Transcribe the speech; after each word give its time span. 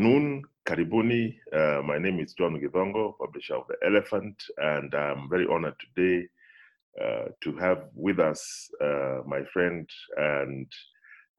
afternoon, 0.00 0.42
Karibuni. 0.66 1.36
Uh, 1.52 1.82
my 1.82 1.98
name 1.98 2.20
is 2.20 2.32
John 2.32 2.58
Githongo, 2.58 3.18
publisher 3.18 3.56
of 3.56 3.64
The 3.68 3.76
Elephant, 3.84 4.34
and 4.56 4.94
I'm 4.94 5.28
very 5.28 5.46
honored 5.46 5.74
today 5.78 6.26
uh, 6.98 7.26
to 7.42 7.56
have 7.58 7.84
with 7.94 8.18
us 8.18 8.70
uh, 8.82 9.18
my 9.26 9.42
friend 9.52 9.86
and 10.16 10.66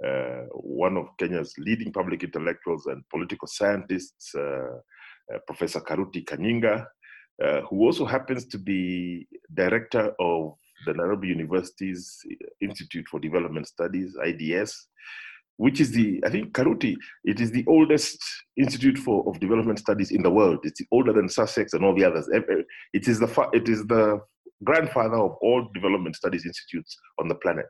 uh, 0.06 0.44
one 0.54 0.96
of 0.96 1.08
Kenya's 1.18 1.56
leading 1.58 1.92
public 1.92 2.24
intellectuals 2.24 2.86
and 2.86 3.04
political 3.10 3.48
scientists, 3.48 4.36
uh, 4.36 4.78
uh, 5.34 5.40
Professor 5.48 5.80
Karuti 5.80 6.24
Kanyinga, 6.24 6.86
who 7.68 7.84
also 7.88 8.06
happens 8.06 8.46
to 8.46 8.60
be 8.60 9.28
director 9.56 10.14
of 10.20 10.54
the 10.86 10.94
Nairobi 10.94 11.30
University's 11.30 12.20
Institute 12.62 13.08
for 13.10 13.20
Development 13.20 13.68
Studies, 13.68 14.16
IDS, 14.24 14.88
which 15.58 15.80
is 15.80 15.92
the, 15.92 16.22
I 16.26 16.30
think, 16.30 16.54
Karuti, 16.54 16.96
it 17.24 17.40
is 17.40 17.52
the 17.52 17.66
oldest 17.68 18.20
institute 18.58 18.98
for, 18.98 19.28
of 19.28 19.40
development 19.40 19.80
studies 19.80 20.12
in 20.12 20.24
the 20.24 20.30
world. 20.30 20.60
It's 20.64 20.82
older 20.92 21.14
than 21.14 21.30
Sussex 21.30 21.74
and 21.74 21.86
all 21.86 21.96
the 21.96 22.06
others. 22.06 22.28
It 22.94 23.08
is 23.08 23.20
the, 23.20 23.50
it 23.54 23.70
is 23.70 23.86
the 23.86 24.22
grandfather 24.64 25.18
of 25.18 25.36
all 25.42 25.70
development 25.74 26.16
studies 26.16 26.46
institutes 26.46 26.98
on 27.20 27.28
the 27.28 27.36
planet. 27.36 27.68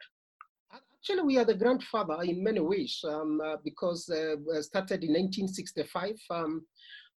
Actually, 0.74 1.24
we 1.24 1.38
are 1.38 1.46
the 1.46 1.56
grandfather 1.56 2.22
in 2.24 2.44
many 2.44 2.60
ways 2.60 3.00
um, 3.08 3.42
uh, 3.44 3.56
because 3.64 4.08
uh, 4.10 4.36
started 4.62 5.04
in 5.04 5.14
1965 5.14 6.16
um, 6.30 6.66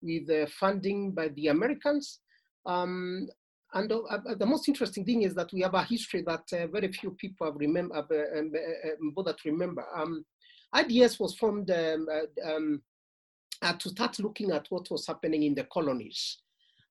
with 0.02 0.30
uh, 0.30 0.45
funding 0.59 1.11
by 1.11 1.27
the 1.30 1.48
Americans. 1.48 2.20
Um, 2.66 3.27
and 3.73 3.92
uh, 3.92 4.00
uh, 4.09 4.36
the 4.36 4.45
most 4.45 4.67
interesting 4.67 5.03
thing 5.03 5.23
is 5.23 5.33
that 5.33 5.52
we 5.52 5.61
have 5.61 5.73
a 5.73 5.83
history 5.83 6.23
that 6.27 6.44
uh, 6.53 6.67
very 6.67 6.92
few 6.92 7.11
people 7.11 7.48
have 7.48 7.55
remember, 7.55 7.95
have, 7.95 8.09
um, 8.11 9.11
bothered 9.16 9.38
to 9.39 9.52
remember. 9.52 9.83
Um, 9.95 10.23
IDS 10.76 11.20
was 11.20 11.36
formed 11.36 11.70
um, 11.72 12.08
um, 12.46 12.82
to 13.80 13.90
start 13.90 14.20
looking 14.20 14.52
at 14.52 14.68
what 14.70 14.90
was 14.90 15.08
happening 15.08 15.44
in 15.44 15.56
the 15.56 15.64
colonies. 15.66 16.38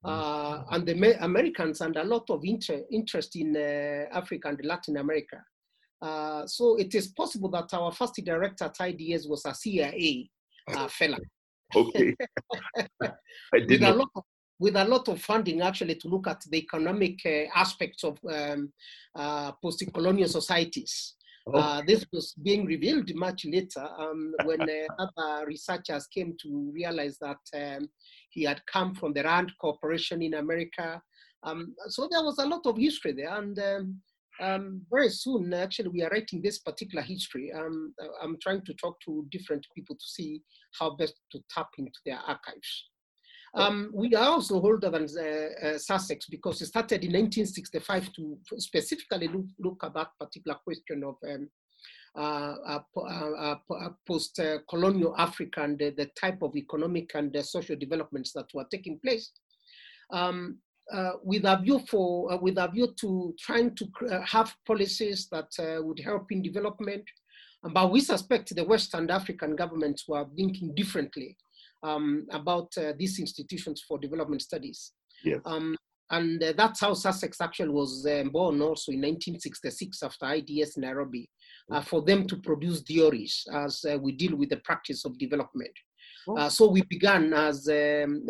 Uh, 0.04 0.64
and 0.72 0.86
the 0.86 1.16
Americans 1.22 1.80
and 1.80 1.96
a 1.96 2.02
lot 2.02 2.28
of 2.28 2.40
inter 2.44 2.82
interest 2.90 3.36
in 3.36 3.56
uh, 3.56 4.06
Africa 4.12 4.48
and 4.48 4.60
Latin 4.64 4.96
America. 4.96 5.40
Uh, 6.00 6.44
so 6.44 6.76
it 6.76 6.92
is 6.96 7.08
possible 7.08 7.48
that 7.48 7.72
our 7.72 7.92
first 7.92 8.20
director 8.24 8.64
at 8.64 8.80
IDS 8.80 9.28
was 9.28 9.46
a 9.46 9.54
CIA 9.54 10.28
fellow. 10.88 11.18
Okay. 11.74 12.16
with, 13.52 13.82
a 13.82 13.94
lot 13.94 14.08
of, 14.16 14.24
with 14.58 14.74
a 14.74 14.84
lot 14.84 15.06
of 15.06 15.22
funding 15.22 15.60
actually 15.60 15.94
to 15.94 16.08
look 16.08 16.26
at 16.26 16.42
the 16.50 16.58
economic 16.58 17.24
aspects 17.54 18.02
of 18.02 18.18
um, 18.28 18.72
post-colonial 19.62 20.28
societies. 20.28 21.14
Oh. 21.46 21.58
Uh, 21.58 21.82
this 21.86 22.04
was 22.12 22.34
being 22.42 22.64
revealed 22.66 23.12
much 23.14 23.44
later 23.44 23.86
um, 23.98 24.34
when 24.44 24.62
uh, 24.62 24.86
other 24.98 25.46
researchers 25.46 26.06
came 26.06 26.36
to 26.42 26.70
realize 26.72 27.18
that 27.18 27.40
um, 27.54 27.88
he 28.30 28.44
had 28.44 28.64
come 28.66 28.94
from 28.94 29.12
the 29.12 29.24
Rand 29.24 29.52
Corporation 29.60 30.22
in 30.22 30.34
America. 30.34 31.02
Um, 31.42 31.74
so 31.88 32.08
there 32.10 32.22
was 32.22 32.38
a 32.38 32.46
lot 32.46 32.64
of 32.66 32.76
history 32.76 33.12
there. 33.12 33.36
And 33.36 33.58
um, 33.58 34.00
um, 34.40 34.82
very 34.90 35.10
soon, 35.10 35.52
actually, 35.52 35.88
we 35.88 36.02
are 36.02 36.10
writing 36.10 36.40
this 36.40 36.60
particular 36.60 37.02
history. 37.02 37.52
Um, 37.52 37.92
I'm 38.22 38.38
trying 38.40 38.64
to 38.64 38.74
talk 38.74 39.00
to 39.04 39.26
different 39.30 39.66
people 39.74 39.96
to 39.96 40.04
see 40.04 40.42
how 40.78 40.96
best 40.96 41.14
to 41.32 41.40
tap 41.50 41.68
into 41.76 41.98
their 42.06 42.18
archives. 42.18 42.84
Um, 43.54 43.90
we 43.92 44.14
are 44.14 44.30
also 44.30 44.54
older 44.54 44.88
than 44.88 45.06
uh, 45.18 45.66
uh, 45.66 45.78
Sussex 45.78 46.26
because 46.26 46.62
it 46.62 46.66
started 46.66 47.04
in 47.04 47.12
1965 47.12 48.12
to 48.14 48.38
specifically 48.56 49.28
look, 49.28 49.44
look 49.58 49.84
at 49.84 49.92
that 49.94 50.08
particular 50.18 50.58
question 50.64 51.04
of 51.04 51.16
um, 51.28 51.48
uh, 52.16 52.54
uh, 52.66 52.80
uh, 52.96 53.54
uh 53.70 53.88
post-colonial 54.06 55.14
Africa 55.18 55.62
and 55.62 55.78
the, 55.78 55.90
the, 55.90 56.06
type 56.18 56.42
of 56.42 56.56
economic 56.56 57.10
and 57.14 57.34
social 57.44 57.76
developments 57.76 58.32
that 58.32 58.46
were 58.54 58.66
taking 58.70 58.98
place. 58.98 59.30
Um, 60.10 60.58
with 61.22 61.44
a 61.44 61.58
view 61.62 61.80
for, 61.88 62.38
with 62.38 62.58
a 62.58 62.68
view 62.68 62.92
to 63.00 63.34
trying 63.38 63.74
to 63.76 63.86
have 64.26 64.54
policies 64.66 65.28
that 65.30 65.48
would 65.82 66.00
help 66.00 66.30
in 66.32 66.42
development, 66.42 67.04
but 67.72 67.90
we 67.90 68.00
suspect 68.00 68.54
the 68.54 68.64
West 68.64 68.92
and 68.94 69.10
African 69.10 69.56
governments 69.56 70.04
were 70.06 70.26
thinking 70.36 70.74
differently 70.74 71.36
um, 71.82 72.26
about 72.30 72.72
uh, 72.78 72.92
these 72.98 73.18
institutions 73.18 73.84
for 73.86 73.98
development 73.98 74.42
studies. 74.42 74.92
Yes. 75.24 75.40
Um, 75.44 75.76
and 76.12 76.42
uh, 76.42 76.52
that's 76.56 76.80
how 76.80 76.92
Sussex 76.92 77.40
actually 77.40 77.70
was 77.70 78.06
uh, 78.06 78.24
born 78.24 78.60
also 78.60 78.92
in 78.92 79.00
1966 79.00 80.02
after 80.02 80.26
IDS 80.26 80.76
Nairobi, 80.76 81.28
uh, 81.70 81.80
for 81.80 82.02
them 82.02 82.26
to 82.26 82.36
produce 82.36 82.82
theories 82.82 83.44
as 83.52 83.82
uh, 83.90 83.98
we 83.98 84.12
deal 84.12 84.36
with 84.36 84.50
the 84.50 84.58
practice 84.58 85.06
of 85.06 85.18
development. 85.18 85.72
Oh. 86.28 86.36
Uh, 86.36 86.48
so 86.50 86.70
we 86.70 86.82
began 86.82 87.32
as 87.32 87.66
um, 87.68 88.22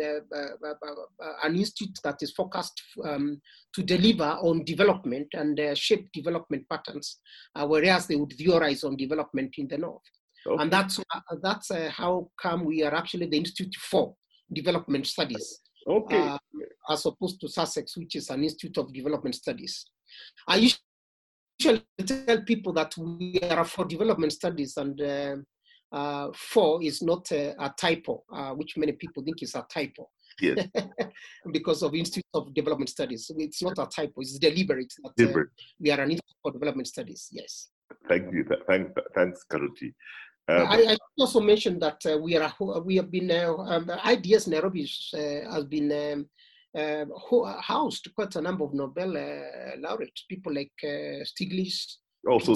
an 1.43 1.55
institute 1.55 1.99
that 2.03 2.15
is 2.21 2.31
focused 2.31 2.81
um, 3.03 3.41
to 3.75 3.83
deliver 3.83 4.37
on 4.41 4.63
development 4.63 5.27
and 5.33 5.77
shape 5.77 6.09
development 6.13 6.63
patterns, 6.69 7.19
whereas 7.65 8.07
they 8.07 8.15
would 8.15 8.33
theorize 8.33 8.83
on 8.83 8.95
development 8.95 9.53
in 9.57 9.67
the 9.67 9.77
north. 9.77 10.01
Okay. 10.45 10.61
And 10.61 10.71
that's, 10.71 10.99
uh, 10.99 11.35
that's 11.41 11.71
uh, 11.71 11.89
how 11.91 12.29
come 12.41 12.65
we 12.65 12.83
are 12.83 12.93
actually 12.93 13.27
the 13.27 13.37
Institute 13.37 13.75
for 13.75 14.15
Development 14.51 15.05
Studies. 15.07 15.59
Okay. 15.87 16.17
Uh, 16.17 16.37
as 16.89 17.05
opposed 17.05 17.39
to 17.41 17.47
Sussex, 17.47 17.97
which 17.97 18.15
is 18.15 18.29
an 18.29 18.43
Institute 18.43 18.77
of 18.77 18.93
Development 18.93 19.33
Studies. 19.33 19.85
I 20.47 20.57
usually 20.57 21.83
tell 22.05 22.41
people 22.41 22.73
that 22.73 22.95
we 22.97 23.39
are 23.49 23.65
for 23.65 23.85
development 23.85 24.33
studies 24.33 24.75
and 24.77 24.99
uh, 25.01 25.35
uh, 25.91 26.29
for 26.35 26.83
is 26.83 27.01
not 27.01 27.31
a, 27.31 27.53
a 27.59 27.73
typo, 27.77 28.23
uh, 28.33 28.51
which 28.51 28.77
many 28.77 28.93
people 28.93 29.23
think 29.23 29.41
is 29.43 29.55
a 29.55 29.65
typo. 29.71 30.09
Yes. 30.41 30.67
because 31.51 31.83
of 31.83 31.93
Institute 31.93 32.25
of 32.33 32.53
Development 32.53 32.89
Studies. 32.89 33.29
It's 33.37 33.61
not 33.61 33.77
a 33.77 33.85
typo, 33.85 34.21
it's 34.21 34.39
deliberate. 34.39 34.91
That, 35.03 35.15
deliberate. 35.15 35.49
we 35.79 35.91
are 35.91 36.01
an 36.01 36.11
Institute 36.11 36.37
for 36.41 36.51
Development 36.51 36.87
Studies, 36.87 37.29
yes. 37.31 37.69
Thank 38.09 38.33
you. 38.33 38.43
Thanks, 38.67 38.91
thanks 39.13 39.45
Karuti. 39.49 39.93
Uh, 40.49 40.65
I, 40.67 40.91
I, 40.91 40.97
also 41.17 41.39
mentioned 41.39 41.81
that 41.81 42.01
uh, 42.05 42.17
we 42.17 42.35
are 42.35 42.53
we 42.83 42.97
have 42.97 43.09
been 43.09 43.31
uh, 43.31 43.53
um, 43.53 43.89
IDS 44.05 44.47
Nairobi 44.47 44.89
uh, 45.13 45.53
has 45.53 45.63
been 45.65 45.89
um, 45.91 46.25
uh, 46.77 47.61
housed 47.61 48.09
quite 48.13 48.35
a 48.35 48.41
number 48.41 48.65
of 48.65 48.73
Nobel 48.73 49.15
uh, 49.15 49.77
laureates, 49.79 50.25
people 50.29 50.53
like 50.53 50.73
Stiglitz. 50.83 51.95
Also, 52.27 52.55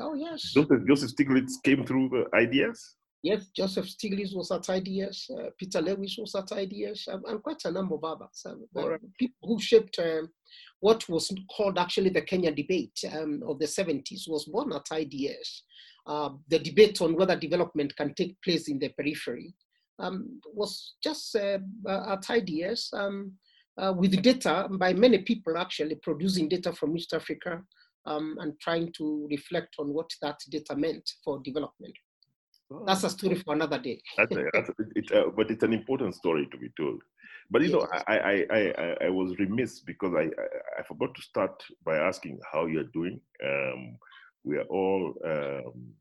oh 0.00 0.14
yes. 0.14 0.52
Joseph, 0.52 0.86
Joseph 0.88 1.10
Stiglitz 1.14 1.52
came 1.62 1.84
through 1.84 2.08
the 2.08 2.36
IDS. 2.36 2.96
Yes, 3.22 3.46
Joseph 3.54 3.86
Stiglitz 3.86 4.34
was 4.34 4.50
at 4.50 4.68
IDS. 4.68 5.30
Peter 5.58 5.80
Lewis 5.80 6.16
was 6.18 6.34
at 6.34 6.50
IDS, 6.50 7.08
um, 7.08 7.22
and 7.26 7.42
quite 7.42 7.64
a 7.64 7.70
number 7.70 7.94
of 7.94 8.04
others. 8.04 8.42
Um, 8.44 8.64
right. 8.74 9.00
People 9.18 9.36
who 9.42 9.60
shaped 9.60 9.98
um, 10.00 10.30
what 10.80 11.08
was 11.08 11.32
called 11.56 11.78
actually 11.78 12.10
the 12.10 12.22
Kenya 12.22 12.52
debate 12.52 12.98
um, 13.12 13.42
of 13.46 13.58
the 13.58 13.66
70s 13.66 14.28
was 14.28 14.44
born 14.46 14.72
at 14.72 14.86
IDS 14.92 15.62
uh, 16.08 16.30
the 16.48 16.58
debate 16.58 17.00
on 17.00 17.14
whether 17.14 17.36
development 17.36 17.94
can 17.96 18.14
take 18.14 18.40
place 18.42 18.68
in 18.68 18.78
the 18.78 18.88
periphery 18.88 19.54
um, 19.98 20.40
was 20.54 20.94
just 21.02 21.36
uh, 21.36 21.58
at 21.86 22.24
IDS 22.30 22.90
um, 22.94 23.32
uh, 23.78 23.92
with 23.96 24.20
data 24.22 24.68
by 24.72 24.92
many 24.92 25.18
people 25.18 25.56
actually 25.56 25.96
producing 25.96 26.48
data 26.48 26.72
from 26.72 26.96
East 26.96 27.12
Africa 27.12 27.62
um, 28.06 28.36
and 28.40 28.58
trying 28.60 28.92
to 28.96 29.26
reflect 29.30 29.76
on 29.78 29.92
what 29.92 30.10
that 30.22 30.38
data 30.50 30.74
meant 30.74 31.08
for 31.24 31.40
development. 31.44 31.94
That's 32.86 33.04
a 33.04 33.10
story 33.10 33.36
for 33.36 33.54
another 33.54 33.78
day. 33.78 34.00
that's 34.16 34.36
a, 34.36 34.44
that's 34.52 34.68
a, 34.68 34.74
it, 34.94 35.12
uh, 35.12 35.30
but 35.34 35.50
it's 35.50 35.62
an 35.62 35.72
important 35.72 36.14
story 36.14 36.48
to 36.50 36.58
be 36.58 36.70
told. 36.76 37.00
But 37.50 37.62
you 37.62 37.68
yes. 37.68 37.74
know, 37.74 37.86
I, 38.06 38.18
I, 38.18 38.46
I, 38.50 38.96
I, 39.06 39.08
was 39.08 39.38
remiss 39.38 39.80
because 39.80 40.12
I, 40.14 40.24
I, 40.24 40.80
I, 40.80 40.82
forgot 40.86 41.14
to 41.14 41.22
start 41.22 41.62
by 41.82 41.96
asking 41.96 42.38
how 42.52 42.66
you're 42.66 42.90
doing. 42.92 43.18
Um, 43.42 43.96
we 44.44 44.58
are 44.58 44.64
all 44.64 45.14
um, 45.24 45.94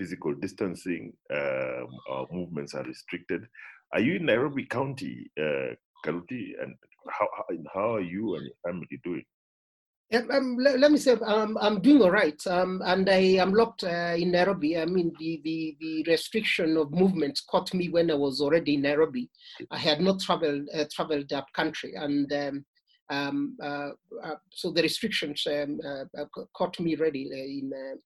physical 0.00 0.34
distancing, 0.34 1.12
um, 1.30 1.88
our 2.10 2.26
movements 2.32 2.74
are 2.74 2.84
restricted. 2.84 3.42
Are 3.92 4.00
you 4.00 4.14
in 4.16 4.24
Nairobi 4.24 4.64
County, 4.64 5.30
uh, 5.38 5.74
Karuti, 6.04 6.44
and 6.62 6.74
how, 7.08 7.28
how 7.74 7.94
are 7.96 8.00
you 8.00 8.34
and 8.36 8.44
your 8.44 8.58
family 8.64 9.00
doing? 9.04 9.24
Um, 10.12 10.56
let, 10.58 10.80
let, 10.80 10.90
me 10.90 10.98
say, 10.98 11.12
um, 11.24 11.56
I'm 11.60 11.80
doing 11.80 12.02
all 12.02 12.10
right, 12.10 12.40
um, 12.46 12.82
and 12.84 13.08
I 13.08 13.22
am 13.44 13.52
locked 13.52 13.84
uh, 13.84 14.14
in 14.16 14.32
Nairobi. 14.32 14.76
I 14.78 14.86
mean, 14.86 15.12
the, 15.20 15.40
the, 15.44 15.76
the 15.78 16.04
restriction 16.08 16.76
of 16.78 16.90
movement 16.92 17.38
caught 17.48 17.72
me 17.74 17.90
when 17.90 18.10
I 18.10 18.14
was 18.14 18.40
already 18.40 18.74
in 18.74 18.82
Nairobi. 18.82 19.30
I 19.70 19.78
had 19.78 20.00
not 20.00 20.18
traveled 20.18 20.68
uh, 20.74 20.86
traveled 20.90 21.32
up 21.32 21.46
country, 21.54 21.94
and 21.94 22.32
um, 22.32 22.64
um, 23.10 23.56
uh, 23.62 23.90
uh, 24.24 24.36
so 24.52 24.70
the 24.70 24.82
restrictions 24.82 25.46
um, 25.46 25.80
uh, 25.86 26.24
caught 26.56 26.78
me 26.80 26.94
ready 26.94 27.24
in 27.60 27.72
uh, 27.72 27.96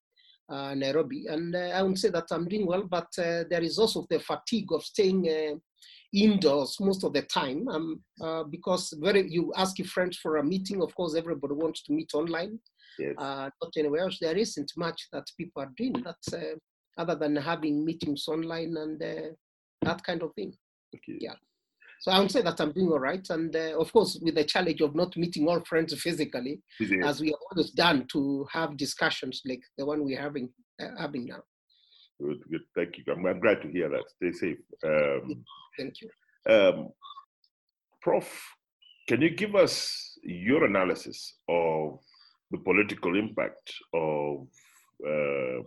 Nairobi. 0.50 1.26
And 1.28 1.54
uh, 1.54 1.70
I 1.74 1.82
would 1.82 1.98
say 1.98 2.10
that 2.10 2.26
I'm 2.30 2.46
doing 2.48 2.66
well, 2.66 2.84
but 2.84 3.08
uh, 3.18 3.44
there 3.50 3.62
is 3.62 3.78
also 3.78 4.06
the 4.10 4.20
fatigue 4.20 4.72
of 4.72 4.82
staying 4.82 5.60
indoors 6.12 6.76
most 6.80 7.02
of 7.02 7.12
the 7.12 7.22
time 7.22 7.66
um, 7.68 8.00
uh, 8.20 8.44
because 8.44 8.94
very 9.00 9.28
you 9.28 9.52
ask 9.56 9.78
your 9.80 9.88
friends 9.88 10.16
for 10.16 10.36
a 10.36 10.44
meeting 10.44 10.80
of 10.80 10.94
course 10.94 11.16
everybody 11.16 11.54
wants 11.54 11.82
to 11.82 11.92
meet 11.92 12.08
online 12.14 12.56
yes. 13.00 13.14
uh, 13.18 13.50
not 13.60 13.72
anywhere 13.76 14.02
else 14.02 14.18
there 14.20 14.36
isn't 14.36 14.70
much 14.76 15.08
that 15.12 15.24
people 15.36 15.60
are 15.60 15.72
doing 15.76 15.92
that's 16.04 16.32
uh, 16.32 16.54
other 16.98 17.16
than 17.16 17.34
having 17.34 17.84
meetings 17.84 18.28
online 18.28 18.76
and 18.76 19.02
that 19.84 20.02
kind 20.02 20.22
of 20.22 20.32
thing. 20.34 20.52
Okay. 20.94 21.18
Yeah. 21.20 21.34
So 22.04 22.10
I 22.10 22.20
would 22.20 22.30
say 22.30 22.42
that 22.42 22.60
I'm 22.60 22.72
doing 22.72 22.92
all 22.92 22.98
right. 22.98 23.26
And 23.30 23.56
uh, 23.56 23.80
of 23.80 23.90
course, 23.90 24.18
with 24.20 24.34
the 24.34 24.44
challenge 24.44 24.82
of 24.82 24.94
not 24.94 25.16
meeting 25.16 25.48
all 25.48 25.64
friends 25.64 25.98
physically, 25.98 26.60
yeah. 26.78 27.08
as 27.08 27.18
we 27.18 27.28
have 27.28 27.40
always 27.50 27.70
done 27.70 28.06
to 28.12 28.46
have 28.52 28.76
discussions 28.76 29.40
like 29.46 29.62
the 29.78 29.86
one 29.86 30.04
we're 30.04 30.20
having, 30.20 30.50
uh, 30.82 30.88
having 30.98 31.24
now. 31.24 31.42
Good, 32.20 32.40
good. 32.50 32.60
Thank 32.74 32.98
you. 32.98 33.04
I'm, 33.10 33.24
I'm 33.24 33.40
glad 33.40 33.62
to 33.62 33.68
hear 33.68 33.88
that. 33.88 34.04
Stay 34.16 34.32
safe. 34.32 34.58
Um, 34.84 35.46
Thank 35.78 35.94
you. 36.02 36.10
Um, 36.46 36.90
Prof, 38.02 38.30
can 39.08 39.22
you 39.22 39.30
give 39.30 39.54
us 39.54 40.18
your 40.22 40.64
analysis 40.66 41.36
of 41.48 42.00
the 42.50 42.58
political 42.58 43.18
impact 43.18 43.72
of 43.94 44.46
uh, 45.06 45.62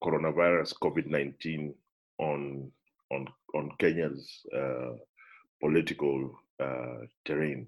coronavirus 0.00 0.74
COVID 0.80 1.08
19 1.08 1.74
on, 2.20 2.70
on, 3.10 3.26
on 3.56 3.70
Kenya's 3.80 4.46
uh, 4.56 4.92
political 5.60 6.38
uh, 6.62 7.04
terrain 7.24 7.66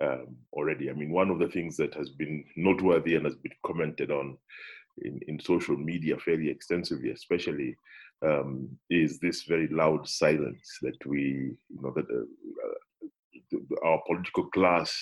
um, 0.00 0.36
already. 0.52 0.90
I 0.90 0.94
mean, 0.94 1.10
one 1.10 1.30
of 1.30 1.38
the 1.38 1.48
things 1.48 1.76
that 1.76 1.94
has 1.94 2.08
been 2.10 2.44
noteworthy 2.56 3.16
and 3.16 3.24
has 3.24 3.36
been 3.36 3.52
commented 3.64 4.10
on 4.10 4.36
in, 5.02 5.20
in 5.28 5.40
social 5.40 5.76
media 5.76 6.16
fairly 6.18 6.48
extensively, 6.48 7.10
especially, 7.10 7.76
um, 8.26 8.68
is 8.90 9.18
this 9.18 9.44
very 9.44 9.68
loud 9.68 10.08
silence 10.08 10.78
that 10.82 11.06
we, 11.06 11.54
you 11.68 11.80
know, 11.82 11.92
that 11.94 12.06
uh, 12.10 13.86
our 13.86 14.00
political 14.06 14.44
class 14.50 14.94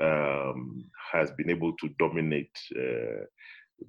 um, 0.00 0.84
has 1.12 1.30
been 1.32 1.50
able 1.50 1.72
to 1.76 1.88
dominate 1.98 2.56
uh, 2.76 3.24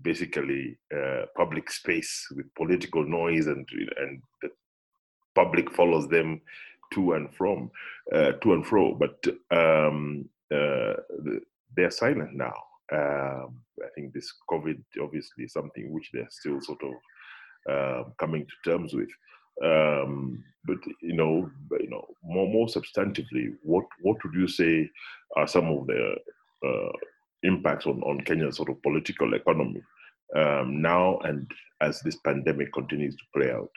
basically 0.01 0.77
uh, 0.95 1.23
public 1.35 1.71
space 1.71 2.27
with 2.35 2.53
political 2.55 3.07
noise 3.07 3.47
and 3.47 3.67
and 3.97 4.21
the 4.41 4.49
public 5.35 5.71
follows 5.73 6.07
them 6.07 6.41
to 6.93 7.13
and 7.13 7.33
from 7.35 7.69
uh, 8.13 8.31
to 8.41 8.53
and 8.53 8.65
fro 8.65 8.93
but 8.95 9.17
um, 9.51 10.27
uh, 10.53 10.93
they're 11.75 11.91
silent 11.91 12.33
now 12.33 12.53
um, 12.91 13.59
i 13.83 13.89
think 13.93 14.13
this 14.13 14.31
covid 14.49 14.81
obviously 15.01 15.45
is 15.45 15.53
something 15.53 15.91
which 15.91 16.09
they're 16.13 16.27
still 16.29 16.61
sort 16.61 16.81
of 16.83 16.93
uh, 17.71 18.03
coming 18.19 18.45
to 18.45 18.69
terms 18.69 18.93
with 18.93 19.09
um, 19.63 20.43
but 20.65 20.77
you 21.01 21.15
know 21.15 21.49
you 21.79 21.89
know 21.89 22.05
more 22.23 22.47
more 22.47 22.67
substantively 22.67 23.53
what 23.63 23.85
what 24.01 24.17
would 24.23 24.33
you 24.33 24.47
say 24.47 24.89
are 25.35 25.47
some 25.47 25.69
of 25.69 25.87
the 25.87 26.15
uh, 26.65 26.91
impacts 27.43 27.85
on, 27.85 28.01
on 28.03 28.21
Kenya's 28.21 28.57
sort 28.57 28.69
of 28.69 28.81
political 28.81 29.33
economy 29.33 29.81
um, 30.35 30.81
now 30.81 31.19
and 31.19 31.49
as 31.81 31.99
this 32.01 32.17
pandemic 32.17 32.73
continues 32.73 33.15
to 33.15 33.23
play 33.35 33.51
out? 33.51 33.69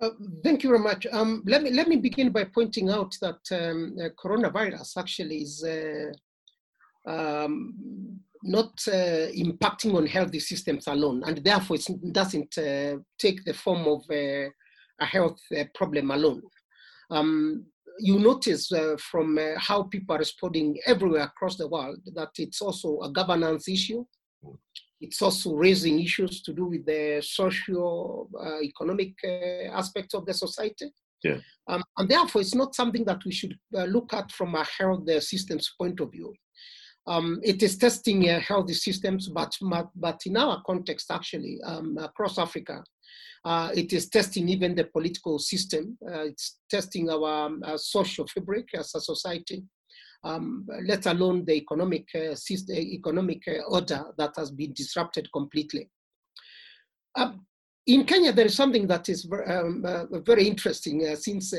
Uh, 0.00 0.10
thank 0.44 0.62
you 0.62 0.68
very 0.68 0.82
much. 0.82 1.06
Um, 1.10 1.42
let 1.46 1.62
me 1.62 1.70
let 1.70 1.88
me 1.88 1.96
begin 1.96 2.30
by 2.30 2.44
pointing 2.44 2.90
out 2.90 3.14
that 3.22 3.40
um, 3.52 3.96
uh, 3.98 4.08
coronavirus 4.22 4.98
actually 4.98 5.38
is 5.38 5.64
uh, 5.64 7.10
um, 7.10 8.20
not 8.42 8.72
uh, 8.88 9.32
impacting 9.32 9.94
on 9.94 10.06
healthy 10.06 10.40
systems 10.40 10.86
alone, 10.86 11.22
and 11.24 11.42
therefore 11.42 11.76
it 11.76 12.12
doesn't 12.12 12.58
uh, 12.58 12.96
take 13.18 13.42
the 13.44 13.54
form 13.54 13.86
of 13.88 14.02
a 14.10 14.50
health 15.00 15.40
problem 15.74 16.10
alone. 16.10 16.42
Um, 17.10 17.64
you 17.98 18.18
notice 18.18 18.70
from 18.98 19.38
how 19.56 19.84
people 19.84 20.14
are 20.14 20.18
responding 20.18 20.76
everywhere 20.86 21.22
across 21.22 21.56
the 21.56 21.68
world 21.68 22.00
that 22.14 22.30
it's 22.36 22.60
also 22.60 23.00
a 23.00 23.10
governance 23.10 23.68
issue. 23.68 24.04
It's 25.00 25.20
also 25.20 25.54
raising 25.54 26.00
issues 26.00 26.42
to 26.42 26.52
do 26.52 26.66
with 26.66 26.86
the 26.86 27.22
socio 27.22 28.28
uh, 28.38 28.60
economic 28.62 29.14
uh, 29.24 29.70
aspects 29.72 30.14
of 30.14 30.24
the 30.26 30.34
society. 30.34 30.90
Yeah. 31.22 31.38
Um, 31.68 31.82
and 31.98 32.08
therefore, 32.08 32.40
it's 32.40 32.54
not 32.54 32.74
something 32.74 33.04
that 33.04 33.24
we 33.24 33.32
should 33.32 33.56
uh, 33.74 33.84
look 33.84 34.12
at 34.14 34.30
from 34.32 34.54
a 34.54 34.64
health 34.64 35.08
systems 35.22 35.74
point 35.78 36.00
of 36.00 36.12
view. 36.12 36.32
Um, 37.06 37.40
it 37.42 37.62
is 37.62 37.78
testing 37.78 38.28
uh, 38.28 38.40
healthy 38.40 38.74
systems, 38.74 39.28
but, 39.28 39.56
but 39.94 40.20
in 40.26 40.36
our 40.36 40.62
context, 40.66 41.10
actually, 41.10 41.60
um, 41.64 41.96
across 41.98 42.36
Africa, 42.38 42.82
uh, 43.44 43.70
it 43.74 43.92
is 43.92 44.08
testing 44.08 44.48
even 44.48 44.74
the 44.74 44.84
political 44.84 45.38
system. 45.38 45.96
Uh, 46.04 46.24
it's 46.24 46.58
testing 46.68 47.08
our 47.08 47.46
um, 47.46 47.62
social 47.76 48.26
fabric 48.26 48.66
as 48.74 48.92
a 48.96 49.00
society, 49.00 49.62
um, 50.24 50.66
let 50.84 51.06
alone 51.06 51.44
the 51.44 51.54
economic, 51.54 52.06
uh, 52.14 52.34
system, 52.34 52.76
economic 52.76 53.42
uh, 53.48 53.62
order 53.68 54.04
that 54.18 54.32
has 54.36 54.50
been 54.50 54.72
disrupted 54.72 55.28
completely. 55.32 55.88
Um, 57.16 57.46
in 57.86 58.04
Kenya, 58.04 58.32
there 58.32 58.46
is 58.46 58.56
something 58.56 58.86
that 58.88 59.08
is 59.08 59.28
um, 59.46 59.84
uh, 59.86 60.18
very 60.20 60.48
interesting 60.48 61.14
since 61.14 61.54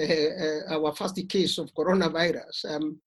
our 0.69 0.93
first 0.93 1.17
case 1.29 1.57
of 1.57 1.73
coronavirus. 1.73 2.65
Um, 2.69 2.99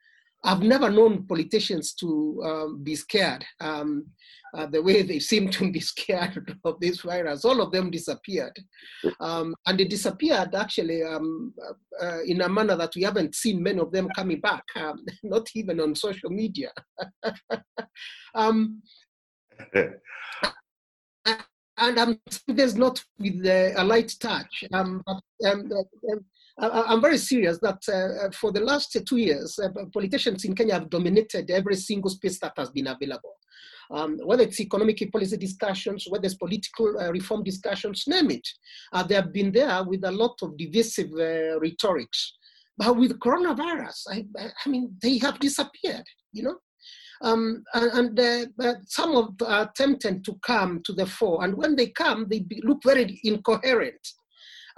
I've 0.43 0.63
never 0.63 0.91
known 0.91 1.27
politicians 1.27 1.93
to 1.95 2.43
um, 2.45 2.83
be 2.83 2.95
scared 2.95 3.45
um, 3.61 4.07
uh, 4.55 4.67
the 4.67 4.83
way 4.83 5.03
they 5.03 5.19
seem 5.19 5.51
to 5.51 5.71
be 5.71 5.81
scared 5.93 6.57
of 6.65 6.81
this 6.81 7.03
virus. 7.03 7.45
All 7.45 7.61
of 7.61 7.73
them 7.73 7.91
disappeared. 7.91 8.59
Um, 9.21 9.55
and 9.67 9.79
they 9.79 9.85
disappeared 9.85 10.55
actually 10.55 11.03
um, 11.03 11.53
uh, 12.03 12.23
in 12.25 12.41
a 12.41 12.49
manner 12.49 12.77
that 12.77 12.95
we 12.97 13.03
haven't 13.03 13.35
seen 13.35 13.63
many 13.63 13.81
of 13.81 13.93
them 13.93 14.09
coming 14.17 14.41
back, 14.41 14.65
um, 14.77 15.05
not 15.23 15.49
even 15.55 15.81
on 15.81 15.95
social 15.95 16.31
media. 16.31 16.71
Um, 18.33 18.81
and 21.81 21.99
um, 21.99 22.21
there's 22.47 22.77
not 22.77 23.03
with 23.19 23.45
uh, 23.45 23.73
a 23.77 23.85
light 23.85 24.15
touch. 24.21 24.65
Um, 26.61 26.85
I'm 26.87 27.01
very 27.01 27.19
serious 27.19 27.59
that 27.61 27.83
uh, 27.89 28.31
for 28.33 28.53
the 28.53 28.61
last 28.61 28.97
two 29.07 29.17
years, 29.17 29.59
uh, 29.59 29.69
politicians 29.93 30.45
in 30.45 30.55
Kenya 30.55 30.75
have 30.75 30.91
dominated 30.91 31.51
every 31.51 31.77
single 31.77 32.11
space 32.11 32.39
that 32.41 32.53
has 32.57 32.71
been 32.71 32.87
available. 32.87 33.35
Um, 33.91 34.19
whether 34.25 34.45
it's 34.45 34.61
economic 34.61 35.11
policy 35.11 35.37
discussions, 35.37 36.07
whether 36.09 36.27
it's 36.27 36.35
political 36.35 36.97
uh, 37.01 37.11
reform 37.11 37.43
discussions, 37.43 38.05
name 38.07 38.31
it. 38.31 38.47
Uh, 38.93 39.03
they 39.03 39.17
have 39.17 39.33
been 39.33 39.51
there 39.51 39.83
with 39.83 40.05
a 40.05 40.11
lot 40.11 40.37
of 40.43 40.57
divisive 40.57 41.11
uh, 41.13 41.59
rhetorics. 41.59 42.35
But 42.79 42.97
with 42.97 43.19
coronavirus, 43.19 44.05
I, 44.11 44.27
I, 44.65 44.69
mean, 44.69 44.95
they 45.03 45.19
have 45.19 45.41
disappeared, 45.41 46.05
you 46.33 46.45
know? 46.45 46.57
Um, 47.23 47.65
and, 47.75 48.19
uh, 48.19 48.75
some 48.87 49.17
of 49.17 49.35
are 49.47 49.65
attempting 49.65 50.23
to 50.23 50.35
come 50.43 50.83
to 50.85 50.93
the 50.93 51.05
fore. 51.05 51.45
And 51.45 51.55
when 51.55 51.75
they 51.75 51.89
come, 51.89 52.27
they 52.31 52.45
look 52.63 52.79
very 52.85 53.21
incoherent. 53.25 54.01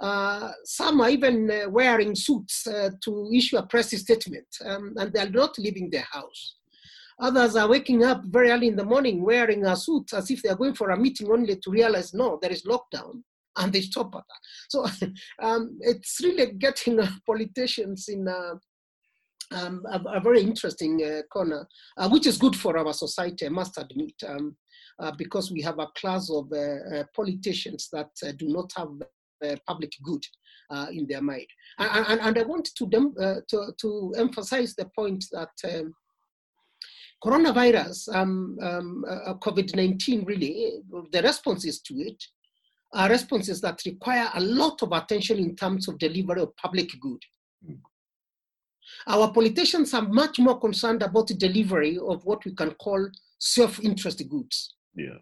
Uh, 0.03 0.51
some 0.65 0.99
are 0.99 1.09
even 1.09 1.49
uh, 1.49 1.69
wearing 1.69 2.13
suits 2.13 2.67
uh, 2.67 2.89
to 3.01 3.31
issue 3.33 3.55
a 3.55 3.65
press 3.65 3.97
statement, 3.97 4.45
um, 4.65 4.93
and 4.97 5.13
they 5.13 5.21
are 5.21 5.29
not 5.29 5.57
leaving 5.57 5.89
their 5.89 6.05
house. 6.11 6.57
Others 7.21 7.55
are 7.55 7.69
waking 7.69 8.03
up 8.03 8.21
very 8.25 8.51
early 8.51 8.67
in 8.67 8.75
the 8.75 8.83
morning 8.83 9.23
wearing 9.23 9.65
a 9.65 9.77
suit 9.77 10.11
as 10.13 10.29
if 10.29 10.41
they 10.41 10.49
are 10.49 10.57
going 10.57 10.73
for 10.73 10.89
a 10.89 10.97
meeting 10.97 11.31
only 11.31 11.55
to 11.55 11.71
realize, 11.71 12.13
no, 12.13 12.37
there 12.41 12.51
is 12.51 12.63
lockdown, 12.63 13.23
and 13.55 13.71
they 13.71 13.79
stop 13.79 14.13
at 14.15 14.23
that. 14.27 14.41
So 14.67 14.85
um, 15.41 15.77
it's 15.79 16.19
really 16.21 16.51
getting 16.51 16.99
politicians 17.25 18.09
in 18.09 18.27
a, 18.27 18.59
um, 19.55 19.85
a, 19.89 20.01
a, 20.17 20.19
very 20.19 20.41
interesting 20.41 21.01
uh, 21.01 21.21
corner, 21.31 21.65
uh, 21.95 22.09
which 22.09 22.27
is 22.27 22.37
good 22.37 22.57
for 22.57 22.77
our 22.77 22.91
society, 22.91 23.45
I 23.45 23.49
must 23.49 23.77
admit, 23.77 24.15
um, 24.27 24.57
uh, 24.99 25.11
because 25.17 25.49
we 25.49 25.61
have 25.61 25.79
a 25.79 25.87
class 25.95 26.29
of 26.29 26.51
politicians 27.15 27.87
that 27.93 28.09
do 28.37 28.49
not 28.49 28.69
have 28.75 28.89
uh, 29.43 29.55
public 29.67 29.91
good 30.03 30.23
uh, 30.69 30.87
in 30.91 31.07
their 31.07 31.21
mind. 31.21 31.47
And, 31.79 32.05
and, 32.07 32.21
and 32.21 32.37
I 32.37 32.43
want 32.43 32.69
to, 32.75 32.87
dem- 32.87 33.15
uh, 33.19 33.41
to, 33.49 33.73
to 33.79 34.13
emphasize 34.17 34.75
the 34.75 34.85
point 34.95 35.25
that 35.31 35.51
um, 35.65 35.93
coronavirus, 37.23 38.13
um, 38.15 38.57
um, 38.61 39.05
COVID-19 39.41 40.27
really, 40.27 40.81
the 41.11 41.21
responses 41.21 41.81
to 41.81 41.95
it 41.95 42.23
are 42.93 43.09
responses 43.09 43.59
that 43.61 43.81
require 43.85 44.29
a 44.35 44.41
lot 44.41 44.81
of 44.83 44.91
attention 44.91 45.37
in 45.39 45.55
terms 45.55 45.87
of 45.87 45.97
delivery 45.97 46.41
of 46.41 46.55
public 46.57 46.91
good. 47.01 47.19
Our 49.07 49.31
politicians 49.31 49.93
are 49.93 50.07
much 50.07 50.39
more 50.39 50.59
concerned 50.59 51.01
about 51.03 51.27
the 51.27 51.33
delivery 51.33 51.97
of 51.97 52.23
what 52.25 52.43
we 52.45 52.53
can 52.53 52.71
call 52.71 53.09
self-interest 53.39 54.27
goods. 54.29 54.75
Yeah. 54.95 55.19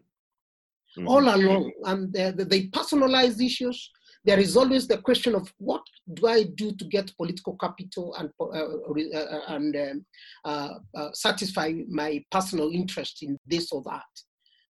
Mm-hmm. 0.97 1.07
All 1.07 1.21
along, 1.21 1.71
and 1.85 2.11
they, 2.11 2.31
they 2.31 2.67
personalize 2.67 3.41
issues, 3.41 3.89
there 4.23 4.39
is 4.39 4.55
always 4.55 4.87
the 4.87 4.99
question 4.99 5.33
of 5.33 5.51
what 5.57 5.81
do 6.13 6.27
I 6.27 6.43
do 6.43 6.71
to 6.73 6.85
get 6.85 7.15
political 7.17 7.55
capital 7.57 8.13
and, 8.15 8.29
uh, 8.39 8.43
uh, 8.43 9.19
uh, 9.19 9.41
and 9.47 9.75
um, 9.75 10.05
uh, 10.45 10.73
uh, 10.95 11.09
satisfy 11.13 11.73
my 11.89 12.23
personal 12.29 12.69
interest 12.71 13.23
in 13.23 13.39
this 13.45 13.71
or 13.71 13.81
that. 13.83 14.05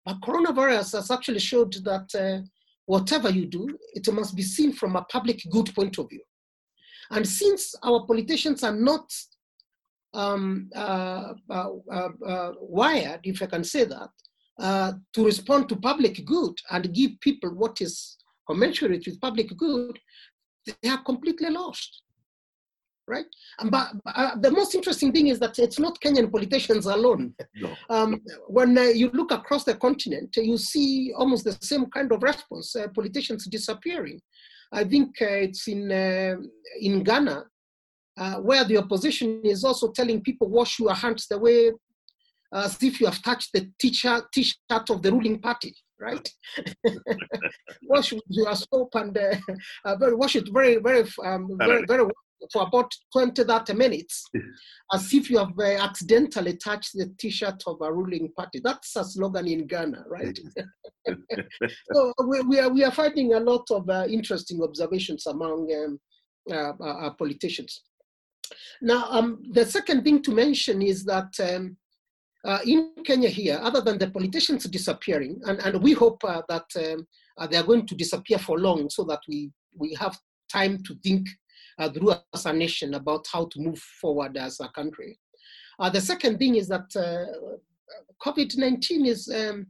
But 0.06 0.20
coronavirus 0.22 0.94
has 0.94 1.12
actually 1.12 1.39
showed 1.39 1.74
that 1.86 2.13
uh, 2.16 2.42
whatever 2.86 3.30
you 3.30 3.46
do, 3.46 3.77
it 3.94 4.12
must 4.12 4.36
be 4.36 4.44
seen 4.44 4.74
from 4.74 4.96
a 4.96 5.04
public 5.04 5.42
good 5.50 5.74
point 5.74 5.98
of 5.98 6.10
view. 6.10 6.24
And 7.12 7.25
since 7.25 7.74
our 7.84 8.06
politicians 8.06 8.63
are 8.63 8.75
not 8.75 9.10
um, 10.13 10.70
wired, 12.60 13.22
if 13.24 13.42
I 13.42 13.46
can 13.46 13.63
say 13.63 13.86
that, 13.86 14.10
to 15.13 15.25
respond 15.25 15.70
to 15.70 15.77
public 15.77 16.25
good 16.25 16.56
and 16.70 16.94
give 16.94 17.12
people 17.22 17.51
what 17.51 17.80
is 17.80 18.18
commensurate 18.48 19.06
with 19.06 19.22
public 19.22 19.56
good, 19.58 20.00
they 20.82 20.89
are 20.89 21.04
completely 21.04 21.50
lost 21.50 22.01
right? 23.08 23.25
And 23.60 23.72
but 23.72 23.94
uh, 24.06 24.36
the 24.36 24.51
most 24.51 24.75
interesting 24.75 25.12
thing 25.12 25.27
is 25.27 25.39
that 25.39 25.58
it's 25.60 25.80
not 25.80 26.00
Kenyan 26.01 26.32
politicians 26.32 26.86
alone. 26.86 27.34
No. 27.56 27.74
Um, 27.89 28.22
when 28.48 28.77
uh, 28.77 28.82
you 28.84 29.10
look 29.13 29.32
across 29.32 29.63
the 29.63 29.75
continent, 29.75 30.36
you 30.36 30.58
see 30.58 31.13
almost 31.16 31.46
the 31.46 31.58
same 31.62 31.86
kind 31.86 32.12
of 32.12 32.22
response: 32.22 32.75
uh, 32.75 32.88
politicians 32.94 33.46
disappearing. 33.46 34.20
I 34.72 34.84
think 34.84 35.22
uh, 35.22 35.48
it's 35.48 35.68
in 35.68 35.92
uh, 35.92 36.36
in 36.82 37.04
Ghana 37.04 37.46
uh, 38.18 38.36
where 38.36 38.66
the 38.66 38.77
opposition 38.77 39.42
is 39.44 39.63
also 39.63 39.92
telling 39.92 40.22
people 40.22 40.50
wash 40.50 40.80
your 40.80 40.94
hands 40.94 41.27
the 41.27 41.38
way 41.38 41.72
as 42.54 42.82
if 42.82 43.00
you 43.00 43.06
have 43.06 43.22
touched 43.22 43.51
the 43.54 43.70
t-shirt, 43.77 44.24
t-shirt 44.34 44.89
of 44.89 45.01
the 45.01 45.12
ruling 45.12 45.39
party 45.39 45.75
right? 46.00 46.30
wash 47.84 48.13
your 48.27 48.56
soap 48.56 48.89
and 48.96 49.18
uh, 49.18 49.36
uh, 49.86 49.96
wash 50.00 50.36
it 50.36 50.48
very, 50.51 50.77
very, 50.77 51.08
um, 51.24 51.50
very, 51.60 51.84
very 51.88 52.04
well 52.04 52.12
for 52.51 52.63
about 52.63 52.92
20 53.13 53.44
30 53.44 53.74
minutes 53.74 54.24
as 54.94 55.13
if 55.13 55.30
you 55.30 55.38
have 55.38 55.58
uh, 55.60 55.84
accidentally 55.84 56.56
touched 56.58 56.92
the 56.94 57.12
t-shirt 57.18 57.62
of 57.66 57.77
a 57.82 57.92
ruling 57.92 58.32
party. 58.38 58.62
That's 58.63 58.96
a 58.96 59.04
slogan 59.04 59.48
in 59.48 59.68
ghana 59.68 60.04
right? 60.08 60.38
So 61.94 62.13
we, 62.25 62.42
we, 62.42 62.60
are, 62.60 62.70
we 62.70 62.84
are 62.84 62.92
finding 62.92 63.34
a 63.34 63.39
lot 63.39 63.66
of 63.72 63.89
uh, 63.89 64.06
interesting 64.10 64.62
observations 64.62 65.25
among 65.25 65.68
um, 65.74 66.00
uh, 66.51 66.74
uh, 66.84 67.10
politicians. 67.12 67.82
Now 68.82 69.06
um, 69.10 69.44
the 69.51 69.66
second 69.66 70.04
thing 70.04 70.22
to 70.24 70.32
mention 70.32 70.82
is 70.82 71.04
that 71.06 71.34
um, 71.39 71.77
uh, 72.48 72.60
in 72.66 72.92
Kenya 73.06 73.30
here, 73.30 73.60
other 73.62 73.82
than 73.82 73.98
the 73.98 74.10
politicians 74.10 74.63
disappearing, 74.63 75.39
and, 75.46 75.60
and 75.60 75.84
we 75.84 75.94
hope 75.94 76.24
uh, 76.24 76.42
that 76.50 76.66
um, 76.77 77.06
they 77.50 77.58
are 77.58 77.63
going 77.63 77.86
to 77.86 77.96
disappear 77.96 78.39
for 78.39 78.58
long 78.58 78.89
so 78.89 79.04
that 79.04 79.20
we, 79.27 79.51
we 79.77 79.94
have 80.00 80.18
time 80.51 80.82
to 80.84 80.96
think 81.04 81.27
uh, 81.77 81.89
through 81.89 82.13
as 82.34 82.46
a 82.46 82.54
nation 82.54 82.94
about 82.96 83.25
how 83.32 83.46
to 83.46 83.60
move 83.60 83.80
forward 84.01 84.38
as 84.38 84.60
a 84.60 84.70
country. 84.70 85.20
Uh, 85.80 85.89
the 85.89 86.01
second 86.01 86.39
thing 86.39 86.56
is 86.56 86.68
that 86.68 86.88
uh, 86.96 87.25
COVID-19 88.25 89.08
is 89.08 89.30
um, 89.30 89.68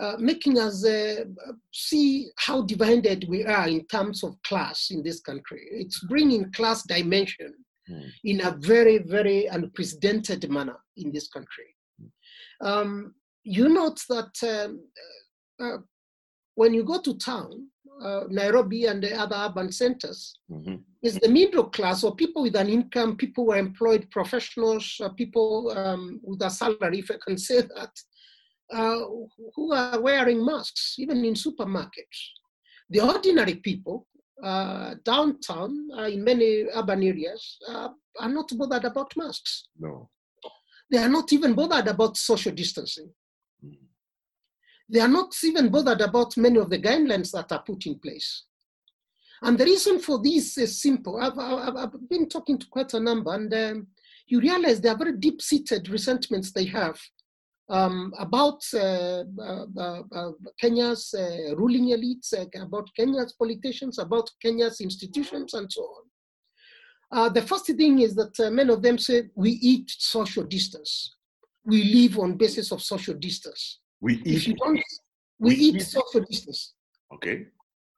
uh, 0.00 0.16
making 0.18 0.58
us 0.58 0.84
uh, 0.84 1.24
see 1.72 2.30
how 2.36 2.62
divided 2.62 3.26
we 3.28 3.44
are 3.44 3.68
in 3.68 3.86
terms 3.86 4.24
of 4.24 4.34
class 4.42 4.88
in 4.90 5.02
this 5.02 5.20
country. 5.20 5.68
It's 5.70 6.00
bringing 6.06 6.50
class 6.52 6.82
dimension 6.82 7.54
mm. 7.88 8.10
in 8.24 8.40
a 8.40 8.56
very, 8.58 8.98
very 8.98 9.46
unprecedented 9.46 10.50
manner 10.50 10.78
in 10.96 11.12
this 11.12 11.28
country. 11.28 11.73
Um, 12.60 13.14
you 13.44 13.68
note 13.68 14.00
that 14.08 14.32
um, 14.42 14.80
uh, 15.60 15.78
when 16.54 16.74
you 16.74 16.84
go 16.84 17.00
to 17.00 17.14
town, 17.18 17.68
uh, 18.02 18.24
Nairobi 18.28 18.86
and 18.86 19.02
the 19.02 19.14
other 19.16 19.36
urban 19.36 19.70
centers 19.70 20.36
mm-hmm. 20.50 20.76
is 21.02 21.18
the 21.18 21.28
middle 21.28 21.64
class 21.64 22.02
or 22.02 22.14
people 22.14 22.42
with 22.42 22.56
an 22.56 22.68
income, 22.68 23.16
people 23.16 23.44
who 23.44 23.52
are 23.52 23.58
employed 23.58 24.10
professionals, 24.10 24.96
uh, 25.02 25.08
people 25.10 25.72
um, 25.76 26.20
with 26.22 26.42
a 26.42 26.50
salary, 26.50 26.98
if 26.98 27.10
I 27.10 27.16
can 27.24 27.38
say 27.38 27.60
that, 27.62 27.92
uh, 28.72 29.00
who 29.54 29.72
are 29.72 30.00
wearing 30.00 30.44
masks, 30.44 30.96
even 30.98 31.24
in 31.24 31.34
supermarkets. 31.34 32.18
The 32.90 33.00
ordinary 33.00 33.56
people 33.56 34.06
uh, 34.42 34.94
downtown 35.04 35.88
uh, 35.96 36.02
in 36.02 36.24
many 36.24 36.64
urban 36.74 37.02
areas 37.02 37.58
uh, 37.68 37.88
are 38.20 38.28
not 38.28 38.50
bothered 38.56 38.84
about 38.84 39.12
masks. 39.16 39.68
No. 39.78 40.10
They 40.90 40.98
are 40.98 41.08
not 41.08 41.32
even 41.32 41.54
bothered 41.54 41.88
about 41.88 42.16
social 42.16 42.52
distancing. 42.52 43.10
They 44.88 45.00
are 45.00 45.08
not 45.08 45.34
even 45.42 45.70
bothered 45.70 46.02
about 46.02 46.36
many 46.36 46.58
of 46.58 46.70
the 46.70 46.78
guidelines 46.78 47.32
that 47.32 47.50
are 47.52 47.62
put 47.62 47.86
in 47.86 47.98
place. 47.98 48.44
And 49.42 49.58
the 49.58 49.64
reason 49.64 49.98
for 49.98 50.22
this 50.22 50.56
is 50.58 50.80
simple. 50.80 51.18
I've, 51.20 51.38
I've, 51.38 51.76
I've 51.76 52.08
been 52.08 52.28
talking 52.28 52.58
to 52.58 52.66
quite 52.66 52.94
a 52.94 53.00
number, 53.00 53.34
and 53.34 53.52
um, 53.52 53.86
you 54.26 54.40
realize 54.40 54.80
there 54.80 54.92
are 54.92 54.98
very 54.98 55.16
deep 55.16 55.42
seated 55.42 55.88
resentments 55.88 56.52
they 56.52 56.66
have 56.66 56.98
um, 57.68 58.12
about 58.18 58.62
uh, 58.74 59.24
uh, 59.38 59.66
uh, 59.76 60.02
uh 60.12 60.32
Kenya's 60.60 61.14
uh, 61.14 61.56
ruling 61.56 61.86
elites, 61.86 62.32
uh, 62.34 62.46
about 62.62 62.88
Kenya's 62.96 63.32
politicians, 63.32 63.98
about 63.98 64.30
Kenya's 64.42 64.80
institutions, 64.80 65.54
and 65.54 65.70
so 65.72 65.82
on. 65.82 66.03
The 67.10 67.44
first 67.46 67.66
thing 67.66 68.00
is 68.00 68.14
that 68.14 68.32
many 68.52 68.72
of 68.72 68.82
them 68.82 68.98
say 68.98 69.24
we 69.34 69.50
eat 69.50 69.90
social 69.90 70.44
distance. 70.44 71.16
We 71.64 71.84
live 71.84 72.18
on 72.18 72.36
basis 72.36 72.72
of 72.72 72.82
social 72.82 73.14
distance. 73.14 73.80
We 74.00 74.14
eat. 74.16 74.36
If 74.36 74.48
you 74.48 74.54
don't, 74.54 74.82
we, 75.38 75.48
we 75.48 75.54
eat, 75.54 75.76
eat, 75.76 75.82
social 75.82 76.20
distance. 76.20 76.74
Okay. 77.14 77.46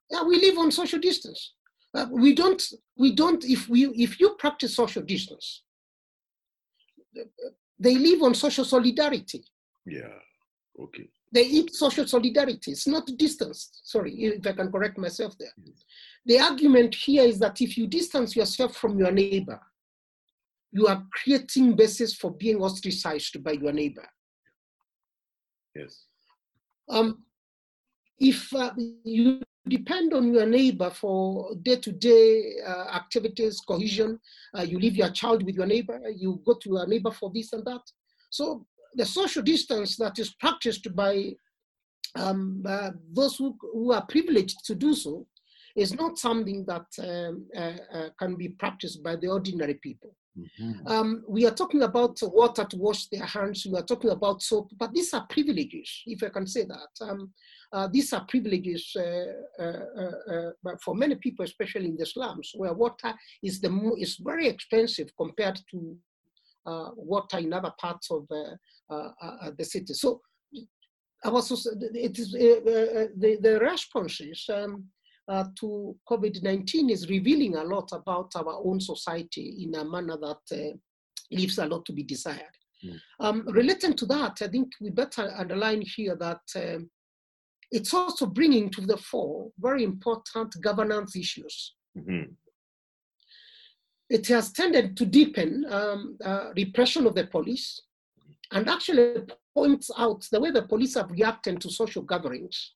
Yeah, 0.09 0.23
we 0.23 0.39
live 0.39 0.57
on 0.57 0.71
social 0.71 0.99
distance. 0.99 1.53
Uh, 1.93 2.05
we 2.11 2.33
don't. 2.33 2.61
We 2.97 3.13
don't. 3.13 3.43
If 3.43 3.67
we 3.67 3.87
if 3.87 4.19
you 4.19 4.35
practice 4.39 4.75
social 4.75 5.03
distance, 5.03 5.63
they 7.79 7.95
live 7.95 8.23
on 8.23 8.33
social 8.35 8.63
solidarity. 8.65 9.43
Yeah. 9.85 10.19
Okay. 10.79 11.09
They 11.37 11.45
eat 11.45 11.75
social 11.75 12.07
solidarity. 12.07 12.71
It's 12.71 12.87
not 12.87 13.05
distance. 13.15 13.69
Sorry, 13.83 14.11
if 14.11 14.47
I 14.47 14.53
can 14.53 14.71
correct 14.71 14.97
myself 14.97 15.37
there. 15.37 15.53
The 16.25 16.39
argument 16.39 16.95
here 16.95 17.25
is 17.25 17.37
that 17.37 17.61
if 17.61 17.77
you 17.77 17.85
distance 17.85 18.35
yourself 18.35 18.75
from 18.75 18.97
your 18.97 19.11
neighbor, 19.11 19.61
you 20.71 20.87
are 20.87 21.05
creating 21.13 21.75
basis 21.75 22.15
for 22.15 22.31
being 22.31 22.59
ostracized 22.59 23.43
by 23.43 23.51
your 23.51 23.71
neighbor. 23.71 24.07
Yes. 25.75 26.05
Um, 26.89 27.23
if 28.17 28.51
uh, 28.55 28.71
you 29.03 29.39
depend 29.69 30.15
on 30.15 30.33
your 30.33 30.47
neighbor 30.47 30.89
for 30.89 31.53
day-to-day 31.61 32.61
uh, 32.65 32.95
activities, 32.95 33.59
cohesion, 33.59 34.19
uh, 34.57 34.63
you 34.63 34.79
leave 34.79 34.95
your 34.95 35.11
child 35.11 35.43
with 35.43 35.53
your 35.53 35.67
neighbor, 35.67 36.01
you 36.09 36.41
go 36.43 36.55
to 36.55 36.69
your 36.69 36.87
neighbor 36.87 37.11
for 37.11 37.29
this 37.31 37.53
and 37.53 37.63
that. 37.65 37.81
So 38.31 38.65
the 38.97 39.05
social 39.05 39.43
distance 39.43 39.95
that 39.97 40.19
is 40.19 40.33
practiced 40.33 40.93
by 40.95 41.33
um, 42.15 42.63
uh, 42.67 42.91
those 43.11 43.37
who, 43.37 43.55
who 43.73 43.91
are 43.93 44.05
privileged 44.05 44.65
to 44.65 44.75
do 44.75 44.93
so 44.93 45.27
is 45.75 45.93
not 45.93 46.17
something 46.17 46.65
that 46.65 46.87
um, 46.99 47.45
uh, 47.55 47.97
uh, 47.97 48.09
can 48.19 48.35
be 48.35 48.49
practiced 48.49 49.03
by 49.03 49.15
the 49.15 49.27
ordinary 49.27 49.75
people. 49.75 50.15
Mm-hmm. 50.37 50.87
Um, 50.87 51.23
we 51.27 51.45
are 51.45 51.53
talking 51.53 51.83
about 51.83 52.19
water 52.21 52.63
to 52.63 52.77
wash 52.77 53.07
their 53.07 53.25
hands. 53.25 53.65
We 53.65 53.77
are 53.77 53.83
talking 53.83 54.11
about 54.11 54.41
soap, 54.41 54.71
but 54.77 54.93
these 54.93 55.13
are 55.13 55.25
privileges, 55.29 56.03
if 56.05 56.23
I 56.23 56.29
can 56.29 56.47
say 56.47 56.65
that. 56.65 56.89
Um, 57.01 57.31
uh, 57.73 57.87
these 57.91 58.13
are 58.13 58.25
privileges 58.27 58.95
uh, 58.95 59.63
uh, 59.63 60.51
uh, 60.65 60.75
for 60.83 60.95
many 60.95 61.15
people, 61.15 61.43
especially 61.43 61.87
in 61.87 61.97
the 61.97 62.05
slums, 62.05 62.51
where 62.55 62.73
water 62.73 63.13
is 63.43 63.59
the 63.59 63.69
mo- 63.69 63.97
is 63.97 64.17
very 64.17 64.47
expensive 64.47 65.09
compared 65.17 65.59
to 65.71 65.97
water 66.95 67.37
in 67.37 67.53
other 67.53 67.73
parts 67.79 68.11
of 68.11 68.27
the 68.29 69.63
city. 69.63 69.93
So, 69.93 70.21
also, 71.23 71.55
it 71.93 72.19
is 72.19 72.31
the 72.31 73.37
the 73.41 73.59
responses. 73.59 74.45
Um, 74.53 74.89
uh, 75.29 75.43
to 75.59 75.93
COVID-19 76.09 76.89
is 76.89 77.09
revealing 77.09 77.57
a 77.57 77.63
lot 77.63 77.89
about 77.91 78.31
our 78.37 78.61
own 78.63 78.79
society 78.79 79.57
in 79.59 79.75
a 79.75 79.83
manner 79.83 80.17
that 80.17 80.37
uh, 80.53 80.77
leaves 81.31 81.57
a 81.57 81.65
lot 81.65 81.85
to 81.85 81.91
be 81.91 82.03
desired. 82.03 82.57
Mm. 82.85 82.99
Um, 83.19 83.43
relating 83.47 83.93
to 83.95 84.05
that, 84.05 84.37
I 84.41 84.47
think 84.47 84.71
we 84.79 84.89
better 84.89 85.33
underline 85.37 85.81
here 85.81 86.15
that 86.15 86.41
um, 86.55 86.89
it's 87.71 87.93
also 87.93 88.25
bringing 88.25 88.69
to 88.71 88.81
the 88.81 88.97
fore 88.97 89.51
very 89.59 89.83
important 89.83 90.55
governance 90.61 91.15
issues. 91.15 91.73
Mm-hmm. 91.97 92.31
It 94.09 94.27
has 94.27 94.51
tended 94.51 94.95
to 94.97 95.05
deepen 95.05 95.65
um, 95.69 96.17
uh, 96.23 96.51
repression 96.55 97.05
of 97.07 97.15
the 97.15 97.27
police 97.27 97.81
and 98.51 98.69
actually 98.69 99.23
points 99.53 99.91
out 99.97 100.25
the 100.31 100.39
way 100.39 100.51
the 100.51 100.61
police 100.61 100.95
have 100.95 101.11
reacted 101.11 101.59
to 101.61 101.69
social 101.69 102.03
gatherings 102.03 102.73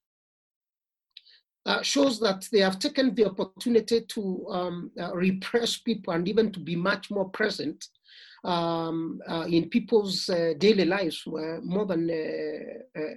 uh, 1.64 1.82
shows 1.82 2.18
that 2.20 2.46
they 2.52 2.58
have 2.58 2.78
taken 2.78 3.14
the 3.14 3.26
opportunity 3.26 4.00
to 4.00 4.46
um, 4.50 4.90
uh, 5.00 5.14
repress 5.14 5.78
people 5.78 6.12
and 6.12 6.28
even 6.28 6.50
to 6.52 6.60
be 6.60 6.76
much 6.76 7.10
more 7.10 7.28
present 7.28 7.88
um, 8.44 9.20
uh, 9.28 9.46
in 9.48 9.68
people's 9.68 10.28
uh, 10.28 10.54
daily 10.58 10.84
lives 10.84 11.22
uh, 11.26 11.58
more 11.62 11.86
than 11.86 12.10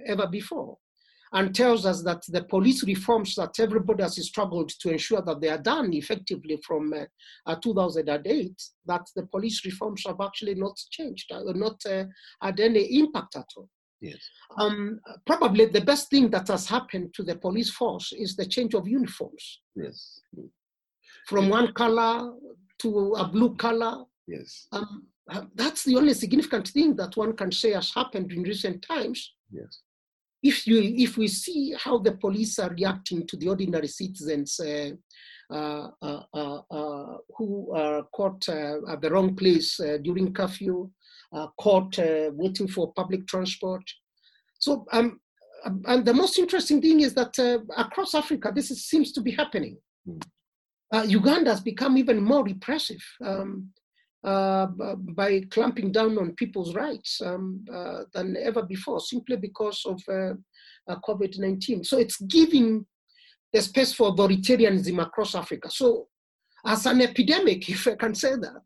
ever 0.06 0.26
before. 0.28 0.78
And 1.32 1.54
tells 1.54 1.86
us 1.86 2.02
that 2.02 2.22
the 2.28 2.44
police 2.44 2.84
reforms 2.84 3.34
that 3.34 3.58
everybody 3.58 4.02
has 4.02 4.24
struggled 4.24 4.70
to 4.80 4.90
ensure 4.90 5.22
that 5.22 5.40
they 5.40 5.48
are 5.48 5.58
done 5.58 5.92
effectively 5.92 6.58
from 6.64 6.94
2008, 7.62 8.62
that 8.86 9.02
the 9.16 9.26
police 9.26 9.64
reforms 9.64 10.04
have 10.06 10.20
actually 10.22 10.54
not 10.54 10.78
changed, 10.90 11.30
not 11.32 11.82
had 12.40 12.60
any 12.60 12.98
impact 13.00 13.36
at 13.36 13.48
all. 13.56 13.68
Yes. 14.00 14.18
Um, 14.58 15.00
probably 15.26 15.66
the 15.66 15.80
best 15.80 16.10
thing 16.10 16.30
that 16.30 16.48
has 16.48 16.68
happened 16.68 17.14
to 17.14 17.22
the 17.22 17.36
police 17.36 17.70
force 17.70 18.12
is 18.12 18.36
the 18.36 18.46
change 18.46 18.74
of 18.74 18.86
uniforms. 18.86 19.60
Yes. 19.74 20.20
From 21.28 21.48
one 21.48 21.72
color 21.72 22.34
to 22.80 23.14
a 23.14 23.26
blue 23.26 23.56
color. 23.56 24.04
Yes. 24.26 24.68
Um, 24.72 25.06
uh, 25.30 25.42
that's 25.54 25.82
the 25.84 25.96
only 25.96 26.14
significant 26.14 26.68
thing 26.68 26.94
that 26.96 27.16
one 27.16 27.32
can 27.32 27.50
say 27.50 27.72
has 27.72 27.92
happened 27.92 28.32
in 28.32 28.42
recent 28.42 28.84
times. 28.86 29.32
Yes. 29.50 29.80
If 30.46 30.66
you 30.66 30.78
if 30.96 31.16
we 31.16 31.28
see 31.28 31.74
how 31.78 31.98
the 31.98 32.12
police 32.12 32.58
are 32.58 32.70
reacting 32.70 33.26
to 33.26 33.36
the 33.36 33.48
ordinary 33.48 33.88
citizens 33.88 34.60
uh, 34.60 34.90
uh, 35.50 35.88
uh, 36.02 36.22
uh, 36.34 36.60
uh 36.70 37.16
who 37.36 37.72
are 37.74 38.02
caught 38.14 38.48
at 38.48 39.00
the 39.00 39.10
wrong 39.10 39.34
place 39.34 39.80
during 40.02 40.32
curfew, 40.32 40.90
caught 41.60 41.98
waiting 42.32 42.68
for 42.68 42.92
public 42.92 43.26
transport. 43.26 43.82
So 44.58 44.86
um, 44.92 45.20
um, 45.64 45.82
and 45.86 46.04
the 46.04 46.14
most 46.14 46.38
interesting 46.38 46.80
thing 46.80 47.00
is 47.00 47.14
that 47.14 47.36
across 47.76 48.14
Africa, 48.14 48.52
this 48.54 48.70
is, 48.70 48.84
seems 48.84 49.10
to 49.12 49.20
be 49.20 49.32
happening. 49.32 49.78
Mm. 50.08 50.22
Uganda 51.08 51.50
has 51.50 51.60
become 51.60 51.96
even 51.96 52.22
more 52.22 52.44
repressive. 52.44 53.04
Um, 53.24 53.72
uh, 54.26 54.66
by 55.14 55.40
clamping 55.50 55.92
down 55.92 56.18
on 56.18 56.32
people's 56.32 56.74
rights 56.74 57.22
um, 57.24 57.64
uh, 57.72 58.00
than 58.12 58.36
ever 58.36 58.62
before, 58.62 58.98
simply 58.98 59.36
because 59.36 59.82
of 59.86 60.02
uh, 60.08 60.34
uh 60.88 60.96
COVID 61.08 61.38
19. 61.38 61.84
So 61.84 61.98
it's 61.98 62.20
giving 62.22 62.84
the 63.52 63.62
space 63.62 63.92
for 63.92 64.12
authoritarianism 64.12 65.00
across 65.00 65.36
Africa. 65.36 65.70
So, 65.70 66.08
as 66.64 66.86
an 66.86 67.02
epidemic, 67.02 67.68
if 67.68 67.86
I 67.86 67.94
can 67.94 68.16
say 68.16 68.34
that, 68.34 68.64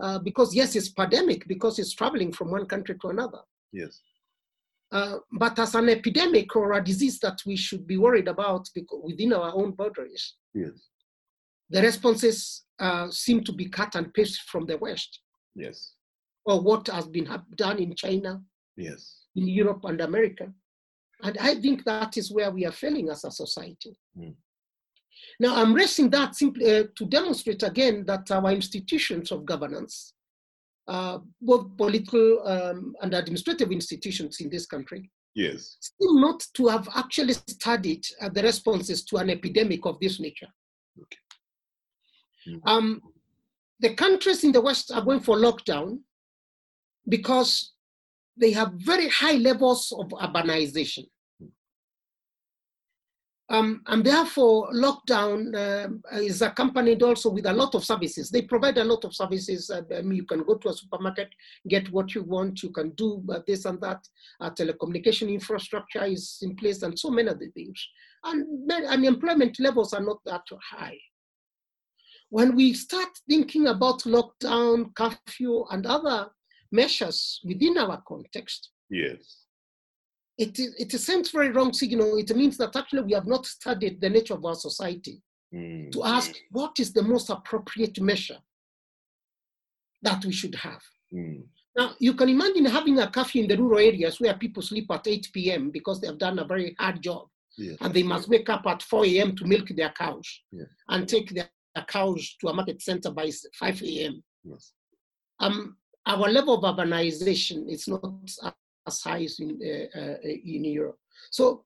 mm. 0.00 0.24
because 0.24 0.54
yes, 0.54 0.74
it's 0.74 0.88
pandemic 0.88 1.46
because 1.46 1.78
it's 1.78 1.94
traveling 1.94 2.32
from 2.32 2.50
one 2.50 2.64
country 2.64 2.96
to 3.02 3.08
another. 3.08 3.40
Yes. 3.72 4.00
Uh, 4.90 5.18
but 5.32 5.58
as 5.58 5.74
an 5.74 5.90
epidemic 5.90 6.54
or 6.56 6.72
a 6.72 6.82
disease 6.82 7.18
that 7.18 7.38
we 7.44 7.56
should 7.56 7.86
be 7.86 7.98
worried 7.98 8.28
about 8.28 8.68
within 9.02 9.32
our 9.32 9.52
own 9.54 9.72
boundaries, 9.72 10.34
yes. 10.54 10.88
the 11.68 11.82
responses 11.82 12.63
uh, 12.80 13.10
seem 13.10 13.42
to 13.44 13.52
be 13.52 13.68
cut 13.68 13.94
and 13.94 14.12
paste 14.14 14.42
from 14.42 14.66
the 14.66 14.76
West. 14.78 15.20
Yes. 15.54 15.92
Or 16.46 16.60
what 16.60 16.86
has 16.88 17.06
been 17.06 17.28
done 17.56 17.78
in 17.78 17.94
China. 17.94 18.42
Yes. 18.76 19.22
In 19.36 19.48
Europe 19.48 19.84
and 19.84 20.00
America. 20.00 20.52
And 21.22 21.38
I 21.38 21.54
think 21.54 21.84
that 21.84 22.16
is 22.16 22.30
where 22.30 22.50
we 22.50 22.66
are 22.66 22.72
failing 22.72 23.08
as 23.08 23.24
a 23.24 23.30
society. 23.30 23.96
Mm. 24.18 24.34
Now, 25.40 25.56
I'm 25.56 25.74
raising 25.74 26.10
that 26.10 26.34
simply 26.34 26.78
uh, 26.78 26.84
to 26.96 27.06
demonstrate 27.06 27.62
again 27.62 28.04
that 28.06 28.30
our 28.30 28.50
institutions 28.50 29.32
of 29.32 29.44
governance, 29.44 30.12
uh, 30.86 31.18
both 31.40 31.76
political 31.76 32.46
um, 32.46 32.94
and 33.00 33.14
administrative 33.14 33.72
institutions 33.72 34.40
in 34.40 34.50
this 34.50 34.66
country, 34.66 35.10
yes, 35.34 35.78
seem 35.80 36.20
not 36.20 36.44
to 36.54 36.68
have 36.68 36.88
actually 36.94 37.34
studied 37.34 38.04
uh, 38.20 38.28
the 38.28 38.42
responses 38.42 39.04
to 39.04 39.16
an 39.16 39.30
epidemic 39.30 39.86
of 39.86 39.98
this 40.00 40.20
nature. 40.20 40.48
Okay. 41.00 41.18
Mm. 42.46 42.60
Um, 42.66 43.02
the 43.80 43.94
countries 43.94 44.44
in 44.44 44.52
the 44.52 44.60
West 44.60 44.92
are 44.92 45.02
going 45.02 45.20
for 45.20 45.36
lockdown 45.36 45.98
because 47.08 47.72
they 48.36 48.50
have 48.52 48.72
very 48.74 49.08
high 49.08 49.36
levels 49.36 49.92
of 49.92 50.08
urbanization. 50.08 51.06
Um, 53.50 53.82
and 53.88 54.02
therefore, 54.02 54.72
lockdown 54.72 55.54
uh, 55.54 56.18
is 56.18 56.40
accompanied 56.40 57.02
also 57.02 57.28
with 57.28 57.44
a 57.44 57.52
lot 57.52 57.74
of 57.74 57.84
services. 57.84 58.30
They 58.30 58.40
provide 58.40 58.78
a 58.78 58.84
lot 58.84 59.04
of 59.04 59.14
services. 59.14 59.70
Uh, 59.70 59.82
mean, 60.02 60.16
you 60.16 60.24
can 60.24 60.44
go 60.44 60.54
to 60.54 60.70
a 60.70 60.72
supermarket, 60.72 61.28
get 61.68 61.92
what 61.92 62.14
you 62.14 62.22
want. 62.22 62.62
You 62.62 62.70
can 62.70 62.90
do 62.90 63.22
uh, 63.30 63.40
this 63.46 63.66
and 63.66 63.78
that. 63.82 64.08
Uh, 64.40 64.50
telecommunication 64.50 65.28
infrastructure 65.28 66.04
is 66.04 66.38
in 66.40 66.56
place, 66.56 66.82
and 66.82 66.98
so 66.98 67.10
many 67.10 67.28
other 67.28 67.50
things. 67.54 67.86
And 68.24 68.72
unemployment 68.88 69.60
levels 69.60 69.92
are 69.92 70.02
not 70.02 70.24
that 70.24 70.42
high 70.70 70.98
when 72.34 72.56
we 72.56 72.72
start 72.72 73.10
thinking 73.28 73.68
about 73.68 74.00
lockdown, 74.00 74.92
curfew, 74.96 75.64
and 75.70 75.86
other 75.86 76.28
measures 76.72 77.40
within 77.44 77.78
our 77.78 78.02
context, 78.08 78.70
yes, 78.90 79.44
it, 80.36 80.58
it 80.58 80.90
sends 80.90 81.30
very 81.30 81.50
wrong 81.52 81.72
signal. 81.72 82.16
It 82.16 82.34
means 82.34 82.56
that 82.56 82.74
actually 82.74 83.02
we 83.02 83.12
have 83.12 83.28
not 83.28 83.46
studied 83.46 84.00
the 84.00 84.10
nature 84.10 84.34
of 84.34 84.44
our 84.44 84.56
society 84.56 85.22
mm. 85.54 85.92
to 85.92 86.02
ask 86.02 86.32
what 86.50 86.80
is 86.80 86.92
the 86.92 87.04
most 87.04 87.30
appropriate 87.30 88.00
measure 88.00 88.40
that 90.02 90.24
we 90.24 90.32
should 90.32 90.56
have. 90.56 90.82
Mm. 91.14 91.44
Now, 91.76 91.92
you 92.00 92.14
can 92.14 92.28
imagine 92.28 92.64
having 92.64 92.98
a 92.98 93.08
curfew 93.08 93.42
in 93.42 93.48
the 93.48 93.56
rural 93.56 93.78
areas 93.78 94.18
where 94.18 94.34
people 94.34 94.62
sleep 94.62 94.86
at 94.90 95.06
8 95.06 95.28
p.m. 95.32 95.70
because 95.70 96.00
they 96.00 96.08
have 96.08 96.18
done 96.18 96.40
a 96.40 96.44
very 96.44 96.74
hard 96.80 97.00
job. 97.00 97.28
Yes. 97.56 97.76
And 97.80 97.94
they 97.94 98.02
must 98.02 98.28
wake 98.28 98.48
up 98.48 98.66
at 98.66 98.82
4 98.82 99.06
a.m. 99.06 99.36
to 99.36 99.44
milk 99.44 99.68
their 99.68 99.90
cows 99.90 100.28
yes. 100.50 100.66
and 100.88 101.08
take 101.08 101.30
their 101.32 101.48
cows 101.82 102.36
to 102.40 102.48
a 102.48 102.54
market 102.54 102.80
center 102.82 103.10
by 103.10 103.30
5 103.58 103.82
a.m. 103.82 104.22
Yes. 104.44 104.72
Um, 105.40 105.76
our 106.06 106.28
level 106.28 106.54
of 106.54 106.76
urbanization 106.76 107.70
is 107.70 107.88
not 107.88 108.04
as 108.86 109.00
high 109.00 109.22
as 109.22 109.40
in, 109.40 109.58
uh, 109.62 109.98
uh, 109.98 110.16
in 110.22 110.64
Europe. 110.64 110.98
So 111.30 111.64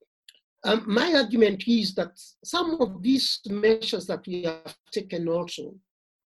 um, 0.63 0.83
my 0.87 1.13
argument 1.13 1.63
is 1.67 1.93
that 1.95 2.11
some 2.43 2.81
of 2.81 3.01
these 3.01 3.39
measures 3.47 4.05
that 4.07 4.25
we 4.27 4.43
have 4.43 4.75
taken 4.91 5.27
also 5.27 5.73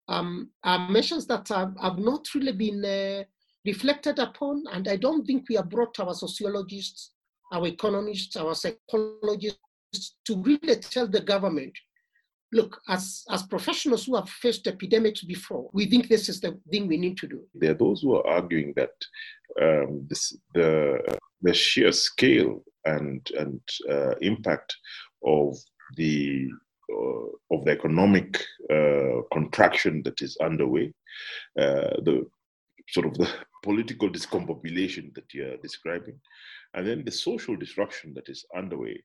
um, 0.08 0.50
are 0.64 0.88
measures 0.90 1.26
that 1.26 1.48
have, 1.48 1.74
have 1.80 1.98
not 1.98 2.26
really 2.34 2.52
been 2.52 2.84
uh, 2.84 3.24
reflected 3.64 4.18
upon, 4.18 4.64
and 4.72 4.88
I 4.88 4.96
don't 4.96 5.26
think 5.26 5.48
we 5.48 5.56
have 5.56 5.68
brought 5.68 5.98
our 6.00 6.14
sociologists, 6.14 7.12
our 7.52 7.66
economists, 7.66 8.36
our 8.36 8.54
psychologists 8.54 9.58
to 10.26 10.42
really 10.42 10.76
tell 10.76 11.06
the 11.06 11.20
government 11.20 11.72
look, 12.52 12.80
as, 12.88 13.24
as 13.30 13.42
professionals 13.44 14.06
who 14.06 14.16
have 14.16 14.28
faced 14.28 14.66
epidemics 14.66 15.22
before, 15.22 15.68
we 15.72 15.86
think 15.86 16.08
this 16.08 16.28
is 16.28 16.40
the 16.40 16.58
thing 16.70 16.86
we 16.86 16.96
need 16.96 17.16
to 17.18 17.26
do. 17.26 17.42
There 17.54 17.72
are 17.72 17.74
those 17.74 18.02
who 18.02 18.16
are 18.16 18.26
arguing 18.26 18.72
that 18.76 18.92
um, 19.60 20.06
this, 20.08 20.36
the, 20.54 20.98
the 21.42 21.54
sheer 21.54 21.92
scale 21.92 22.62
and, 22.84 23.28
and 23.38 23.60
uh, 23.90 24.14
impact 24.20 24.76
of 25.24 25.56
the, 25.96 26.48
uh, 26.90 27.54
of 27.54 27.64
the 27.64 27.70
economic 27.70 28.42
uh, 28.70 29.22
contraction 29.32 30.02
that 30.04 30.22
is 30.22 30.36
underway, 30.38 30.92
uh, 31.58 31.96
the 32.04 32.26
sort 32.88 33.06
of 33.06 33.14
the 33.14 33.28
political 33.62 34.08
discombobulation 34.08 35.14
that 35.14 35.34
you're 35.34 35.58
describing, 35.58 36.18
and 36.74 36.86
then 36.86 37.04
the 37.04 37.10
social 37.10 37.56
disruption 37.56 38.14
that 38.14 38.28
is 38.28 38.44
underway 38.56 39.02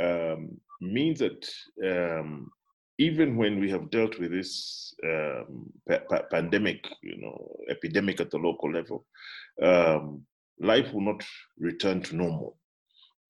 um, 0.00 0.50
means 0.80 1.18
that 1.18 1.48
um, 1.84 2.50
even 2.98 3.36
when 3.36 3.60
we 3.60 3.70
have 3.70 3.90
dealt 3.90 4.18
with 4.18 4.30
this 4.30 4.94
um, 5.04 5.70
pa- 5.88 6.04
pa- 6.08 6.26
pandemic, 6.30 6.84
you 7.02 7.20
know, 7.20 7.56
epidemic 7.68 8.20
at 8.20 8.30
the 8.30 8.38
local 8.38 8.72
level, 8.72 9.04
um, 9.62 10.24
life 10.60 10.92
will 10.92 11.02
not 11.02 11.22
return 11.58 12.00
to 12.02 12.16
normal. 12.16 12.56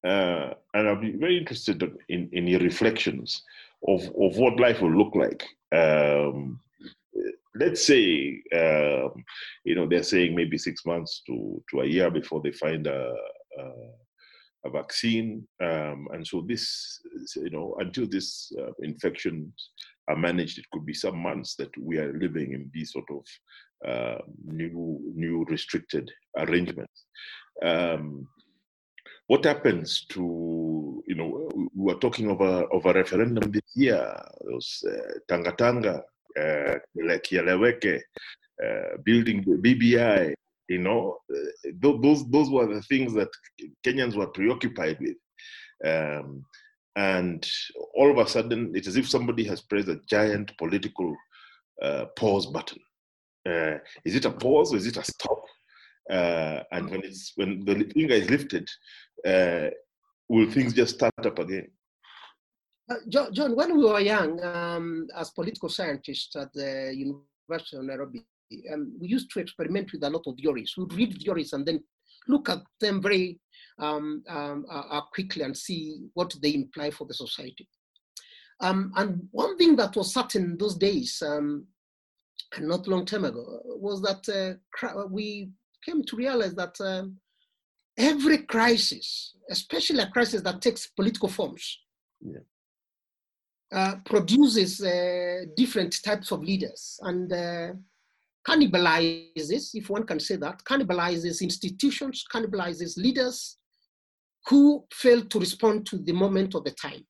Uh, 0.05 0.55
and 0.75 0.89
I'll 0.89 1.01
be 1.01 1.17
very 1.17 1.37
interested 1.37 1.83
in, 2.09 2.29
in 2.33 2.47
your 2.47 2.61
reflections 2.61 3.43
of, 3.89 4.03
of 4.03 4.37
what 4.37 4.61
life 4.61 4.81
will 4.81 4.97
look 4.97 5.15
like. 5.17 5.45
Um, 5.75 6.61
let's 7.57 7.85
say, 7.85 8.43
um, 8.55 9.25
you 9.65 9.75
know, 9.75 9.89
they're 9.89 10.03
saying 10.03 10.35
maybe 10.35 10.59
six 10.59 10.87
months 10.87 11.23
to, 11.27 11.63
to 11.71 11.81
a 11.81 11.87
year 11.87 12.11
before 12.11 12.41
they 12.41 12.53
find 12.53 12.87
a, 12.87 13.13
a 13.59 13.63
a 14.67 14.71
vaccine. 14.71 15.47
Um, 15.63 16.09
and 16.13 16.27
so 16.27 16.45
this, 16.47 17.01
you 17.37 17.51
know, 17.51 17.77
until 17.79 18.07
this 18.07 18.53
uh, 18.61 18.73
infections 18.83 19.71
are 20.09 20.17
managed, 20.17 20.59
it 20.59 20.67
could 20.73 20.85
be 20.85 20.95
some 20.95 21.19
months 21.19 21.57
that 21.57 21.71
we 21.79 21.99
are 21.99 22.13
living 22.13 22.53
in 22.53 22.71
these 22.73 22.93
sort 22.93 23.09
of 23.11 23.25
uh, 23.89 24.19
new, 24.45 25.01
new 25.15 25.45
restricted 25.49 26.11
arrangements. 26.37 27.05
Um, 27.63 28.29
what 29.29 29.45
happens 29.45 30.07
to, 30.11 31.03
you 31.07 31.15
know, 31.15 31.49
we 31.55 31.69
were 31.75 31.99
talking 31.99 32.31
of 32.31 32.41
a, 32.41 32.67
of 32.69 32.87
a 32.87 32.93
referendum 32.93 33.51
this 33.51 33.63
year, 33.75 34.15
those 34.49 34.85
uh, 34.89 35.19
Tanga 35.29 35.53
Tanga, 35.53 36.03
uh, 36.39 36.75
Kieleweke, 36.97 38.01
uh, 38.65 38.97
building 39.05 39.43
the 39.43 39.57
BBI, 39.57 40.35
you 40.69 40.79
know, 40.79 41.19
uh, 41.35 41.71
those 41.81 42.29
those 42.31 42.51
were 42.51 42.67
the 42.73 42.83
things 42.83 43.13
that 43.15 43.29
Kenyans 43.85 44.17
were 44.17 44.29
preoccupied 44.29 44.99
with. 45.01 45.17
Um, 45.85 46.45
and 46.97 47.47
all 47.95 48.11
of 48.11 48.19
a 48.19 48.29
sudden, 48.29 48.73
it's 48.75 48.89
as 48.89 48.97
if 48.97 49.09
somebody 49.09 49.45
has 49.45 49.61
pressed 49.61 49.89
a 49.89 50.01
giant 50.09 50.57
political 50.57 51.15
uh, 51.83 52.07
pause 52.17 52.47
button. 52.47 52.79
Uh, 53.47 53.79
is 54.05 54.15
it 54.15 54.25
a 54.25 54.31
pause 54.31 54.73
or 54.73 54.77
is 54.77 54.87
it 54.87 54.97
a 54.97 55.05
stop? 55.05 55.43
Uh, 56.11 56.63
and 56.73 56.91
when 56.91 57.03
it's 57.03 57.33
when 57.37 57.65
the 57.65 57.91
finger 57.93 58.15
is 58.15 58.31
lifted, 58.31 58.69
uh, 59.27 59.69
will 60.29 60.51
things 60.51 60.73
just 60.73 60.95
start 60.95 61.13
up 61.25 61.39
again? 61.39 61.69
Uh, 62.89 62.95
John, 63.09 63.57
when 63.57 63.77
we 63.77 63.85
were 63.85 64.01
young, 64.01 64.43
um, 64.45 65.09
as 65.17 65.31
political 65.31 65.69
scientists 65.69 66.35
at 66.37 66.53
the 66.53 66.95
University 66.95 67.77
of 67.77 67.85
Nairobi, 67.85 68.25
um, 68.73 68.97
we 69.01 69.09
used 69.09 69.31
to 69.33 69.41
experiment 69.41 69.93
with 69.93 70.05
a 70.05 70.11
lot 70.11 70.23
of 70.27 70.37
theories. 70.37 70.75
We'd 70.77 70.93
read 70.93 71.23
theories 71.23 71.53
and 71.53 71.67
then 71.67 71.83
look 72.29 72.49
at 72.49 72.59
them 72.81 73.03
very 73.03 73.41
um, 73.79 74.23
um, 74.29 74.67
uh, 74.71 74.83
uh, 74.91 75.01
quickly 75.13 75.43
and 75.43 75.57
see 75.57 75.99
what 76.15 76.35
they 76.43 76.55
imply 76.55 76.91
for 76.91 77.07
the 77.07 77.15
society. 77.15 77.69
Um, 78.61 78.93
and 78.97 79.29
one 79.33 79.57
thing 79.59 79.77
that 79.77 79.97
was 79.97 80.15
certain 80.15 80.57
those 80.59 80.77
days, 80.77 81.23
um, 81.25 81.67
and 82.57 82.69
not 82.69 82.89
long 82.89 83.05
time 83.05 83.25
ago, 83.25 83.61
was 83.65 84.01
that 84.03 84.59
uh, 84.83 85.05
we 85.11 85.51
came 85.85 86.03
to 86.05 86.17
realize 86.17 86.55
that 86.55 86.75
um, 86.81 87.19
every 87.99 88.39
crisis, 88.39 89.35
especially 89.51 90.01
a 90.01 90.11
crisis 90.11 90.43
that 90.43 90.63
takes 90.63 90.87
political 90.87 91.29
forms, 91.29 91.79
yeah. 92.21 92.39
uh, 93.73 93.97
produces 94.07 94.83
uh, 94.83 95.45
different 95.57 95.95
types 96.03 96.31
of 96.31 96.43
leaders 96.43 96.99
and 97.03 97.33
uh, 97.33 97.69
cannibalizes, 98.47 99.71
if 99.75 99.91
one 99.91 100.05
can 100.05 100.21
say 100.21 100.37
that, 100.37 100.63
cannibalizes 100.65 101.41
institutions, 101.41 102.25
cannibalizes 102.33 102.97
leaders 102.97 103.59
who 104.47 104.85
fail 104.93 105.25
to 105.25 105.41
respond 105.41 105.87
to 105.87 105.99
the 105.99 106.13
moment 106.13 106.55
of 106.55 106.65
the 106.65 106.71
time. 106.71 107.05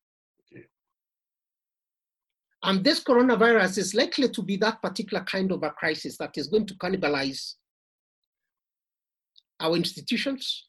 And 2.63 2.83
this 2.83 3.03
coronavirus 3.05 3.79
is 3.79 3.95
likely 3.95 4.29
to 4.29 4.43
be 4.43 4.57
that 4.57 4.83
particular 4.83 5.23
kind 5.25 5.53
of 5.53 5.63
a 5.63 5.71
crisis 5.71 6.17
that 6.19 6.37
is 6.37 6.49
going 6.49 6.67
to 6.67 6.75
cannibalize 6.75 7.55
our 9.61 9.77
institutions 9.77 10.67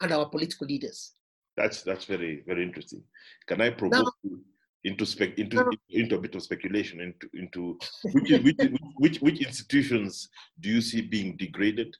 and 0.00 0.12
our 0.12 0.28
political 0.28 0.66
leaders. 0.66 1.12
That's 1.56 1.82
that's 1.82 2.04
very 2.04 2.44
very 2.46 2.62
interesting. 2.62 3.02
Can 3.46 3.60
I 3.60 3.70
provoke 3.70 4.04
now, 4.04 4.12
you 4.22 4.40
into 4.84 5.04
spec 5.04 5.38
into, 5.38 5.56
now, 5.56 5.70
into 5.90 6.16
a 6.16 6.20
bit 6.20 6.34
of 6.34 6.42
speculation 6.42 7.00
into 7.00 7.28
into 7.34 7.78
which, 8.12 8.30
which, 8.42 8.70
which 8.98 9.18
which 9.18 9.46
institutions 9.46 10.28
do 10.60 10.68
you 10.68 10.80
see 10.80 11.00
being 11.00 11.36
degraded, 11.36 11.94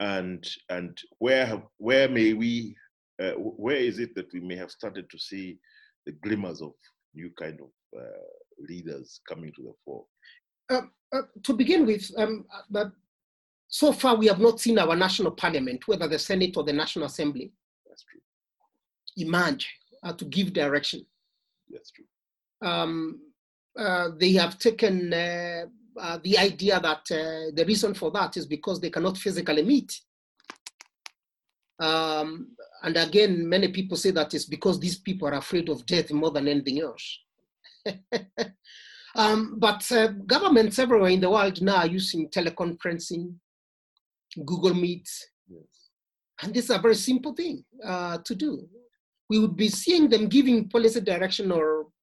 and 0.00 0.48
and 0.68 0.96
where 1.18 1.62
where 1.78 2.08
may 2.08 2.32
we 2.32 2.76
uh, 3.22 3.32
where 3.32 3.76
is 3.76 3.98
it 3.98 4.14
that 4.14 4.32
we 4.32 4.40
may 4.40 4.56
have 4.56 4.70
started 4.70 5.08
to 5.10 5.18
see 5.18 5.58
the 6.06 6.12
glimmers 6.22 6.62
of 6.62 6.72
new 7.14 7.30
kind 7.38 7.60
of 7.60 8.00
uh, 8.00 8.64
leaders 8.68 9.20
coming 9.28 9.52
to 9.56 9.62
the 9.62 9.72
fore? 9.84 10.04
Uh, 10.70 10.82
uh, 11.12 11.22
to 11.42 11.52
begin 11.52 11.84
with, 11.84 12.10
um, 12.16 12.44
but 12.70 12.92
so 13.68 13.92
far 13.92 14.16
we 14.16 14.26
have 14.26 14.40
not 14.40 14.60
seen 14.60 14.78
our 14.78 14.96
national 14.96 15.32
parliament, 15.32 15.86
whether 15.86 16.06
the 16.06 16.18
Senate 16.18 16.56
or 16.56 16.64
the 16.64 16.72
National 16.72 17.06
Assembly, 17.06 17.52
That's 17.88 18.04
true. 18.04 18.20
emerge 19.16 19.68
uh, 20.02 20.12
to 20.12 20.24
give 20.24 20.52
direction. 20.52 21.04
That's 21.68 21.90
true. 21.90 22.04
Um, 22.62 23.20
uh, 23.78 24.08
they 24.18 24.32
have 24.32 24.58
taken 24.58 25.12
uh, 25.12 25.64
uh, 25.98 26.18
the 26.22 26.38
idea 26.38 26.80
that 26.80 27.04
the 27.06 27.64
reason 27.66 27.94
for 27.94 28.10
that 28.10 28.36
is 28.36 28.46
because 28.46 28.80
they 28.80 28.90
cannot 28.90 29.16
physically 29.16 29.62
meet. 29.62 30.00
Um, 31.80 32.48
and 32.82 32.96
again, 32.96 33.48
many 33.48 33.68
people 33.68 33.96
say 33.96 34.10
that 34.10 34.34
it's 34.34 34.44
because 34.44 34.78
these 34.78 34.98
people 34.98 35.28
are 35.28 35.34
afraid 35.34 35.68
of 35.68 35.86
death 35.86 36.10
more 36.12 36.30
than 36.30 36.48
anything 36.48 36.80
else. 36.80 37.18
um, 39.16 39.56
but 39.58 39.90
uh, 39.92 40.08
governments 40.26 40.78
everywhere 40.78 41.10
in 41.10 41.20
the 41.20 41.30
world 41.30 41.60
now 41.62 41.76
are 41.76 41.86
using 41.86 42.28
teleconferencing, 42.28 43.34
Google 44.44 44.74
Meet, 44.74 45.08
yes. 45.48 45.62
and 46.42 46.54
this 46.54 46.64
is 46.64 46.70
a 46.70 46.78
very 46.78 46.94
simple 46.94 47.34
thing 47.34 47.64
uh, 47.84 48.18
to 48.24 48.34
do. 48.34 48.68
We 49.28 49.38
would 49.38 49.56
be 49.56 49.68
seeing 49.68 50.08
them 50.08 50.28
giving 50.28 50.68
policy 50.68 51.00
direction 51.00 51.50
or 51.50 51.82
uh, 51.82 51.84
uh, 51.84 51.86
uh 51.86 51.99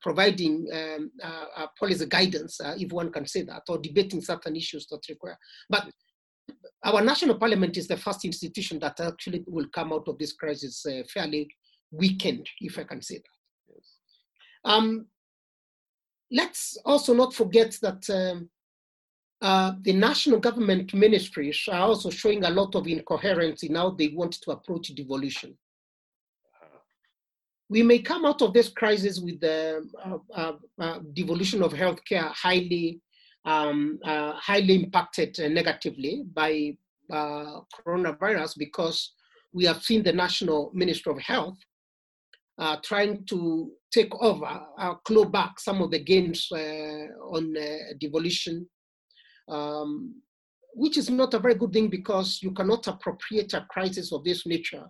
providing 0.00 0.66
um, 0.72 1.10
uh, 1.22 1.66
policy 1.78 2.06
guidance, 2.06 2.60
if 2.78 2.90
one 2.92 3.12
can 3.12 3.26
say 3.26 3.42
that, 3.42 3.62
or 3.68 3.78
debating 3.78 4.20
certain 4.20 4.56
issues 4.56 4.86
that 4.88 5.00
require. 5.08 5.38
But 5.68 5.88
our 6.84 7.02
national 7.02 7.36
parliament 7.38 7.76
is 7.76 7.86
the 7.86 7.96
first 7.96 8.24
institution 8.24 8.78
that 8.80 8.98
actually 9.00 9.44
will 9.46 9.68
come 9.72 9.92
out 9.92 10.08
of 10.08 10.18
this 10.18 10.32
crisis 10.32 10.84
fairly 11.12 11.48
weakened, 11.90 12.48
if 12.60 12.78
I 12.78 12.84
can 12.84 13.02
say 13.02 13.16
that. 13.16 13.38
Um, 14.64 15.06
let's 16.30 16.76
also 16.84 17.14
not 17.14 17.34
forget 17.34 17.76
that 17.82 18.08
um, 18.10 18.50
uh, 19.40 19.72
the 19.82 19.92
national 19.92 20.40
government 20.40 20.92
ministries 20.94 21.68
are 21.70 21.80
also 21.80 22.10
showing 22.10 22.44
a 22.44 22.50
lot 22.50 22.74
of 22.74 22.86
incoherence 22.86 23.62
in 23.62 23.76
how 23.76 23.90
they 23.90 24.08
want 24.08 24.32
to 24.32 24.50
approach 24.50 24.88
devolution. 24.88 25.56
We 27.68 27.82
may 27.82 27.98
come 27.98 28.24
out 28.24 28.40
of 28.42 28.54
this 28.54 28.68
crisis 28.70 29.20
with 29.20 29.40
the 29.40 29.86
uh, 30.04 30.18
uh, 30.34 30.52
uh 30.80 30.98
devolution 31.12 31.62
of 31.62 31.72
healthcare 31.72 32.32
highly, 32.32 33.00
um, 33.44 33.98
uh, 34.04 34.32
highly 34.32 34.74
impacted 34.76 35.36
negatively 35.38 36.24
by 36.32 36.76
uh, 37.12 37.60
coronavirus 37.76 38.56
because 38.58 39.12
we 39.52 39.64
have 39.64 39.82
seen 39.82 40.02
the 40.02 40.12
National 40.12 40.70
Minister 40.74 41.10
of 41.10 41.18
Health 41.20 41.58
uh, 42.58 42.76
trying 42.82 43.24
to 43.26 43.70
take 43.92 44.12
over, 44.20 44.60
uh, 44.78 44.94
claw 44.96 45.24
back 45.24 45.58
some 45.60 45.80
of 45.80 45.90
the 45.90 45.98
gains 45.98 46.48
uh, 46.52 47.06
on 47.30 47.56
uh, 47.56 47.94
devolution, 48.00 48.68
um, 49.48 50.14
which 50.74 50.98
is 50.98 51.08
not 51.08 51.34
a 51.34 51.38
very 51.38 51.54
good 51.54 51.72
thing 51.72 51.88
because 51.88 52.40
you 52.42 52.50
cannot 52.50 52.86
appropriate 52.86 53.54
a 53.54 53.66
crisis 53.70 54.12
of 54.12 54.24
this 54.24 54.46
nature 54.46 54.84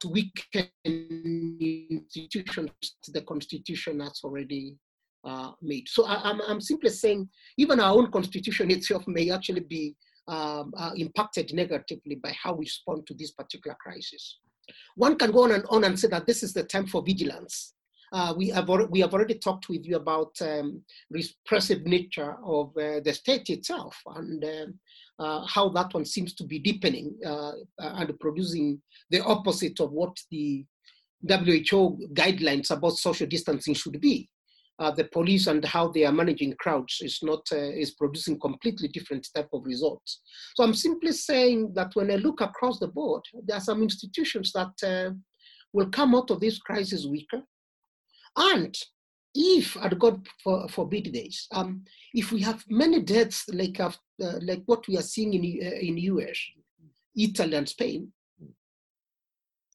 to 0.00 0.08
weaken 0.08 0.68
institutions 0.84 2.70
the 3.08 3.22
constitution 3.22 4.00
has 4.00 4.20
already 4.24 4.76
uh, 5.24 5.52
made. 5.62 5.88
So 5.88 6.04
I, 6.06 6.30
am 6.30 6.40
I'm, 6.40 6.40
I'm 6.48 6.60
simply 6.60 6.90
saying 6.90 7.28
even 7.56 7.80
our 7.80 7.96
own 7.96 8.10
constitution 8.10 8.70
itself 8.76 9.06
may 9.06 9.30
actually 9.30 9.60
be 9.60 9.96
um, 10.28 10.72
uh, 10.76 10.92
impacted 10.96 11.52
negatively 11.52 12.16
by 12.16 12.34
how 12.40 12.54
we 12.54 12.64
respond 12.64 13.06
to 13.06 13.14
this 13.14 13.32
particular 13.32 13.76
crisis. 13.80 14.38
One 14.96 15.16
can 15.16 15.30
go 15.30 15.44
on 15.44 15.52
and 15.52 15.64
on 15.68 15.84
and 15.84 15.98
say 15.98 16.08
that 16.08 16.26
this 16.26 16.42
is 16.42 16.52
the 16.52 16.64
time 16.64 16.86
for 16.86 17.02
vigilance. 17.02 17.74
Uh, 18.12 18.34
we, 18.36 18.48
have 18.48 18.68
we 18.90 19.00
have 19.00 19.12
already 19.12 19.34
talked 19.34 19.68
with 19.68 19.84
you 19.84 19.96
about 19.96 20.30
um, 20.40 20.82
repressive 21.10 21.84
nature 21.84 22.36
of 22.44 22.68
uh, 22.76 23.00
the 23.00 23.12
state 23.12 23.48
itself 23.50 23.96
and 24.16 24.44
um, 24.44 24.78
uh, 25.18 25.46
how 25.46 25.68
that 25.68 25.92
one 25.94 26.04
seems 26.04 26.34
to 26.34 26.44
be 26.44 26.58
deepening 26.58 27.14
uh, 27.26 27.52
and 27.78 28.18
producing 28.20 28.80
the 29.10 29.22
opposite 29.24 29.80
of 29.80 29.92
what 29.92 30.16
the 30.30 30.64
WHO 31.28 31.98
guidelines 32.12 32.70
about 32.70 32.92
social 32.92 33.26
distancing 33.26 33.74
should 33.74 34.00
be 34.00 34.28
uh, 34.78 34.90
the 34.90 35.04
police 35.04 35.46
and 35.46 35.64
how 35.64 35.88
they 35.88 36.04
are 36.04 36.12
managing 36.12 36.54
crowds 36.58 36.98
is 37.00 37.20
not 37.22 37.40
uh, 37.52 37.56
is 37.56 37.92
producing 37.92 38.38
completely 38.38 38.88
different 38.88 39.26
type 39.34 39.48
of 39.52 39.64
results. 39.64 40.20
So 40.56 40.64
I'm 40.64 40.74
simply 40.74 41.12
saying 41.12 41.72
that 41.74 41.94
when 41.94 42.10
I 42.10 42.16
look 42.16 42.40
across 42.40 42.78
the 42.78 42.88
board, 42.88 43.22
there 43.46 43.56
are 43.56 43.60
some 43.60 43.82
institutions 43.82 44.52
that 44.52 45.14
will 45.72 45.88
come 45.90 46.14
out 46.14 46.30
of 46.30 46.40
this 46.40 46.58
crisis 46.58 47.06
weaker. 47.06 47.42
And 48.36 48.76
if, 49.34 49.76
and 49.76 49.98
God 49.98 50.26
forbid 50.70 51.12
this, 51.12 51.48
um, 51.52 51.84
if 52.12 52.32
we 52.32 52.40
have 52.42 52.64
many 52.68 53.00
deaths 53.02 53.44
like 53.52 53.80
uh, 53.80 53.90
like 54.18 54.62
what 54.66 54.86
we 54.86 54.96
are 54.96 55.02
seeing 55.02 55.34
in 55.34 55.66
uh, 55.66 55.76
in 55.76 55.98
US, 55.98 56.38
Italy, 57.16 57.56
and 57.56 57.68
Spain, 57.68 58.12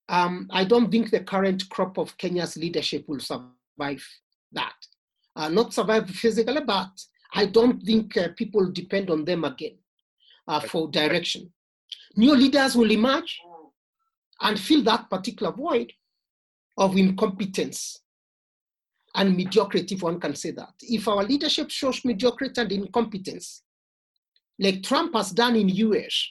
um, 0.07 0.47
I 0.51 0.63
don't 0.63 0.89
think 0.89 1.11
the 1.11 1.19
current 1.21 1.69
crop 1.69 1.97
of 1.97 2.17
Kenya's 2.17 2.57
leadership 2.57 3.05
will 3.07 3.19
survive 3.19 4.05
that. 4.53 4.75
Uh, 5.35 5.49
not 5.49 5.73
survive 5.73 6.09
physically, 6.09 6.61
but 6.65 6.89
I 7.33 7.45
don't 7.45 7.81
think 7.83 8.17
uh, 8.17 8.29
people 8.35 8.71
depend 8.71 9.09
on 9.09 9.25
them 9.25 9.43
again 9.43 9.77
uh, 10.47 10.59
for 10.59 10.89
direction. 10.89 11.53
New 12.15 12.35
leaders 12.35 12.75
will 12.75 12.91
emerge 12.91 13.39
and 14.41 14.59
fill 14.59 14.83
that 14.83 15.09
particular 15.09 15.51
void 15.51 15.93
of 16.77 16.97
incompetence 16.97 18.01
and 19.15 19.35
mediocrity, 19.35 19.95
if 19.95 20.03
one 20.03 20.19
can 20.19 20.35
say 20.35 20.51
that. 20.51 20.73
If 20.81 21.07
our 21.07 21.23
leadership 21.23 21.69
shows 21.71 22.05
mediocrity 22.05 22.61
and 22.61 22.71
incompetence, 22.71 23.63
like 24.59 24.83
Trump 24.83 25.15
has 25.15 25.31
done 25.31 25.55
in 25.55 25.69
US, 25.69 26.27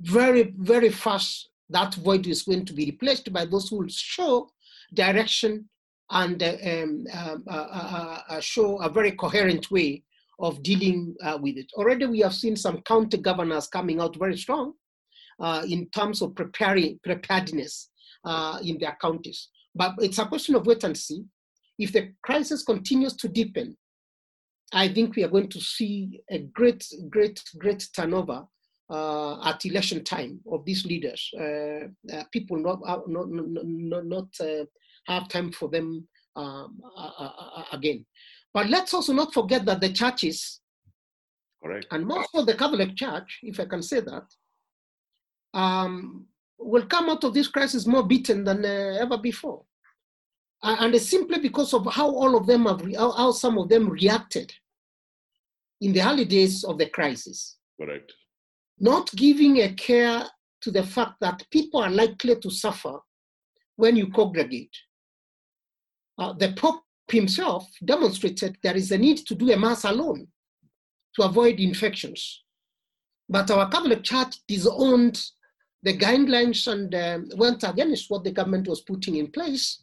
very, 0.00 0.54
very 0.56 0.90
fast 0.90 1.50
that 1.72 1.94
void 1.94 2.26
is 2.26 2.42
going 2.42 2.64
to 2.66 2.72
be 2.72 2.86
replaced 2.86 3.32
by 3.32 3.44
those 3.44 3.68
who 3.68 3.78
will 3.78 3.88
show 3.88 4.50
direction 4.94 5.68
and 6.10 6.42
uh, 6.42 6.56
um, 6.64 7.06
um 7.14 7.44
uh, 7.48 7.52
uh, 7.52 8.18
uh, 8.28 8.40
show 8.40 8.76
a 8.82 8.88
very 8.88 9.12
coherent 9.12 9.70
way 9.70 10.02
of 10.38 10.62
dealing 10.62 11.14
with 11.40 11.56
it. 11.56 11.70
Already 11.74 12.06
we 12.06 12.20
have 12.20 12.34
seen 12.34 12.56
some 12.56 12.82
county 12.82 13.16
governors 13.16 13.68
coming 13.68 14.00
out 14.00 14.16
very 14.18 14.36
strong 14.36 14.72
in 15.68 15.88
terms 15.90 16.20
of 16.20 16.34
preparing 16.34 16.98
preparedness 17.04 17.90
in 18.64 18.76
their 18.80 18.96
counties. 19.00 19.48
But 19.74 19.94
it's 19.98 20.18
a 20.18 20.26
question 20.26 20.56
of 20.56 20.66
wait 20.66 20.82
and 20.84 20.96
see. 20.96 21.24
If 21.82 21.92
the 21.92 22.12
crisis 22.22 22.62
continues 22.62 23.16
to 23.16 23.28
deepen, 23.28 23.76
I 24.72 24.86
think 24.88 25.16
we 25.16 25.24
are 25.24 25.28
going 25.36 25.48
to 25.48 25.60
see 25.60 26.20
a 26.30 26.38
great, 26.38 26.86
great, 27.10 27.42
great 27.58 27.88
turnover 27.94 28.46
uh, 28.88 29.48
at 29.48 29.64
election 29.64 30.04
time 30.04 30.38
of 30.50 30.64
these 30.64 30.86
leaders. 30.86 31.28
Uh, 31.36 31.88
uh, 32.14 32.24
people 32.32 32.56
not 32.56 32.78
not 33.08 33.26
not, 33.30 34.06
not 34.06 34.28
have 35.08 35.28
time 35.28 35.50
for 35.50 35.68
them 35.68 36.06
um, 36.36 36.80
uh, 36.96 37.64
again. 37.72 38.06
But 38.54 38.68
let's 38.68 38.94
also 38.94 39.12
not 39.12 39.34
forget 39.34 39.64
that 39.64 39.80
the 39.80 39.92
churches, 39.92 40.60
Correct. 41.62 41.86
and 41.90 42.06
most 42.06 42.28
of 42.34 42.46
the 42.46 42.54
Catholic 42.54 42.94
Church, 42.94 43.40
if 43.42 43.58
I 43.58 43.64
can 43.64 43.82
say 43.82 44.00
that, 44.00 44.26
um, 45.52 46.26
will 46.58 46.86
come 46.86 47.10
out 47.10 47.24
of 47.24 47.34
this 47.34 47.48
crisis 47.48 47.86
more 47.86 48.06
beaten 48.06 48.44
than 48.44 48.64
uh, 48.64 48.98
ever 49.00 49.18
before. 49.18 49.64
And 50.62 50.94
simply 51.00 51.40
because 51.40 51.74
of 51.74 51.86
how 51.92 52.08
all 52.08 52.36
of 52.36 52.46
them 52.46 52.66
have, 52.66 52.82
how, 52.94 53.10
how 53.12 53.32
some 53.32 53.58
of 53.58 53.68
them 53.68 53.88
reacted 53.88 54.52
in 55.80 55.92
the 55.92 56.06
early 56.08 56.24
days 56.24 56.62
of 56.62 56.78
the 56.78 56.86
crisis. 56.86 57.56
Correct. 57.80 58.12
not 58.78 59.10
giving 59.16 59.58
a 59.62 59.72
care 59.74 60.24
to 60.60 60.70
the 60.70 60.82
fact 60.82 61.14
that 61.20 61.44
people 61.50 61.80
are 61.80 61.90
likely 61.90 62.36
to 62.36 62.50
suffer 62.50 62.98
when 63.76 63.96
you 63.96 64.08
congregate. 64.10 64.74
Uh, 66.18 66.32
the 66.34 66.52
Pope 66.52 66.82
himself 67.08 67.68
demonstrated 67.84 68.56
there 68.62 68.76
is 68.76 68.92
a 68.92 68.98
need 68.98 69.18
to 69.18 69.34
do 69.34 69.50
a 69.52 69.56
mass 69.56 69.84
alone 69.84 70.28
to 71.14 71.22
avoid 71.22 71.60
infections. 71.60 72.42
But 73.28 73.50
our 73.50 73.68
Catholic 73.68 74.02
Church 74.02 74.36
disowned 74.46 75.20
the 75.82 75.96
guidelines 75.96 76.66
and 76.70 76.94
um, 76.94 77.28
went 77.36 77.64
against 77.64 78.10
what 78.10 78.24
the 78.24 78.30
government 78.30 78.68
was 78.68 78.82
putting 78.82 79.16
in 79.16 79.30
place 79.30 79.82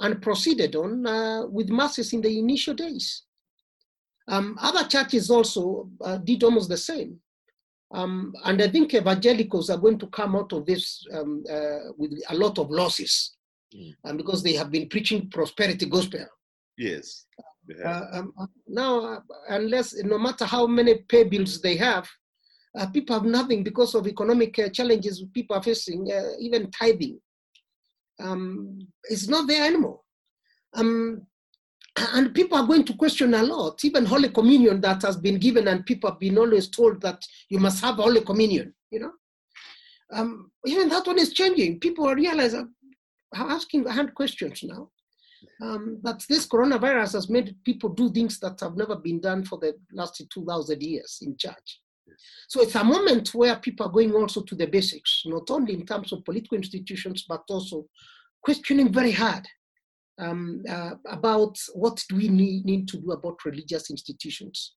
and 0.00 0.20
proceeded 0.20 0.76
on 0.76 1.06
uh, 1.06 1.46
with 1.46 1.68
masses 1.68 2.12
in 2.12 2.20
the 2.20 2.38
initial 2.38 2.74
days. 2.74 3.22
Um, 4.28 4.58
other 4.60 4.88
churches 4.88 5.30
also 5.30 5.90
uh, 6.00 6.16
did 6.18 6.42
almost 6.42 6.68
the 6.68 6.76
same. 6.76 7.20
Um, 7.92 8.32
and 8.44 8.60
I 8.60 8.68
think 8.68 8.94
evangelicals 8.94 9.70
are 9.70 9.78
going 9.78 9.98
to 9.98 10.06
come 10.08 10.34
out 10.34 10.52
of 10.52 10.66
this 10.66 11.06
um, 11.12 11.44
uh, 11.50 11.92
with 11.96 12.12
a 12.28 12.34
lot 12.34 12.58
of 12.58 12.70
losses 12.70 13.36
mm. 13.74 13.94
um, 14.04 14.16
because 14.16 14.42
they 14.42 14.54
have 14.54 14.70
been 14.70 14.88
preaching 14.88 15.30
prosperity 15.30 15.86
gospel. 15.86 16.26
Yes. 16.76 17.26
Uh, 17.84 18.04
um, 18.12 18.32
uh, 18.38 18.46
now, 18.68 19.00
uh, 19.00 19.20
unless 19.48 19.94
no 20.02 20.18
matter 20.18 20.44
how 20.44 20.66
many 20.66 20.96
pay 21.08 21.24
bills 21.24 21.60
they 21.60 21.76
have, 21.76 22.08
uh, 22.78 22.86
people 22.88 23.14
have 23.14 23.24
nothing 23.24 23.62
because 23.62 23.94
of 23.94 24.06
economic 24.06 24.58
uh, 24.58 24.68
challenges 24.68 25.24
people 25.32 25.56
are 25.56 25.62
facing, 25.62 26.10
even 26.40 26.70
tithing. 26.72 27.18
Um, 28.20 28.86
it's 29.04 29.28
not 29.28 29.46
there 29.48 29.66
anymore. 29.66 30.00
Um, 30.74 31.26
and 32.14 32.34
people 32.34 32.58
are 32.58 32.66
going 32.66 32.84
to 32.84 32.94
question 32.94 33.34
a 33.34 33.42
lot 33.42 33.84
even 33.84 34.04
holy 34.04 34.28
communion 34.28 34.80
that 34.80 35.00
has 35.02 35.16
been 35.16 35.38
given 35.38 35.68
and 35.68 35.86
people 35.86 36.10
have 36.10 36.18
been 36.18 36.36
always 36.36 36.66
told 36.68 37.00
that 37.00 37.24
you 37.48 37.60
must 37.60 37.80
have 37.84 37.96
holy 37.96 38.20
communion 38.20 38.74
you 38.94 39.00
know? 39.00 39.12
Um, 40.12 40.52
even 40.64 40.88
that 40.88 41.06
one 41.06 41.18
is 41.18 41.32
changing. 41.32 41.80
People 41.80 42.06
are 42.06 42.14
realizing 42.14 42.72
asking 43.34 43.86
hard 43.86 44.14
questions 44.14 44.62
now. 44.62 44.90
Um, 45.62 45.98
but 46.02 46.24
this 46.28 46.46
coronavirus 46.46 47.14
has 47.14 47.28
made 47.28 47.56
people 47.64 47.90
do 47.90 48.10
things 48.10 48.38
that 48.40 48.60
have 48.60 48.76
never 48.76 48.96
been 48.96 49.20
done 49.20 49.44
for 49.44 49.58
the 49.58 49.74
last 49.92 50.22
2000 50.32 50.82
years 50.82 51.18
in 51.22 51.36
church 51.36 51.80
so 52.48 52.60
it's 52.62 52.74
a 52.74 52.84
moment 52.84 53.34
where 53.34 53.56
people 53.56 53.86
are 53.86 53.92
going 53.92 54.12
also 54.12 54.42
to 54.42 54.54
the 54.54 54.66
basics 54.66 55.22
not 55.26 55.50
only 55.50 55.74
in 55.74 55.86
terms 55.86 56.12
of 56.12 56.24
political 56.24 56.56
institutions 56.56 57.24
but 57.28 57.42
also 57.48 57.86
questioning 58.42 58.92
very 58.92 59.12
hard 59.12 59.46
um, 60.18 60.62
uh, 60.68 60.92
about 61.06 61.58
what 61.74 62.02
do 62.08 62.16
we 62.16 62.28
need, 62.28 62.64
need 62.64 62.88
to 62.88 62.98
do 62.98 63.12
about 63.12 63.44
religious 63.44 63.90
institutions. 63.90 64.74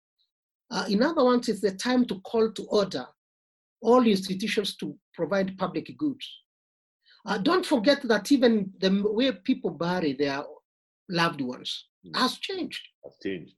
Uh, 0.72 0.86
in 0.90 1.04
other 1.04 1.24
words, 1.24 1.48
it's 1.50 1.62
the 1.62 1.72
time 1.72 2.06
to 2.06 2.20
call 2.22 2.52
to 2.52 2.64
order 2.66 3.06
all 3.82 4.06
institutions 4.06 4.76
to 4.78 4.98
provide 5.14 5.58
public 5.58 5.96
goods. 5.98 6.28
Uh, 7.26 7.38
don't 7.38 7.66
forget 7.66 8.02
that 8.04 8.32
even 8.32 8.72
the 8.80 9.04
way 9.12 9.32
people 9.32 9.70
bury 9.70 10.14
their 10.14 10.44
loved 11.10 11.42
ones 11.42 11.86
mm. 12.06 12.18
has 12.18 12.38
changed. 12.38 12.88
Has 13.04 13.14
changed. 13.22 13.56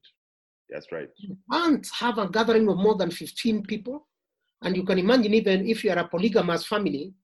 That's 0.70 0.90
right. 0.92 1.08
You 1.16 1.36
can't 1.50 1.86
have 1.98 2.18
a 2.18 2.28
gathering 2.28 2.68
of 2.68 2.76
more 2.76 2.94
than 2.94 3.10
15 3.10 3.64
people. 3.64 4.06
And 4.62 4.76
you 4.76 4.84
can 4.84 4.98
imagine 4.98 5.34
even 5.34 5.68
if 5.68 5.84
you 5.84 5.90
are 5.90 5.98
a 5.98 6.08
polygamous 6.08 6.66
family, 6.66 7.14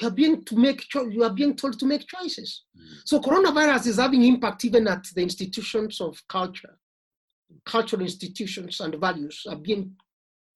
you 0.00 0.08
are 0.08 0.10
being 0.10 0.44
to 0.44 0.56
make 0.56 0.80
cho- 0.88 1.08
you 1.08 1.22
are 1.24 1.32
being 1.32 1.54
told 1.54 1.78
to 1.78 1.86
make 1.86 2.06
choices. 2.06 2.64
Mm. 2.76 2.82
So 3.04 3.20
coronavirus 3.20 3.88
is 3.88 3.96
having 3.96 4.24
impact 4.24 4.64
even 4.64 4.88
at 4.88 5.04
the 5.14 5.22
institutions 5.22 6.00
of 6.00 6.16
culture. 6.28 6.78
Cultural 7.66 8.02
institutions 8.02 8.80
and 8.80 8.94
values 8.94 9.44
are 9.48 9.56
being 9.56 9.92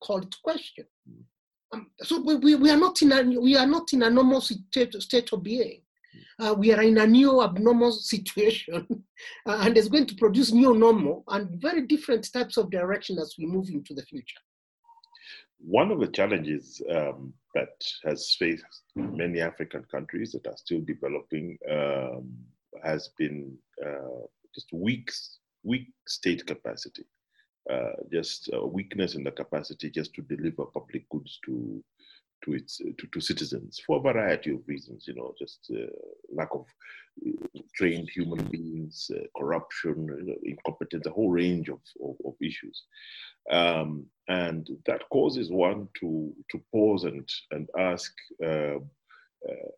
called 0.01 0.31
to 0.31 0.37
question. 0.43 0.85
Mm. 1.09 1.23
Um, 1.73 1.87
so 2.01 2.21
we, 2.21 2.35
we, 2.35 2.55
we, 2.55 2.71
are 2.71 2.77
not 2.77 3.01
in 3.01 3.11
a 3.11 3.23
we 3.23 3.55
are 3.57 3.67
not 3.67 3.91
in 3.93 4.03
a 4.03 4.09
normal 4.09 4.41
state, 4.41 4.93
state 5.01 5.31
of 5.33 5.43
being. 5.43 5.81
Uh, 6.39 6.55
we 6.57 6.73
are 6.73 6.81
in 6.81 6.97
a 6.97 7.07
new 7.07 7.41
abnormal 7.41 7.91
situation, 7.91 8.85
uh, 9.45 9.57
and 9.61 9.77
it's 9.77 9.87
going 9.87 10.05
to 10.05 10.15
produce 10.15 10.51
new 10.51 10.75
normal 10.75 11.23
and 11.29 11.61
very 11.61 11.85
different 11.85 12.31
types 12.31 12.57
of 12.57 12.69
direction 12.69 13.17
as 13.19 13.35
we 13.37 13.45
move 13.45 13.69
into 13.69 13.93
the 13.93 14.03
future. 14.03 14.39
One 15.59 15.91
of 15.91 15.99
the 15.99 16.07
challenges 16.07 16.81
um, 16.91 17.33
that 17.55 17.83
has 18.03 18.35
faced 18.37 18.63
many 18.95 19.41
African 19.41 19.83
countries 19.91 20.31
that 20.33 20.47
are 20.47 20.57
still 20.57 20.81
developing 20.81 21.57
um, 21.69 22.31
has 22.83 23.09
been 23.17 23.57
uh, 23.83 24.25
just 24.53 24.67
weak, 24.71 25.11
weak 25.63 25.87
state 26.07 26.45
capacity, 26.45 27.05
uh, 27.71 27.93
just 28.11 28.49
a 28.53 28.65
weakness 28.65 29.15
in 29.15 29.23
the 29.23 29.31
capacity 29.31 29.89
just 29.89 30.13
to 30.13 30.21
deliver 30.21 30.65
public 30.65 31.09
goods 31.09 31.39
to 31.45 31.83
to 32.43 32.53
its 32.53 32.77
to, 32.77 33.07
to 33.13 33.19
citizens 33.19 33.81
for 33.85 33.97
a 33.97 34.13
variety 34.13 34.51
of 34.51 34.67
reasons. 34.67 35.05
You 35.07 35.15
know, 35.15 35.33
just 35.37 35.71
uh, 35.73 35.87
lack 36.31 36.49
of 36.51 36.65
uh, 37.25 37.59
trained 37.75 38.09
human 38.09 38.43
beings, 38.45 39.09
uh, 39.13 39.23
corruption, 39.37 40.07
you 40.19 40.25
know, 40.27 40.35
incompetence, 40.43 41.05
a 41.05 41.11
whole 41.11 41.29
range 41.29 41.69
of, 41.69 41.79
of, 42.03 42.15
of 42.25 42.33
issues. 42.41 42.83
Um, 43.51 44.05
and 44.27 44.67
that 44.85 45.07
causes 45.09 45.49
one 45.49 45.87
to, 45.99 46.33
to 46.51 46.61
pause 46.71 47.05
and, 47.05 47.29
and 47.51 47.69
ask 47.79 48.11
uh, 48.43 48.79
uh, 49.47 49.69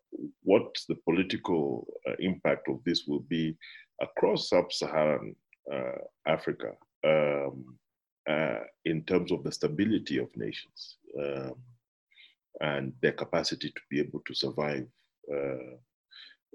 what 0.42 0.76
the 0.88 0.96
political 1.04 1.86
uh, 2.08 2.14
impact 2.18 2.68
of 2.68 2.80
this 2.84 3.06
will 3.06 3.20
be 3.20 3.56
across 4.00 4.48
sub 4.48 4.72
Saharan 4.72 5.36
uh, 5.72 5.98
Africa 6.26 6.72
um, 7.04 7.76
uh, 8.28 8.60
in 8.84 9.02
terms 9.04 9.30
of 9.30 9.44
the 9.44 9.52
stability 9.52 10.18
of 10.18 10.34
nations 10.36 10.96
um, 11.18 11.54
and 12.60 12.92
their 13.00 13.12
capacity 13.12 13.68
to 13.70 13.80
be 13.90 14.00
able 14.00 14.20
to 14.26 14.34
survive 14.34 14.86
uh, 15.32 15.76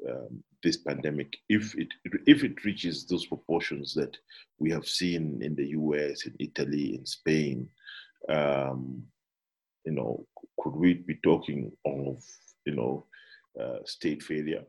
um, 0.10 0.44
this 0.62 0.78
pandemic 0.78 1.38
if 1.48 1.74
it 1.76 1.88
if 2.26 2.44
it 2.44 2.66
reaches 2.66 3.06
those 3.06 3.26
proportions 3.26 3.94
that 3.94 4.18
we 4.60 4.70
have 4.72 4.88
seen 4.88 5.42
in 5.42 5.56
the 5.56 5.68
US, 5.70 6.26
in 6.26 6.36
Italy, 6.40 6.96
in 6.96 7.06
Spain, 7.06 7.70
um, 8.30 9.04
you 9.86 9.94
know, 9.94 10.26
could 10.60 10.76
we 10.76 10.96
be 10.96 11.16
talking 11.24 11.72
of 11.86 12.24
you 12.66 12.76
know 12.76 13.06
uh, 13.60 13.80
state 13.86 14.22
failure 14.22 14.64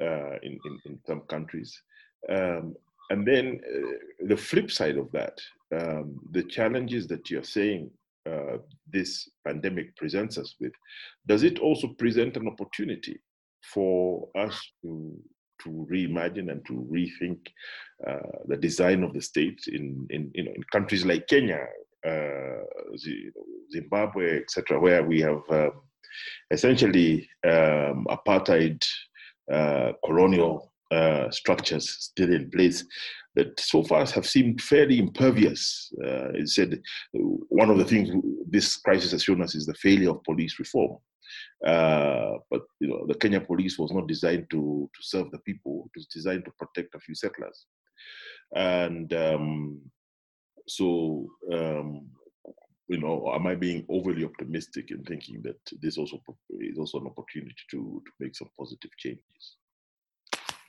uh, 0.00 0.36
in, 0.42 0.58
in, 0.64 0.80
in 0.86 0.98
some 1.06 1.20
countries? 1.22 1.82
Um, 2.28 2.74
and 3.10 3.26
then 3.26 3.60
uh, 3.66 4.26
the 4.28 4.36
flip 4.36 4.70
side 4.70 4.96
of 4.96 5.10
that, 5.12 5.40
um, 5.76 6.20
the 6.30 6.44
challenges 6.44 7.06
that 7.08 7.28
you're 7.28 7.42
saying 7.42 7.90
uh, 8.28 8.58
this 8.90 9.28
pandemic 9.46 9.96
presents 9.96 10.38
us 10.38 10.54
with, 10.60 10.72
does 11.26 11.42
it 11.42 11.58
also 11.58 11.88
present 11.98 12.36
an 12.36 12.48
opportunity 12.48 13.18
for 13.62 14.28
us 14.36 14.60
to 14.82 15.18
to 15.62 15.86
reimagine 15.92 16.50
and 16.50 16.64
to 16.66 16.88
rethink 16.90 17.38
uh, 18.08 18.38
the 18.46 18.56
design 18.56 19.02
of 19.02 19.12
the 19.12 19.20
state 19.20 19.60
in, 19.66 20.06
in, 20.10 20.30
you 20.34 20.44
know, 20.44 20.52
in 20.54 20.62
countries 20.72 21.04
like 21.04 21.26
Kenya, 21.26 21.66
uh, 22.06 22.62
Zimbabwe, 23.70 24.40
etc., 24.40 24.80
where 24.80 25.04
we 25.04 25.20
have 25.20 25.42
uh, 25.50 25.70
essentially 26.50 27.28
um, 27.44 28.06
apartheid 28.08 28.82
uh, 29.52 29.92
colonial 30.04 30.69
uh, 30.90 31.30
structures 31.30 31.88
still 31.88 32.32
in 32.32 32.50
place 32.50 32.84
that 33.36 33.58
so 33.60 33.82
far 33.84 34.04
have 34.06 34.26
seemed 34.26 34.60
fairly 34.60 34.98
impervious. 34.98 35.92
Uh, 36.04 36.30
it 36.30 36.48
said 36.48 36.80
one 37.12 37.70
of 37.70 37.78
the 37.78 37.84
things 37.84 38.10
this 38.48 38.76
crisis 38.76 39.12
has 39.12 39.22
shown 39.22 39.40
us 39.42 39.54
is 39.54 39.66
the 39.66 39.74
failure 39.74 40.10
of 40.10 40.24
police 40.24 40.58
reform. 40.58 40.98
Uh, 41.64 42.38
but 42.50 42.62
you 42.80 42.88
know, 42.88 43.06
the 43.06 43.14
Kenya 43.14 43.40
police 43.40 43.78
was 43.78 43.92
not 43.92 44.08
designed 44.08 44.46
to 44.50 44.90
to 44.92 45.02
serve 45.02 45.30
the 45.30 45.38
people. 45.38 45.88
It 45.94 45.98
was 45.98 46.06
designed 46.06 46.44
to 46.46 46.52
protect 46.58 46.94
a 46.94 47.00
few 47.00 47.14
settlers, 47.14 47.66
and 48.54 49.12
um, 49.12 49.80
so 50.66 51.28
um, 51.52 52.08
you 52.88 52.98
know, 52.98 53.30
am 53.32 53.46
I 53.46 53.54
being 53.54 53.86
overly 53.88 54.24
optimistic 54.24 54.90
in 54.90 55.04
thinking 55.04 55.40
that 55.42 55.60
this 55.80 55.96
also 55.98 56.20
is 56.58 56.78
also 56.78 56.98
an 56.98 57.06
opportunity 57.06 57.54
to 57.70 58.02
to 58.04 58.12
make 58.18 58.34
some 58.34 58.50
positive 58.58 58.90
changes? 58.98 59.56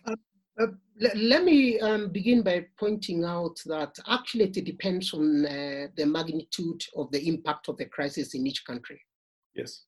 Uh, 0.05 0.15
uh, 0.59 0.67
let 1.15 1.43
me 1.43 1.79
um, 1.79 2.09
begin 2.11 2.41
by 2.41 2.65
pointing 2.79 3.23
out 3.23 3.57
that 3.65 3.97
actually 4.07 4.45
it 4.45 4.65
depends 4.65 5.13
on 5.13 5.45
uh, 5.45 5.87
the 5.95 6.05
magnitude 6.05 6.83
of 6.95 7.11
the 7.11 7.27
impact 7.27 7.69
of 7.69 7.77
the 7.77 7.85
crisis 7.85 8.35
in 8.35 8.45
each 8.45 8.63
country. 8.65 9.01
Yes 9.55 9.83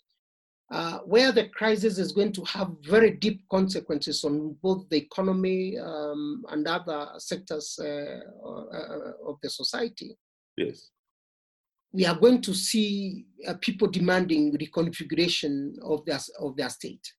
uh, 0.74 1.00
where 1.00 1.32
the 1.32 1.50
crisis 1.50 2.00
is 2.00 2.12
going 2.12 2.32
to 2.34 2.44
have 2.46 2.72
very 2.82 3.12
deep 3.12 3.44
consequences 3.50 4.24
on 4.24 4.56
both 4.62 4.90
the 4.90 4.98
economy 4.98 5.78
um, 5.78 6.44
and 6.50 6.68
other 6.68 7.10
sectors 7.20 7.78
uh, 7.80 8.20
uh, 8.44 9.12
of 9.28 9.38
the 9.44 9.50
society. 9.50 10.18
Yes. 10.58 10.90
We 11.92 12.08
are 12.08 12.16
going 12.16 12.42
to 12.42 12.56
see 12.56 13.28
uh, 13.48 13.54
people 13.62 13.88
demanding 13.88 14.58
reconfiguration 14.58 15.76
of 15.84 16.06
their, 16.06 16.20
of 16.40 16.58
their 16.58 16.70
state. 16.70 17.14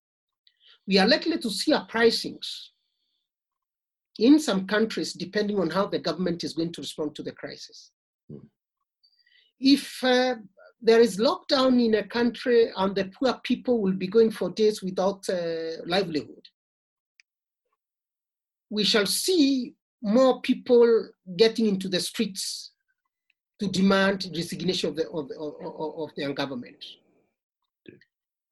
We 0.88 0.98
are 0.98 1.07
likely 1.07 1.38
to 1.38 1.50
see 1.50 1.72
uprisings 1.72 2.72
in 4.18 4.38
some 4.38 4.66
countries 4.66 5.12
depending 5.12 5.59
on 5.59 5.70
how 5.70 5.87
the 5.87 5.98
government 5.98 6.44
is 6.44 6.53
going 6.53 6.72
to 6.72 6.81
respond 6.81 7.14
to 7.14 7.22
the 7.22 7.33
crisis. 7.33 7.90
Mm. 8.31 8.46
if 9.61 10.03
uh, 10.03 10.35
there 10.81 11.00
is 11.00 11.18
lockdown 11.18 11.83
in 11.83 11.94
a 11.94 12.05
country 12.05 12.70
and 12.77 12.94
the 12.94 13.07
poor 13.07 13.35
people 13.42 13.81
will 13.81 13.92
be 13.92 14.07
going 14.07 14.31
for 14.31 14.50
days 14.50 14.83
without 14.83 15.27
uh, 15.29 15.83
livelihood, 15.87 16.46
we 18.70 18.85
shall 18.85 19.07
see 19.07 19.74
more 20.03 20.40
people 20.42 21.09
getting 21.37 21.66
into 21.66 21.88
the 21.88 22.00
streets 22.00 22.72
to 23.59 23.66
demand 23.68 24.31
resignation 24.37 24.90
of 24.90 24.96
the, 24.96 25.09
of, 25.11 25.31
of, 25.38 25.98
of 26.03 26.11
the 26.16 26.33
government. 26.35 26.85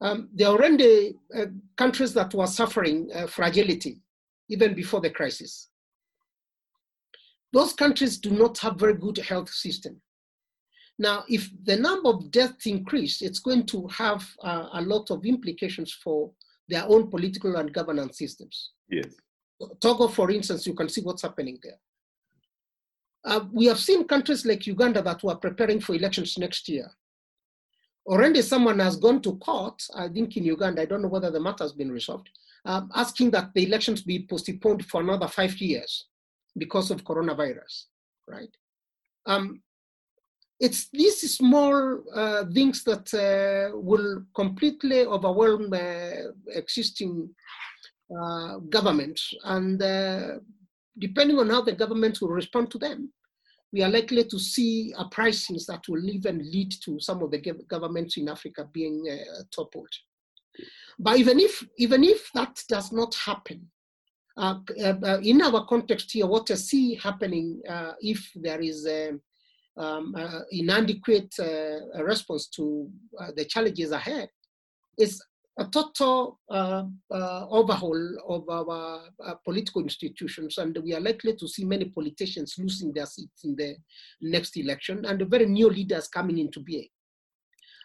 Um, 0.01 0.29
there 0.33 0.47
are 0.47 0.55
already 0.55 1.15
uh, 1.35 1.45
countries 1.77 2.13
that 2.13 2.33
were 2.33 2.47
suffering 2.47 3.09
uh, 3.13 3.27
fragility 3.27 4.01
even 4.49 4.73
before 4.73 5.01
the 5.01 5.09
crisis. 5.09 5.69
Those 7.51 7.73
countries 7.73 8.17
do 8.17 8.31
not 8.31 8.57
have 8.59 8.79
very 8.79 8.95
good 8.95 9.17
health 9.17 9.49
system. 9.49 10.01
Now, 10.99 11.23
if 11.27 11.49
the 11.63 11.75
number 11.75 12.09
of 12.09 12.31
deaths 12.31 12.65
increase, 12.65 13.21
it's 13.21 13.39
going 13.39 13.65
to 13.67 13.87
have 13.87 14.27
uh, 14.43 14.69
a 14.73 14.81
lot 14.81 15.09
of 15.11 15.25
implications 15.25 15.91
for 16.03 16.31
their 16.67 16.83
own 16.85 17.09
political 17.09 17.55
and 17.55 17.73
governance 17.73 18.17
systems. 18.17 18.71
Yes. 18.89 19.07
Togo, 19.81 20.07
for 20.07 20.29
instance, 20.31 20.67
you 20.67 20.73
can 20.73 20.89
see 20.89 21.01
what's 21.01 21.21
happening 21.21 21.57
there. 21.63 21.79
Uh, 23.25 23.45
we 23.51 23.65
have 23.65 23.79
seen 23.79 24.07
countries 24.07 24.45
like 24.45 24.67
Uganda 24.67 25.01
that 25.01 25.23
were 25.23 25.35
preparing 25.35 25.79
for 25.79 25.95
elections 25.95 26.37
next 26.37 26.67
year. 26.67 26.89
Already 28.05 28.41
someone 28.41 28.79
has 28.79 28.97
gone 28.97 29.21
to 29.21 29.37
court, 29.37 29.81
I 29.95 30.09
think 30.09 30.35
in 30.35 30.43
Uganda, 30.43 30.81
I 30.81 30.85
don't 30.85 31.01
know 31.01 31.07
whether 31.07 31.31
the 31.31 31.39
matter 31.39 31.63
has 31.63 31.71
been 31.71 31.91
resolved, 31.91 32.29
um, 32.65 32.89
asking 32.95 33.31
that 33.31 33.53
the 33.53 33.65
elections 33.65 34.01
be 34.01 34.25
postponed 34.27 34.85
for 34.85 35.01
another 35.01 35.27
five 35.27 35.57
years 35.57 36.07
because 36.57 36.91
of 36.91 37.03
coronavirus, 37.03 37.85
right? 38.27 38.55
Um, 39.25 39.61
it's 40.59 40.87
these 40.93 41.35
small 41.37 42.03
uh, 42.15 42.45
things 42.53 42.83
that 42.83 43.13
uh, 43.13 43.77
will 43.77 44.23
completely 44.35 45.05
overwhelm 45.05 45.73
uh, 45.73 46.31
existing 46.47 47.29
uh, 48.17 48.57
governments. 48.69 49.33
And 49.43 49.81
uh, 49.81 50.39
depending 50.97 51.39
on 51.39 51.49
how 51.49 51.61
the 51.61 51.73
government 51.73 52.21
will 52.21 52.29
respond 52.29 52.71
to 52.71 52.77
them, 52.77 53.11
we 53.73 53.81
are 53.81 53.89
likely 53.89 54.23
to 54.23 54.39
see 54.39 54.93
uprisings 54.97 55.65
that 55.65 55.83
will 55.89 56.07
even 56.07 56.37
lead 56.51 56.71
to 56.83 56.99
some 56.99 57.23
of 57.23 57.31
the 57.31 57.39
governments 57.67 58.17
in 58.17 58.29
Africa 58.29 58.69
being 58.71 59.03
uh, 59.11 59.41
toppled. 59.53 59.89
But 60.99 61.17
even 61.17 61.39
if, 61.39 61.63
even 61.77 62.03
if 62.03 62.29
that 62.33 62.61
does 62.67 62.91
not 62.91 63.15
happen, 63.15 63.69
uh, 64.35 64.59
uh, 64.81 65.19
in 65.21 65.41
our 65.41 65.65
context 65.65 66.11
here, 66.11 66.25
what 66.25 66.49
I 66.49 66.55
see 66.55 66.95
happening 66.95 67.61
uh, 67.69 67.93
if 67.99 68.31
there 68.35 68.61
is 68.61 68.85
a, 68.87 69.13
um, 69.75 70.15
inadequate 70.51 71.33
response 71.99 72.47
to 72.49 72.91
the 73.35 73.45
challenges 73.45 73.91
ahead 73.91 74.29
is 74.97 75.19
a 75.59 75.65
total 75.65 76.39
uh, 76.49 76.83
uh, 77.11 77.45
overhaul 77.49 78.17
of 78.27 78.49
our 78.49 79.03
uh, 79.23 79.35
political 79.45 79.81
institutions, 79.83 80.57
and 80.57 80.77
we 80.83 80.95
are 80.95 80.99
likely 80.99 81.35
to 81.35 81.47
see 81.47 81.63
many 81.63 81.85
politicians 81.85 82.55
losing 82.57 82.91
their 82.91 83.05
seats 83.05 83.43
in 83.43 83.55
the 83.55 83.75
next 84.21 84.57
election, 84.57 85.05
and 85.05 85.19
the 85.19 85.25
very 85.25 85.45
new 85.45 85.69
leaders 85.69 86.07
coming 86.07 86.39
into 86.39 86.59
being. 86.59 86.87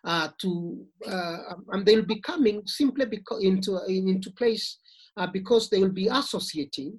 Uh, 0.05 0.29
to 0.41 0.87
uh, 1.11 1.55
and 1.73 1.85
they'll 1.85 2.05
be 2.05 2.21
coming 2.21 2.63
simply 2.67 3.05
because 3.05 3.43
into 3.43 3.85
into 3.89 4.31
place 4.33 4.79
uh, 5.17 5.27
because 5.27 5.69
they 5.69 5.81
will 5.81 5.93
be 5.93 6.07
associating, 6.07 6.99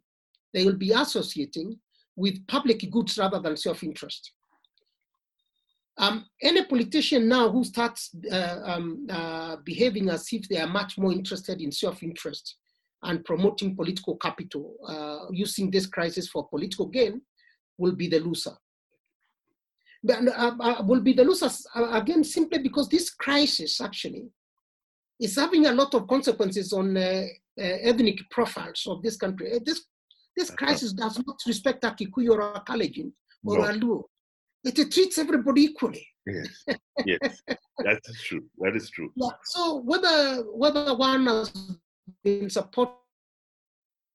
they 0.53 0.65
will 0.65 0.77
be 0.77 0.91
associating 0.91 1.79
with 2.15 2.45
public 2.47 2.83
goods 2.91 3.17
rather 3.17 3.39
than 3.39 3.55
self-interest. 3.55 4.33
Um, 5.97 6.25
any 6.41 6.63
politician 6.65 7.27
now 7.27 7.49
who 7.49 7.63
starts 7.63 8.12
uh, 8.31 8.59
um, 8.63 9.07
uh, 9.09 9.57
behaving 9.65 10.09
as 10.09 10.27
if 10.31 10.47
they 10.47 10.57
are 10.57 10.67
much 10.67 10.97
more 10.97 11.12
interested 11.12 11.62
in 11.62 11.71
self-interest 11.71 12.55
and 13.03 13.23
promoting 13.23 13.75
political 13.75 14.17
capital, 14.17 14.75
uh, 14.88 15.31
using 15.31 15.71
this 15.71 15.88
crisis 15.88 16.27
for 16.27 16.47
political 16.47 16.88
gain, 16.88 17.21
will 17.77 17.95
be 17.95 18.07
the 18.07 18.19
loser. 18.19 18.55
But, 20.03 20.27
uh, 20.27 20.55
uh, 20.59 20.83
will 20.83 21.01
be 21.01 21.13
the 21.13 21.25
losers 21.25 21.67
uh, 21.75 21.89
again 21.91 22.23
simply 22.23 22.59
because 22.59 22.88
this 22.88 23.09
crisis 23.09 23.81
actually 23.81 24.29
is 25.19 25.35
having 25.35 25.65
a 25.65 25.73
lot 25.73 25.93
of 25.93 26.07
consequences 26.07 26.71
on 26.71 26.95
ethnic 27.57 28.17
profiles 28.29 28.88
of 28.88 29.01
this 29.01 29.17
country. 29.17 29.59
This 29.65 29.81
this 30.38 30.51
crisis 30.51 30.93
does 30.93 31.21
not 31.25 31.35
respect 31.45 31.83
a 31.83 31.91
Kikuyu 31.91 32.31
or 32.31 32.53
a 32.53 32.62
Kalenjin 32.62 33.12
or 33.43 33.57
no. 33.57 33.63
a 33.65 33.73
Luo 33.73 34.03
it 34.63 34.91
treats 34.91 35.17
everybody 35.17 35.63
equally. 35.63 36.05
Yes, 36.25 36.65
yes, 37.05 37.41
that's 37.83 38.23
true. 38.23 38.43
That 38.59 38.75
is 38.75 38.89
true. 38.89 39.12
Yeah. 39.15 39.29
So 39.45 39.77
whether 39.77 40.43
whether 40.53 40.95
one 40.95 41.27
has 41.27 41.51
been 42.23 42.49
supporting 42.49 42.95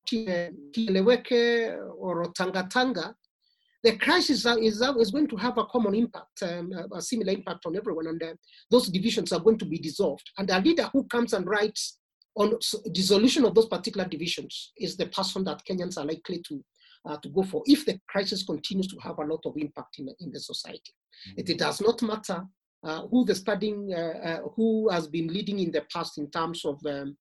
Kieleweke 0.09 1.79
or 1.97 2.27
Tanga 2.35 2.67
Tanga, 2.71 3.15
the 3.85 3.97
crisis 3.99 4.47
is, 4.47 4.81
is 4.81 5.11
going 5.11 5.29
to 5.29 5.37
have 5.37 5.59
a 5.59 5.67
common 5.67 5.95
impact, 5.95 6.43
um, 6.43 6.73
a 6.93 7.03
similar 7.03 7.33
impact 7.33 7.67
on 7.67 7.77
everyone, 7.77 8.07
and 8.07 8.23
uh, 8.23 8.33
those 8.71 8.89
divisions 8.89 9.31
are 9.31 9.41
going 9.41 9.59
to 9.59 9.67
be 9.67 9.79
dissolved. 9.79 10.29
And 10.39 10.51
a 10.51 10.59
leader 10.59 10.89
who 10.93 11.05
comes 11.05 11.35
and 11.35 11.47
writes 11.47 11.99
on 12.35 12.55
dissolution 12.93 13.45
of 13.45 13.55
those 13.55 13.67
particular 13.67 14.09
divisions 14.09 14.73
is 14.79 14.97
the 14.97 15.07
person 15.07 15.45
that 15.45 15.63
Kenyans 15.69 15.99
are 15.99 16.07
likely 16.07 16.43
to 16.49 16.65
uh, 17.07 17.19
to 17.19 17.29
go 17.29 17.43
for 17.43 17.63
if 17.67 17.85
the 17.85 18.01
crisis 18.09 18.43
continues 18.43 18.87
to 18.89 18.97
have 19.01 19.19
a 19.19 19.25
lot 19.25 19.41
of 19.45 19.55
impact 19.59 19.99
in, 19.99 20.09
in 20.21 20.33
the 20.33 20.41
society. 20.41 20.81
Mm-hmm. 21.29 21.41
It, 21.41 21.51
it, 21.51 21.59
does 21.59 21.83
not 21.83 22.01
matter 22.01 22.43
uh, 22.83 23.03
who 23.09 23.27
the 23.27 23.35
studying, 23.35 23.93
uh, 23.95 24.19
uh, 24.29 24.41
who 24.57 24.89
has 24.89 25.07
been 25.07 25.29
leading 25.29 25.59
in 25.59 25.71
the 25.71 25.83
past 25.93 26.17
in 26.17 26.31
terms 26.31 26.65
of 26.65 26.81
um, 26.87 27.17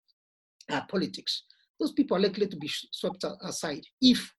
uh, 0.71 0.81
politics. 0.89 1.43
Those 1.79 1.91
people 1.91 2.15
are 2.15 2.21
likely 2.21 2.47
to 2.47 2.55
be 2.55 2.69
swept 2.91 3.25
aside 3.41 3.83
if 4.01 4.31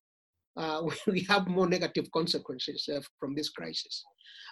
we 1.06 1.26
have 1.28 1.48
more 1.48 1.68
negative 1.68 2.10
consequences 2.12 2.88
from 3.18 3.34
this 3.34 3.50
crisis. 3.50 4.04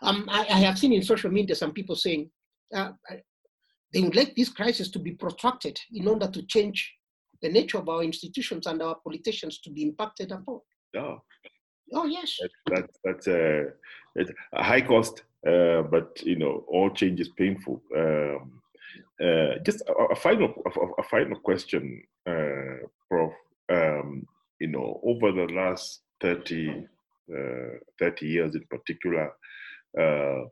Um, 0.03 0.29
I, 0.29 0.41
I, 0.51 0.59
have 0.61 0.79
seen 0.79 0.93
in 0.93 1.03
social 1.03 1.31
media 1.31 1.55
some 1.55 1.73
people 1.73 1.95
saying 1.95 2.29
they 3.93 4.01
would 4.01 4.17
like 4.17 4.35
this 4.35 4.49
crisis 4.49 4.91
to 4.91 4.99
be 4.99 5.13
protracted 5.13 5.79
in 5.93 6.09
order 6.09 6.27
to 6.27 6.43
change 6.47 6.93
the 7.43 7.49
nature 7.49 7.79
of 7.79 7.89
our 7.89 8.03
institutions 8.03 8.67
and 8.67 8.81
our 8.83 8.97
politicians 9.05 9.61
to 9.61 9.71
be 9.71 9.83
impacted 9.83 10.33
upon. 10.33 10.61
Oh. 10.97 11.23
Oh 11.95 12.07
yes. 12.07 12.39
That, 12.41 12.51
that, 12.75 12.91
that's 13.05 13.27
a, 13.27 13.65
a 14.55 14.63
high 14.63 14.81
cost, 14.81 15.25
uh, 15.47 15.83
but 15.83 16.23
you 16.25 16.37
know 16.37 16.65
all 16.69 16.91
change 16.91 17.21
is 17.21 17.29
painful. 17.29 17.83
Um, 17.97 18.63
uh, 19.23 19.59
just 19.65 19.83
a, 19.83 19.93
a, 19.93 20.17
final 20.17 20.55
a, 20.67 21.01
a, 21.01 21.05
final 21.05 21.39
question, 21.41 22.03
uh, 22.27 22.87
Prof. 23.11 23.33
Um, 23.71 24.27
you 24.63 24.69
know, 24.69 25.01
over 25.03 25.33
the 25.33 25.53
last 25.53 26.03
30, 26.21 26.87
uh, 27.37 27.79
30 27.99 28.27
years 28.27 28.55
in 28.55 28.65
particular, 28.71 29.33
uh, 30.01 30.45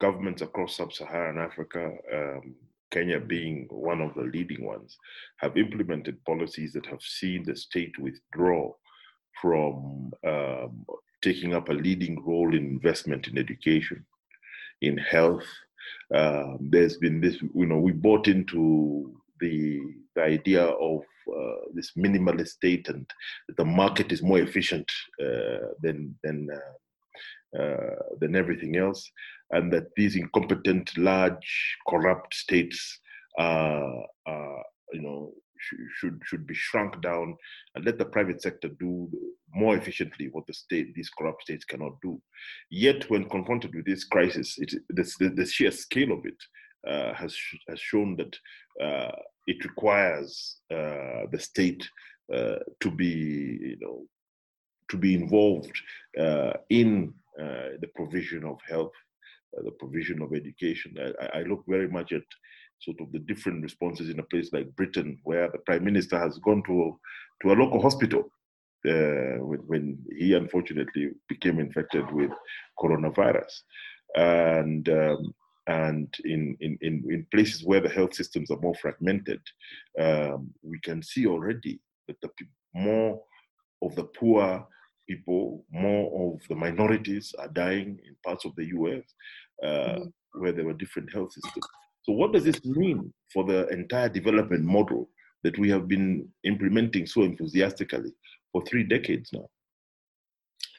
governments 0.00 0.40
across 0.40 0.76
sub-Saharan 0.76 1.38
Africa 1.38 1.92
um, 2.12 2.54
Kenya 2.90 3.20
being 3.20 3.66
one 3.70 4.00
of 4.00 4.14
the 4.14 4.22
leading 4.22 4.64
ones, 4.64 4.96
have 5.36 5.58
implemented 5.58 6.24
policies 6.24 6.72
that 6.72 6.86
have 6.86 7.02
seen 7.02 7.44
the 7.44 7.54
state 7.54 7.98
withdraw 7.98 8.72
from 9.42 10.10
um, 10.26 10.86
taking 11.22 11.52
up 11.54 11.68
a 11.68 11.72
leading 11.72 12.24
role 12.24 12.54
in 12.54 12.64
investment 12.64 13.28
in 13.28 13.36
education, 13.36 14.04
in 14.80 14.96
health. 14.96 15.44
Um, 16.14 16.68
there's 16.70 16.96
been 16.96 17.20
this, 17.20 17.36
you 17.42 17.66
know, 17.66 17.78
we 17.78 17.92
bought 17.92 18.26
into 18.26 19.20
the, 19.40 19.80
the 20.16 20.22
idea 20.22 20.64
of 20.64 21.02
uh, 21.36 21.68
this 21.74 21.92
minimalist 21.96 22.48
state 22.48 22.88
and 22.88 23.08
the 23.56 23.64
market 23.64 24.12
is 24.12 24.22
more 24.22 24.38
efficient 24.38 24.90
uh, 25.22 25.68
than 25.82 26.14
than 26.22 26.48
uh, 26.52 27.58
uh 27.58 27.96
than 28.20 28.36
everything 28.36 28.76
else 28.76 29.10
and 29.50 29.72
that 29.72 29.86
these 29.96 30.14
incompetent, 30.16 30.96
large, 30.98 31.76
corrupt 31.88 32.34
states, 32.34 33.00
you 33.38 35.02
know, 35.02 35.32
should 35.96 36.20
should 36.24 36.46
be 36.46 36.54
shrunk 36.54 37.00
down 37.02 37.36
and 37.74 37.84
let 37.84 37.98
the 37.98 38.04
private 38.04 38.40
sector 38.40 38.68
do 38.80 39.10
more 39.54 39.76
efficiently 39.76 40.28
what 40.30 40.46
the 40.46 40.52
state 40.52 40.94
these 40.94 41.10
corrupt 41.10 41.42
states 41.42 41.64
cannot 41.64 41.92
do. 42.02 42.20
Yet, 42.70 43.08
when 43.10 43.28
confronted 43.28 43.74
with 43.74 43.86
this 43.86 44.04
crisis, 44.04 44.54
it, 44.58 44.72
the, 44.88 45.32
the 45.34 45.46
sheer 45.46 45.70
scale 45.70 46.12
of 46.12 46.24
it 46.24 46.40
uh, 46.86 47.14
has 47.14 47.36
has 47.68 47.80
shown 47.80 48.16
that 48.16 48.36
uh, 48.82 49.16
it 49.48 49.64
requires 49.64 50.58
uh, 50.70 51.22
the 51.32 51.40
state 51.40 51.82
uh, 52.32 52.60
to 52.80 52.90
be 52.90 53.14
you 53.72 53.78
know 53.80 53.98
to 54.90 54.96
be 54.96 55.14
involved 55.14 55.76
uh, 56.24 56.52
in 56.70 57.12
uh, 57.40 57.70
the 57.82 57.90
provision 57.94 58.44
of 58.44 58.58
health 58.68 58.96
uh, 59.56 59.62
the 59.64 59.72
provision 59.72 60.20
of 60.22 60.34
education. 60.34 60.94
I, 60.98 61.38
I, 61.38 61.42
look 61.42 61.62
very 61.66 61.88
much 61.88 62.12
at 62.12 62.28
sort 62.80 63.00
of 63.00 63.10
the 63.12 63.20
different 63.30 63.62
responses 63.62 64.10
in 64.10 64.18
a 64.18 64.28
place 64.30 64.50
like 64.52 64.76
Britain, 64.76 65.18
where 65.24 65.48
the 65.50 65.58
prime 65.66 65.84
minister 65.84 66.18
has 66.18 66.38
gone 66.38 66.62
to 66.66 66.98
to 67.40 67.52
a 67.52 67.58
local 67.62 67.80
hospital 67.80 68.24
uh, 68.86 69.38
when, 69.48 69.60
when, 69.66 69.98
he 70.18 70.34
unfortunately 70.34 71.10
became 71.28 71.58
infected 71.58 72.10
with 72.12 72.30
coronavirus. 72.78 73.54
And 74.14 74.88
um, 74.88 75.34
and 75.68 76.12
in, 76.24 76.56
in, 76.60 76.78
in, 76.80 77.04
in, 77.10 77.26
places 77.30 77.62
where 77.62 77.80
the 77.80 77.88
health 77.88 78.14
systems 78.14 78.50
are 78.50 78.60
more 78.60 78.74
fragmented, 78.76 79.40
um, 80.00 80.50
we 80.62 80.80
can 80.80 81.02
see 81.02 81.26
already 81.26 81.78
that 82.06 82.16
the 82.22 82.30
more 82.74 83.20
of 83.82 83.94
the 83.94 84.04
poor 84.04 84.66
people, 85.08 85.64
more 85.70 86.34
of 86.34 86.40
the 86.48 86.54
minorities 86.54 87.34
are 87.38 87.48
dying 87.48 88.00
in 88.06 88.16
parts 88.24 88.46
of 88.46 88.54
the 88.56 88.66
US 88.66 89.04
uh, 89.62 89.66
mm-hmm. 89.66 90.40
where 90.40 90.52
there 90.52 90.64
were 90.64 90.72
different 90.72 91.12
health 91.12 91.32
systems. 91.32 91.66
So, 92.02 92.12
what 92.14 92.32
does 92.32 92.44
this 92.44 92.64
mean 92.64 93.12
for 93.30 93.44
the 93.44 93.68
entire 93.68 94.08
development 94.08 94.64
model 94.64 95.10
that 95.44 95.58
we 95.58 95.68
have 95.68 95.86
been 95.86 96.26
implementing 96.44 97.06
so 97.06 97.22
enthusiastically 97.22 98.12
for 98.52 98.64
three 98.64 98.84
decades 98.84 99.30
now? 99.34 99.48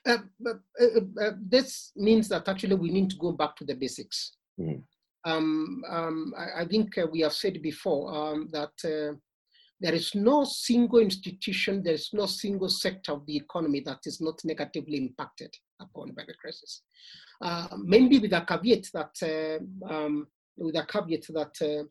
Uh, 0.07 0.17
uh, 0.47 0.51
uh, 1.21 1.31
this 1.39 1.91
means 1.95 2.27
that 2.29 2.47
actually 2.47 2.75
we 2.75 2.89
need 2.89 3.09
to 3.11 3.17
go 3.17 3.31
back 3.31 3.55
to 3.57 3.65
the 3.65 3.75
basics. 3.75 4.37
Mm. 4.59 4.83
Um, 5.25 5.83
um, 5.89 6.33
I, 6.37 6.61
I, 6.61 6.65
think 6.65 6.97
uh, 6.97 7.07
we 7.11 7.21
have 7.21 7.33
said 7.33 7.61
before 7.61 8.13
um, 8.13 8.49
that 8.51 8.71
uh, 8.85 9.15
there 9.81 9.93
is 9.93 10.13
no 10.15 10.43
single 10.43 10.99
institution, 10.99 11.83
there 11.83 11.93
is 11.93 12.09
no 12.13 12.25
single 12.25 12.69
sector 12.69 13.13
of 13.13 13.25
the 13.25 13.37
economy 13.37 13.81
that 13.81 13.99
is 14.05 14.21
not 14.21 14.39
negatively 14.43 14.97
impacted 14.97 15.53
upon 15.81 16.11
by 16.11 16.23
the 16.27 16.33
crisis. 16.33 16.83
Uh, 17.41 17.67
maybe 17.83 18.19
with 18.19 18.33
a 18.33 18.41
caveat 18.41 18.87
that, 18.93 19.15
uh, 19.23 19.93
um, 19.93 20.27
with 20.57 20.75
a 20.75 20.85
caveat 20.85 21.25
that 21.29 21.55
uh, 21.61 21.83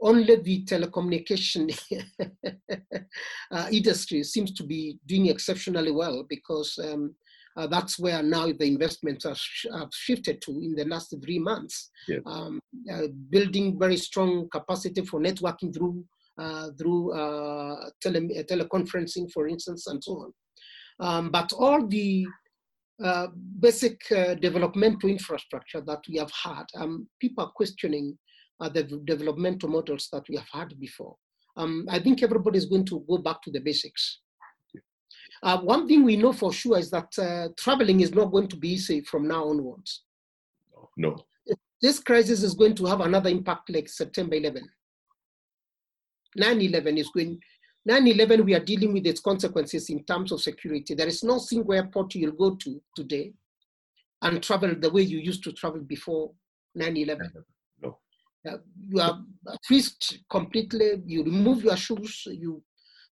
only 0.00 0.36
the 0.36 0.64
telecommunication 0.64 1.74
uh, 3.50 3.68
industry 3.72 4.22
seems 4.22 4.52
to 4.52 4.62
be 4.62 4.98
doing 5.06 5.26
exceptionally 5.26 5.92
well 5.92 6.24
because 6.28 6.78
um, 6.82 7.14
uh, 7.56 7.66
that's 7.66 7.98
where 7.98 8.22
now 8.22 8.46
the 8.46 8.66
investments 8.66 9.24
have, 9.24 9.38
sh- 9.38 9.66
have, 9.72 9.88
shifted 9.92 10.42
to 10.42 10.50
in 10.52 10.74
the 10.74 10.84
last 10.84 11.14
three 11.22 11.38
months. 11.38 11.90
Yeah. 12.08 12.18
Um, 12.26 12.60
uh, 12.92 13.08
building 13.30 13.78
very 13.78 13.96
strong 13.96 14.48
capacity 14.50 15.04
for 15.04 15.20
networking 15.20 15.72
through 15.72 16.04
uh, 16.36 16.70
through 16.76 17.12
uh, 17.12 17.90
tele- 18.02 18.44
teleconferencing, 18.50 19.30
for 19.30 19.46
instance, 19.46 19.86
and 19.86 20.02
so 20.02 20.12
on. 20.12 20.32
Um, 20.98 21.30
but 21.30 21.52
all 21.52 21.86
the 21.86 22.26
uh, 23.02 23.28
basic 23.60 24.00
uh, 24.10 24.34
developmental 24.34 25.08
infrastructure 25.08 25.80
that 25.82 26.00
we 26.08 26.18
have 26.18 26.32
had, 26.32 26.64
um, 26.76 27.06
people 27.20 27.44
are 27.44 27.52
questioning 27.54 28.18
the 28.72 28.82
developmental 29.04 29.68
models 29.68 30.08
that 30.10 30.24
we 30.28 30.36
have 30.36 30.48
had 30.50 30.72
before. 30.80 31.14
Um, 31.56 31.86
I 31.90 31.98
think 31.98 32.22
everybody 32.22 32.58
is 32.58 32.66
going 32.66 32.86
to 32.86 33.04
go 33.08 33.18
back 33.18 33.42
to 33.42 33.50
the 33.50 33.60
basics. 33.60 34.20
Uh, 35.44 35.58
one 35.58 35.86
thing 35.86 36.02
we 36.02 36.16
know 36.16 36.32
for 36.32 36.54
sure 36.54 36.78
is 36.78 36.90
that 36.90 37.18
uh, 37.18 37.48
traveling 37.58 38.00
is 38.00 38.14
not 38.14 38.32
going 38.32 38.48
to 38.48 38.56
be 38.56 38.70
easy 38.70 39.02
from 39.02 39.28
now 39.28 39.46
onwards. 39.46 40.04
No. 40.96 41.18
This 41.82 42.00
crisis 42.00 42.42
is 42.42 42.54
going 42.54 42.74
to 42.76 42.86
have 42.86 43.02
another 43.02 43.28
impact 43.28 43.68
like 43.68 43.90
September 43.90 44.36
11. 44.36 44.66
9-11 46.40 46.98
is 46.98 47.10
going, 47.10 47.38
9-11 47.86 48.42
we 48.42 48.54
are 48.54 48.64
dealing 48.64 48.94
with 48.94 49.06
its 49.06 49.20
consequences 49.20 49.90
in 49.90 50.02
terms 50.04 50.32
of 50.32 50.40
security. 50.40 50.94
There 50.94 51.06
is 51.06 51.22
no 51.22 51.36
single 51.36 51.74
airport 51.74 52.14
you'll 52.14 52.32
go 52.32 52.54
to 52.54 52.80
today 52.96 53.34
and 54.22 54.42
travel 54.42 54.74
the 54.74 54.90
way 54.90 55.02
you 55.02 55.18
used 55.18 55.44
to 55.44 55.52
travel 55.52 55.80
before 55.80 56.30
9-11. 56.78 57.18
No. 57.82 57.98
Uh, 58.48 58.56
you 58.88 58.98
are 58.98 59.20
frisked 59.66 60.20
completely, 60.30 61.02
you 61.04 61.22
remove 61.22 61.64
your 61.64 61.76
shoes, 61.76 62.26
you 62.30 62.62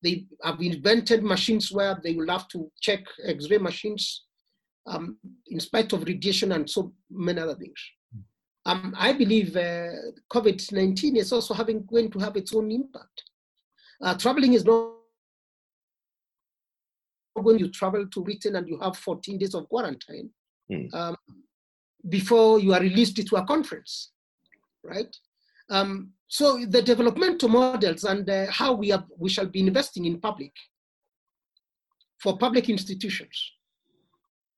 they 0.03 0.27
have 0.43 0.61
invented 0.61 1.23
machines 1.25 1.73
where 1.73 1.99
they 2.03 2.15
will 2.15 2.29
have 2.29 2.49
to 2.49 2.71
check 2.81 3.01
X-ray 3.25 3.59
machines 3.59 4.25
um, 4.87 5.19
in 5.49 5.61
spite 5.61 5.93
of 5.93 6.05
radiation 6.05 6.53
and 6.53 6.69
so 6.69 6.93
many 7.11 7.41
other 7.41 7.55
things. 7.55 7.81
Um, 8.67 8.95
I 8.99 9.13
believe 9.13 9.57
uh, 9.57 9.91
COVID-19 10.31 11.17
is 11.17 11.33
also 11.33 11.55
having 11.55 11.85
going 11.87 12.11
to 12.11 12.19
have 12.19 12.37
its 12.37 12.55
own 12.55 12.71
impact. 12.71 13.23
Uh, 14.01 14.15
traveling 14.15 14.53
is 14.53 14.65
not 14.65 14.93
when 17.35 17.59
you 17.59 17.71
travel 17.71 18.07
to 18.07 18.21
Britain 18.23 18.57
and 18.57 18.69
you 18.69 18.79
have 18.81 18.97
14 18.97 19.39
days 19.39 19.55
of 19.55 19.69
quarantine 19.69 20.31
mm. 20.71 20.93
um, 20.95 21.17
before 22.09 22.59
you 22.59 22.75
are 22.75 22.81
released 22.81 23.17
to 23.17 23.37
a 23.37 23.45
conference, 23.45 24.11
right? 24.83 25.17
Um, 25.71 26.13
so 26.29 26.65
the 26.67 26.83
developmental 26.83 27.49
models 27.49 28.05
and 28.05 28.29
uh, 28.29 28.47
how 28.51 28.75
we, 28.75 28.89
have, 28.91 29.05
we 29.17 29.31
shall 29.31 29.47
be 29.47 29.61
investing 29.61 30.05
in 30.05 30.21
public 30.21 30.53
for 32.19 32.37
public 32.37 32.69
institutions, 32.69 33.53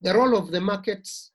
the 0.01 0.15
role 0.15 0.37
of 0.37 0.51
the 0.51 0.61
markets, 0.61 1.33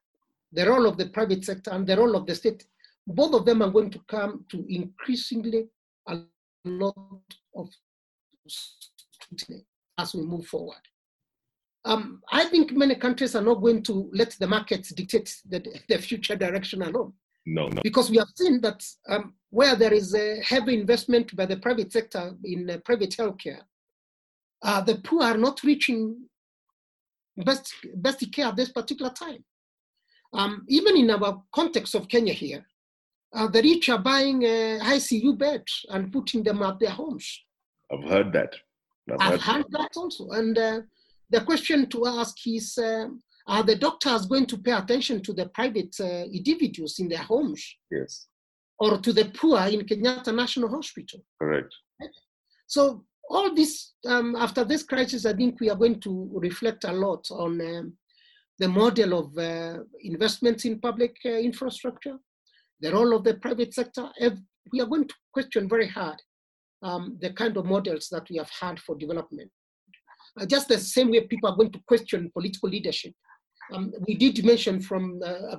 the 0.51 0.67
role 0.67 0.87
of 0.87 0.97
the 0.97 1.07
private 1.07 1.45
sector, 1.45 1.71
and 1.71 1.85
the 1.85 1.95
role 1.95 2.15
of 2.15 2.25
the 2.25 2.35
state, 2.35 2.65
both 3.05 3.33
of 3.35 3.45
them 3.45 3.61
are 3.61 3.69
going 3.69 3.91
to 3.91 3.99
come 4.07 4.43
to 4.49 4.65
increasingly 4.73 5.67
a 6.07 6.19
lot 6.65 6.95
of 7.55 7.69
scrutiny 8.47 9.65
as 9.97 10.15
we 10.15 10.21
move 10.21 10.47
forward. 10.47 10.81
Um, 11.85 12.23
I 12.31 12.45
think 12.45 12.71
many 12.71 12.95
countries 12.95 13.35
are 13.35 13.43
not 13.43 13.61
going 13.61 13.83
to 13.83 14.09
let 14.11 14.31
the 14.31 14.47
markets 14.47 14.89
dictate 14.89 15.41
the, 15.47 15.63
the 15.87 15.99
future 15.99 16.35
direction 16.35 16.81
alone. 16.81 17.13
No, 17.45 17.67
no. 17.67 17.81
Because 17.83 18.09
we 18.09 18.17
have 18.17 18.29
seen 18.35 18.59
that 18.61 18.83
um, 19.07 19.33
where 19.49 19.75
there 19.75 19.93
is 19.93 20.15
a 20.15 20.41
heavy 20.41 20.79
investment 20.79 21.35
by 21.35 21.45
the 21.45 21.57
private 21.57 21.91
sector 21.91 22.33
in 22.43 22.69
uh, 22.69 22.77
private 22.83 23.11
healthcare, 23.11 23.61
uh, 24.63 24.81
the 24.81 24.95
poor 24.95 25.23
are 25.23 25.37
not 25.37 25.61
reaching 25.63 26.27
best, 27.37 27.73
best 27.95 28.31
care 28.31 28.47
at 28.47 28.55
this 28.55 28.71
particular 28.71 29.11
time. 29.11 29.43
Um, 30.33 30.65
even 30.67 30.97
in 30.97 31.11
our 31.11 31.43
context 31.53 31.93
of 31.95 32.07
Kenya 32.07 32.33
here, 32.33 32.65
uh, 33.33 33.47
the 33.47 33.61
rich 33.61 33.89
are 33.89 33.99
buying 33.99 34.43
uh, 34.43 34.79
ICU 34.81 35.37
beds 35.37 35.85
and 35.89 36.11
putting 36.11 36.43
them 36.43 36.61
at 36.63 36.79
their 36.79 36.89
homes. 36.89 37.43
I've 37.91 38.09
heard 38.09 38.33
that. 38.33 38.55
I've, 39.11 39.17
I've 39.19 39.41
heard, 39.41 39.55
heard 39.57 39.65
that. 39.71 39.89
that. 39.93 39.97
also. 39.97 40.29
And 40.31 40.57
uh, 40.57 40.81
the 41.29 41.41
question 41.41 41.87
to 41.89 42.07
ask 42.07 42.35
is, 42.47 42.77
um, 42.77 43.21
are 43.47 43.63
the 43.63 43.75
doctors 43.75 44.25
going 44.25 44.45
to 44.47 44.57
pay 44.57 44.71
attention 44.71 45.21
to 45.21 45.33
the 45.33 45.47
private 45.47 45.95
uh, 45.99 46.25
individuals 46.33 46.99
in 46.99 47.07
their 47.07 47.19
homes? 47.19 47.63
Yes. 47.91 48.27
Or 48.79 48.97
to 48.97 49.13
the 49.13 49.25
poor 49.25 49.59
in 49.67 49.81
Kenyatta 49.81 50.35
National 50.35 50.69
Hospital? 50.69 51.23
Correct. 51.41 51.73
So 52.67 53.05
all 53.29 53.53
this, 53.53 53.93
um, 54.07 54.35
after 54.35 54.63
this 54.63 54.83
crisis, 54.83 55.25
I 55.25 55.33
think 55.33 55.59
we 55.59 55.69
are 55.69 55.75
going 55.75 55.99
to 56.01 56.29
reflect 56.33 56.83
a 56.83 56.91
lot 56.91 57.25
on 57.31 57.61
um, 57.61 57.93
the 58.59 58.67
model 58.67 59.19
of 59.19 59.37
uh, 59.37 59.83
investments 60.01 60.65
in 60.65 60.79
public 60.79 61.15
uh, 61.25 61.29
infrastructure, 61.29 62.17
the 62.81 62.91
role 62.91 63.15
of 63.15 63.23
the 63.23 63.35
private 63.35 63.73
sector. 63.73 64.09
We 64.73 64.81
are 64.81 64.87
going 64.87 65.07
to 65.07 65.15
question 65.31 65.69
very 65.69 65.87
hard 65.87 66.19
um, 66.81 67.17
the 67.21 67.31
kind 67.33 67.55
of 67.57 67.65
models 67.65 68.07
that 68.11 68.27
we 68.29 68.37
have 68.37 68.49
had 68.59 68.79
for 68.79 68.95
development. 68.95 69.51
Uh, 70.39 70.45
just 70.45 70.67
the 70.67 70.77
same 70.77 71.11
way 71.11 71.21
people 71.21 71.49
are 71.49 71.55
going 71.55 71.71
to 71.71 71.79
question 71.87 72.31
political 72.33 72.69
leadership 72.69 73.13
um, 73.73 73.93
we 74.07 74.15
did 74.15 74.43
mention 74.45 74.79
from 74.79 75.19
uh, 75.23 75.55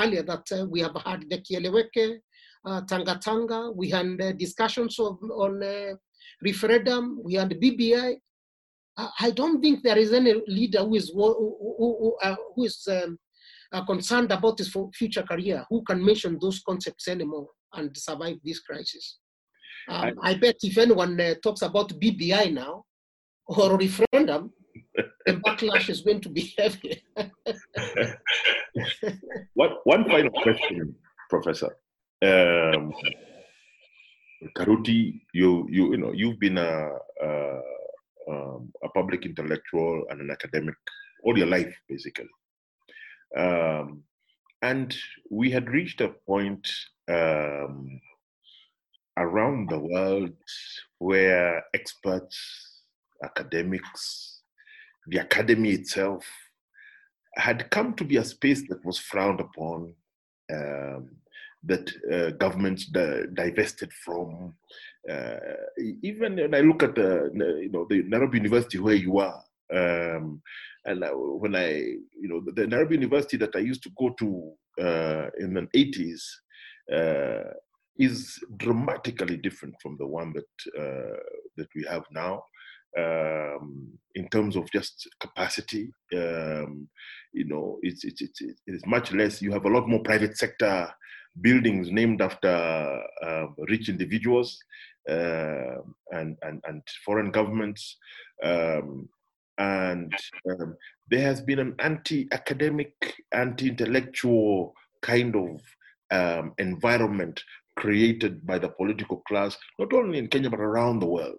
earlier 0.00 0.22
that 0.22 0.44
uh, 0.52 0.66
we 0.66 0.80
have 0.80 0.96
had 1.04 1.28
the 1.28 1.38
Kieleweke, 1.38 2.18
uh, 2.64 2.80
Tanga 2.82 3.18
Tanga, 3.22 3.70
we 3.74 3.90
had 3.90 4.20
uh, 4.20 4.32
discussions 4.32 4.98
of, 4.98 5.18
on 5.22 5.62
uh, 5.62 5.94
referendum, 6.42 7.20
we 7.22 7.34
had 7.34 7.50
BBI. 7.50 8.16
I 9.20 9.30
don't 9.30 9.60
think 9.60 9.82
there 9.82 9.98
is 9.98 10.14
any 10.14 10.42
leader 10.46 10.78
who 10.78 10.94
is, 10.94 11.10
who, 11.10 11.54
who, 11.78 12.16
uh, 12.22 12.34
who 12.54 12.64
is 12.64 12.88
um, 12.90 13.18
concerned 13.86 14.32
about 14.32 14.56
his 14.56 14.74
future 14.94 15.22
career 15.22 15.66
who 15.68 15.82
can 15.82 16.02
mention 16.02 16.38
those 16.40 16.62
concepts 16.66 17.06
anymore 17.06 17.46
and 17.74 17.94
survive 17.94 18.36
this 18.42 18.60
crisis. 18.60 19.18
Um, 19.88 20.18
I, 20.22 20.30
I, 20.30 20.34
bet 20.34 20.56
if 20.62 20.78
anyone 20.78 21.20
talks 21.42 21.60
about 21.60 21.90
BBI 21.90 22.54
now 22.54 22.84
or 23.46 23.76
referendum, 23.76 24.50
the 25.26 25.34
backlash 25.34 25.88
is 25.88 26.00
going 26.00 26.20
to 26.20 26.28
be 26.28 26.54
heavy. 26.58 27.02
one, 29.54 29.70
one 29.84 30.04
final 30.04 30.30
question, 30.30 30.94
Professor. 31.30 31.76
Um, 32.22 32.92
Karuti, 34.56 35.20
you 35.32 35.66
you 35.70 35.90
you 35.92 35.96
know 35.96 36.12
you've 36.12 36.38
been 36.38 36.58
a 36.58 36.90
a, 37.22 37.60
um, 38.30 38.72
a 38.82 38.88
public 38.94 39.24
intellectual 39.24 40.04
and 40.10 40.20
an 40.20 40.30
academic 40.30 40.74
all 41.26 41.36
your 41.36 41.48
life, 41.48 41.74
basically. 41.88 42.28
Um, 43.36 44.02
and 44.62 44.96
we 45.30 45.50
had 45.50 45.68
reached 45.68 46.00
a 46.00 46.14
point 46.26 46.66
um, 47.08 48.00
around 49.16 49.68
the 49.68 49.78
world 49.78 50.32
where 50.98 51.64
experts, 51.74 52.82
academics, 53.22 54.35
the 55.08 55.18
academy 55.18 55.70
itself 55.72 56.26
had 57.36 57.70
come 57.70 57.94
to 57.94 58.04
be 58.04 58.16
a 58.18 58.24
space 58.24 58.66
that 58.68 58.84
was 58.84 58.98
frowned 58.98 59.40
upon, 59.40 59.94
um, 60.52 61.10
that 61.64 61.90
uh, 62.12 62.30
governments 62.38 62.86
di- 62.86 63.24
divested 63.34 63.92
from. 64.04 64.54
Uh, 65.10 65.36
even 66.02 66.36
when 66.36 66.54
I 66.54 66.60
look 66.60 66.82
at 66.82 66.94
the, 66.94 67.30
you 67.62 67.70
know, 67.70 67.86
the 67.90 68.02
Nairobi 68.04 68.38
University 68.38 68.78
where 68.78 68.94
you 68.96 69.18
are, 69.18 69.42
Um, 69.74 70.42
and 70.84 71.04
I, 71.04 71.10
when 71.10 71.56
I, 71.56 71.70
you 72.22 72.28
know, 72.28 72.40
the 72.54 72.66
Nairobi 72.66 72.94
University 72.96 73.36
that 73.38 73.56
I 73.56 73.60
used 73.60 73.82
to 73.84 73.90
go 73.98 74.10
to 74.10 74.52
uh, 74.80 75.28
in 75.40 75.54
the 75.54 75.68
80s 75.76 76.22
uh, 76.92 77.50
is 77.98 78.38
dramatically 78.56 79.36
different 79.38 79.74
from 79.82 79.96
the 79.98 80.06
one 80.06 80.32
that 80.34 80.52
uh, 80.82 81.18
that 81.56 81.68
we 81.74 81.84
have 81.90 82.04
now. 82.12 82.44
Um, 82.98 83.98
in 84.14 84.28
terms 84.28 84.56
of 84.56 84.70
just 84.72 85.06
capacity, 85.20 85.92
um, 86.14 86.88
you 87.32 87.44
know, 87.44 87.78
it's, 87.82 88.04
it's, 88.04 88.22
it's, 88.22 88.40
it's 88.66 88.86
much 88.86 89.12
less. 89.12 89.42
You 89.42 89.52
have 89.52 89.66
a 89.66 89.68
lot 89.68 89.88
more 89.88 90.00
private 90.00 90.38
sector 90.38 90.88
buildings 91.42 91.90
named 91.90 92.22
after 92.22 93.02
uh, 93.22 93.46
rich 93.68 93.90
individuals 93.90 94.58
uh, 95.10 95.76
and, 96.12 96.36
and, 96.42 96.62
and 96.66 96.82
foreign 97.04 97.30
governments. 97.30 97.96
Um, 98.42 99.08
and 99.58 100.12
um, 100.50 100.76
there 101.10 101.22
has 101.22 101.40
been 101.40 101.58
an 101.58 101.74
anti-academic, 101.78 103.14
anti-intellectual 103.32 104.74
kind 105.02 105.36
of 105.36 105.60
um, 106.10 106.54
environment 106.58 107.42
created 107.76 108.46
by 108.46 108.58
the 108.58 108.68
political 108.68 109.18
class, 109.28 109.56
not 109.78 109.92
only 109.92 110.18
in 110.18 110.28
Kenya 110.28 110.50
but 110.50 110.60
around 110.60 111.00
the 111.00 111.06
world, 111.06 111.38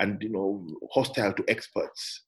and 0.00 0.20
you 0.22 0.30
know, 0.30 0.66
hostile 0.92 1.32
to 1.32 1.44
experts. 1.48 2.22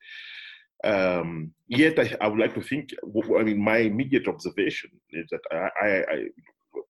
Um, 0.85 1.53
yet, 1.69 1.99
I, 1.99 2.17
I, 2.21 2.29
would 2.29 2.39
like 2.39 2.55
to 2.55 2.63
think. 2.63 2.91
I 3.39 3.43
mean, 3.43 3.63
my 3.63 3.79
immediate 3.79 4.27
observation 4.29 4.91
is 5.11 5.27
that 5.31 5.41
I, 5.53 5.87
I, 5.87 5.89
I 5.89 6.25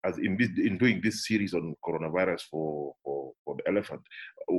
as 0.04 0.18
in, 0.18 0.36
this, 0.36 0.48
in 0.56 0.78
doing 0.78 1.00
this 1.02 1.26
series 1.26 1.54
on 1.54 1.74
coronavirus 1.86 2.42
for, 2.50 2.94
for, 3.04 3.32
for 3.44 3.56
the 3.56 3.68
elephant, 3.68 4.00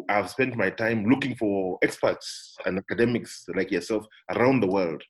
I've 0.09 0.30
spent 0.30 0.55
my 0.55 0.69
time 0.69 1.05
looking 1.05 1.36
for 1.36 1.78
experts 1.82 2.55
and 2.65 2.78
academics 2.78 3.45
like 3.55 3.71
yourself 3.71 4.05
around 4.30 4.59
the 4.59 4.67
world 4.67 5.01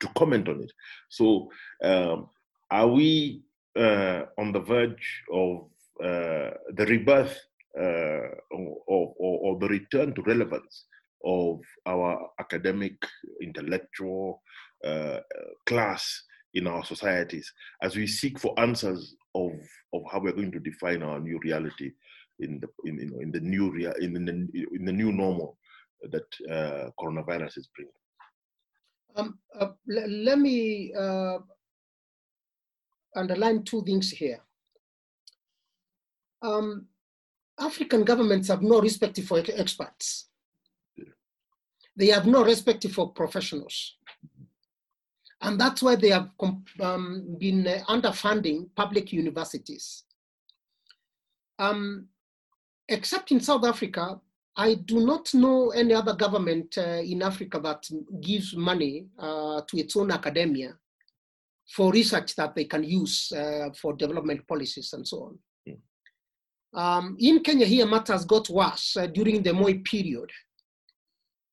to 0.00 0.08
comment 0.16 0.48
on 0.48 0.62
it. 0.62 0.72
So, 1.08 1.50
um, 1.82 2.28
are 2.70 2.86
we 2.86 3.42
uh, 3.76 4.22
on 4.38 4.52
the 4.52 4.60
verge 4.60 5.22
of 5.32 5.68
uh, 6.02 6.50
the 6.74 6.86
rebirth 6.86 7.38
uh, 7.76 8.28
or, 8.50 8.76
or, 8.86 9.14
or, 9.18 9.58
the 9.58 9.68
return 9.68 10.14
to 10.14 10.22
relevance 10.22 10.86
of 11.24 11.60
our 11.86 12.28
academic, 12.40 12.94
intellectual 13.42 14.42
uh, 14.84 15.18
class 15.66 16.22
in 16.54 16.66
our 16.66 16.84
societies 16.84 17.52
as 17.82 17.94
we 17.94 18.06
seek 18.06 18.38
for 18.38 18.58
answers 18.58 19.14
of, 19.34 19.52
of 19.92 20.02
how 20.10 20.20
we're 20.20 20.32
going 20.32 20.52
to 20.52 20.60
define 20.60 21.02
our 21.02 21.20
new 21.20 21.38
reality 21.42 21.90
in 22.40 22.60
the 22.60 22.68
in, 22.88 23.00
in, 23.00 23.22
in 23.22 23.30
the 23.32 23.40
new 23.40 23.70
rea- 23.70 23.92
in 24.00 24.12
the 24.12 24.32
in 24.72 24.84
the 24.84 24.92
new 24.92 25.12
normal 25.12 25.58
that 26.10 26.26
uh, 26.50 26.90
coronavirus 26.98 27.58
is 27.58 27.68
bringing. 27.74 27.92
Um, 29.16 29.38
uh, 29.58 29.70
l- 29.90 30.08
let 30.08 30.38
me 30.38 30.92
uh, 30.94 31.38
underline 33.16 33.64
two 33.64 33.82
things 33.84 34.10
here. 34.10 34.40
Um, 36.42 36.86
African 37.58 38.04
governments 38.04 38.48
have 38.48 38.62
no 38.62 38.80
respect 38.80 39.20
for 39.22 39.42
experts. 39.54 40.28
They 41.96 42.08
have 42.08 42.26
no 42.26 42.44
respect 42.44 42.88
for 42.90 43.12
professionals. 43.12 43.96
And 45.40 45.60
that's 45.60 45.82
why 45.82 45.96
they 45.96 46.10
have 46.10 46.30
um, 46.80 47.36
been 47.38 47.66
uh, 47.66 47.84
underfunding 47.88 48.68
public 48.74 49.12
universities. 49.12 50.04
Um, 51.58 52.08
except 52.88 53.30
in 53.32 53.40
South 53.40 53.64
Africa, 53.64 54.20
I 54.56 54.74
do 54.74 55.04
not 55.06 55.32
know 55.34 55.70
any 55.70 55.94
other 55.94 56.14
government 56.14 56.76
uh, 56.78 57.00
in 57.04 57.22
Africa 57.22 57.60
that 57.60 57.88
gives 58.20 58.56
money 58.56 59.06
uh, 59.18 59.60
to 59.68 59.78
its 59.78 59.96
own 59.96 60.10
academia 60.10 60.76
for 61.68 61.92
research 61.92 62.34
that 62.34 62.56
they 62.56 62.64
can 62.64 62.82
use 62.82 63.30
uh, 63.32 63.68
for 63.80 63.92
development 63.92 64.46
policies 64.48 64.92
and 64.94 65.06
so 65.06 65.24
on. 65.24 65.38
Um, 66.74 67.16
in 67.18 67.40
Kenya, 67.40 67.66
here 67.66 67.86
matters 67.86 68.24
got 68.24 68.48
worse 68.48 68.96
uh, 68.96 69.06
during 69.06 69.42
the 69.42 69.52
Moi 69.52 69.74
period. 69.84 70.30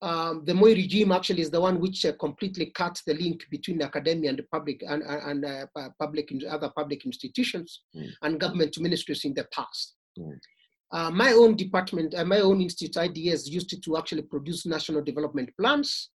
Um, 0.01 0.43
the 0.45 0.53
Moi 0.53 0.69
regime 0.69 1.11
actually 1.13 1.41
is 1.41 1.49
the 1.49 1.61
one 1.61 1.79
which 1.79 2.05
uh, 2.05 2.13
completely 2.19 2.67
cut 2.67 3.01
the 3.07 3.13
link 3.13 3.43
between 3.49 3.81
academia 3.81 4.29
and 4.29 4.39
the 4.39 4.43
public 4.51 4.83
and, 4.87 5.01
and 5.03 5.45
uh, 5.45 5.65
public 5.99 6.31
other 6.49 6.69
public 6.75 7.05
institutions 7.05 7.81
mm. 7.95 8.09
and 8.21 8.39
government 8.39 8.77
ministries 8.79 9.23
in 9.23 9.33
the 9.33 9.47
past. 9.53 9.95
Mm. 10.19 10.37
Uh, 10.91 11.11
my 11.11 11.31
own 11.31 11.55
department, 11.55 12.13
uh, 12.13 12.25
my 12.25 12.39
own 12.39 12.61
institute, 12.61 12.95
IDS, 12.97 13.49
used 13.49 13.69
to, 13.69 13.79
to 13.81 13.97
actually 13.97 14.21
produce 14.21 14.65
national 14.65 15.01
development 15.01 15.49
plans 15.59 16.09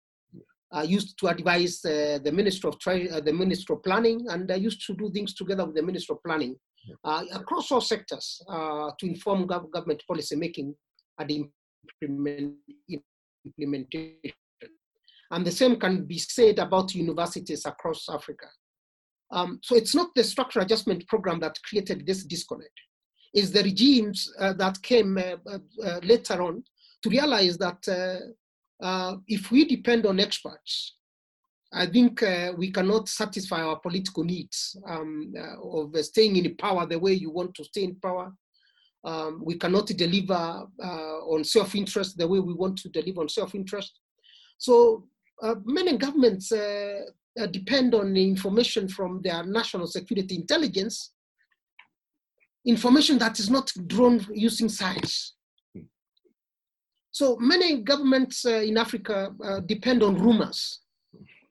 uh, 0.71 0.81
used 0.81 1.17
to 1.19 1.27
advise 1.27 1.83
uh, 1.85 2.19
the 2.23 2.31
Minister 2.31 2.67
of 2.67 2.79
Tri- 2.79 3.07
uh, 3.11 3.19
the 3.19 3.33
Minister 3.33 3.73
of 3.73 3.83
Planning, 3.83 4.27
and 4.29 4.51
I 4.51 4.55
used 4.55 4.85
to 4.85 4.93
do 4.93 5.09
things 5.11 5.33
together 5.33 5.65
with 5.65 5.75
the 5.75 5.81
Minister 5.81 6.13
of 6.13 6.23
Planning 6.23 6.51
uh, 6.51 6.55
across 7.03 7.71
all 7.71 7.81
sectors 7.81 8.41
uh, 8.49 8.91
to 8.99 9.05
inform 9.05 9.47
gov- 9.47 9.71
government 9.71 10.03
policy 10.07 10.35
making 10.35 10.75
and 11.19 11.49
implement- 12.01 12.55
implementation. 13.45 14.33
And 15.31 15.45
the 15.45 15.51
same 15.51 15.79
can 15.79 16.05
be 16.05 16.17
said 16.17 16.59
about 16.59 16.95
universities 16.95 17.65
across 17.65 18.09
Africa. 18.09 18.47
Um, 19.31 19.59
so 19.61 19.75
it's 19.75 19.93
not 19.93 20.09
the 20.15 20.23
structural 20.23 20.65
adjustment 20.65 21.07
program 21.07 21.39
that 21.41 21.55
created 21.63 22.05
this 22.05 22.23
disconnect. 22.23 22.73
It's 23.33 23.51
the 23.51 23.61
regimes 23.61 24.31
uh, 24.39 24.53
that 24.53 24.81
came 24.81 25.19
later 26.01 26.41
on 26.41 26.63
to 27.03 27.09
realize 27.09 27.57
that 27.59 27.87
uh, 28.81 29.15
if 29.27 29.51
we 29.51 29.65
depend 29.65 30.05
on 30.05 30.19
experts, 30.19 30.95
I 31.71 31.85
think 31.85 32.23
uh, 32.23 32.53
we 32.57 32.71
cannot 32.71 33.07
satisfy 33.07 33.61
our 33.61 33.79
political 33.79 34.23
needs 34.23 34.75
um, 34.87 35.33
uh, 35.37 35.61
of 35.61 35.95
staying 36.03 36.35
in 36.37 36.55
power 36.55 36.85
the 36.85 36.97
way 36.97 37.13
you 37.13 37.29
want 37.29 37.53
to 37.55 37.63
stay 37.63 37.83
in 37.83 37.95
power. 37.95 38.33
Um, 39.03 39.41
we 39.45 39.55
cannot 39.55 39.87
deliver 39.87 40.33
uh, 40.83 41.17
on 41.33 41.43
self-interest 41.43 42.17
the 42.17 42.27
way 42.27 42.39
we 42.39 42.53
want 42.53 42.77
to 42.79 42.89
deliver 42.89 43.21
on 43.21 43.29
self-interest. 43.29 43.99
So 44.57 45.05
uh, 45.41 45.55
many 45.63 45.95
governments 45.97 46.51
uh, 46.51 47.01
depend 47.51 47.93
on 47.93 48.13
the 48.13 48.23
information 48.23 48.87
from 48.89 49.21
their 49.21 49.43
national 49.43 49.87
security 49.87 50.35
intelligence, 50.35 51.13
information 52.65 53.19
that 53.19 53.39
is 53.39 53.49
not 53.49 53.71
drawn 53.87 54.25
using 54.33 54.69
science. 54.69 55.35
So 57.11 57.37
many 57.37 57.81
governments 57.81 58.45
uh, 58.45 58.49
in 58.49 58.77
Africa 58.77 59.33
uh, 59.43 59.59
depend 59.61 60.03
on 60.03 60.17
rumors 60.17 60.79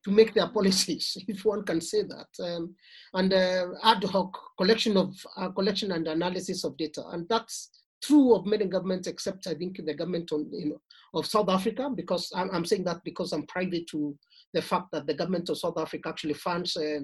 to 0.04 0.10
make 0.10 0.34
their 0.34 0.48
policies, 0.48 1.16
if 1.28 1.44
one 1.44 1.64
can 1.64 1.80
say 1.80 2.02
that, 2.02 2.28
um, 2.44 2.74
and 3.14 3.32
uh, 3.32 3.66
ad 3.84 4.04
hoc 4.04 4.38
collection 4.56 4.96
of 4.96 5.14
uh, 5.36 5.48
collection 5.50 5.92
and 5.92 6.06
analysis 6.08 6.64
of 6.64 6.76
data, 6.76 7.04
and 7.12 7.28
that's 7.28 7.70
true 8.02 8.34
of 8.34 8.46
many 8.46 8.64
governments, 8.64 9.08
except 9.08 9.46
I 9.46 9.54
think 9.54 9.84
the 9.84 9.94
government 9.94 10.32
on, 10.32 10.48
you 10.52 10.70
know, 10.70 10.80
of 11.14 11.26
South 11.26 11.48
Africa, 11.48 11.90
because 11.94 12.30
I'm, 12.34 12.50
I'm, 12.52 12.64
saying 12.64 12.84
that 12.84 13.02
because 13.04 13.32
I'm 13.32 13.46
private 13.46 13.86
to 13.88 14.16
the 14.52 14.62
fact 14.62 14.92
that 14.92 15.06
the 15.06 15.14
government 15.14 15.48
of 15.48 15.58
South 15.58 15.78
Africa 15.78 16.10
actually 16.10 16.34
funds 16.34 16.76
uh, 16.76 17.00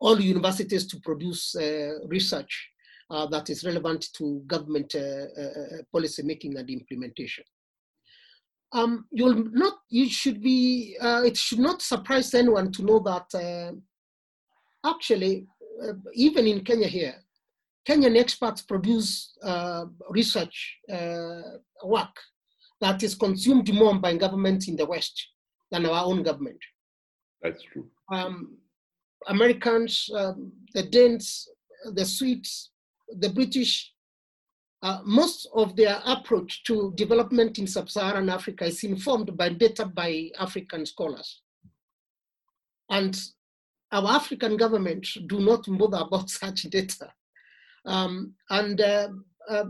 all 0.00 0.20
universities 0.20 0.86
to 0.86 1.00
produce 1.00 1.56
uh, 1.56 1.98
research 2.06 2.70
uh, 3.10 3.26
that 3.26 3.50
is 3.50 3.64
relevant 3.64 4.06
to 4.14 4.42
government 4.46 4.94
uh, 4.94 5.26
policy 5.92 6.22
making 6.22 6.56
and 6.56 6.68
implementation. 6.70 7.44
Um, 8.74 9.06
you'll 9.10 9.44
not, 9.52 9.74
you 9.88 10.08
should 10.08 10.42
be, 10.42 10.96
it 11.00 11.36
should 11.36 11.60
not 11.60 11.80
surprise 11.80 12.34
anyone 12.34 12.72
to 12.72 12.82
know 12.82 12.98
that 13.00 13.28
actually, 14.84 15.46
even 16.14 16.46
in 16.46 16.64
Kenya 16.64 16.88
here, 16.88 17.14
Kenyan 17.88 18.16
experts 18.18 18.62
produce 18.62 19.36
uh, 19.42 19.84
research 20.10 20.78
uh, 20.92 21.42
work 21.84 22.16
that 22.80 23.02
is 23.02 23.14
consumed 23.14 23.72
more 23.72 23.94
by 23.98 24.16
governments 24.16 24.68
in 24.68 24.76
the 24.76 24.86
West 24.86 25.28
than 25.70 25.86
our 25.86 26.04
own 26.04 26.22
government. 26.22 26.58
That's 27.42 27.62
true. 27.62 27.86
Um, 28.10 28.56
Americans, 29.28 30.08
um, 30.14 30.52
the 30.74 30.82
Danes, 30.82 31.48
the 31.92 32.04
Swedes, 32.04 32.70
the 33.20 33.28
British, 33.28 33.92
uh, 34.84 35.00
most 35.06 35.48
of 35.54 35.74
their 35.76 35.98
approach 36.04 36.62
to 36.64 36.92
development 36.94 37.58
in 37.58 37.66
sub-Saharan 37.66 38.28
Africa 38.28 38.66
is 38.66 38.84
informed 38.84 39.34
by 39.34 39.48
data 39.48 39.86
by 39.86 40.30
African 40.38 40.84
scholars. 40.84 41.40
And 42.90 43.18
our 43.92 44.10
African 44.10 44.58
governments 44.58 45.16
do 45.26 45.40
not 45.40 45.64
bother 45.66 46.04
about 46.04 46.28
such 46.40 46.64
data. 46.64 47.10
Um, 47.86 48.34
and 48.50 48.78
uh, 48.78 49.08
uh, 49.48 49.64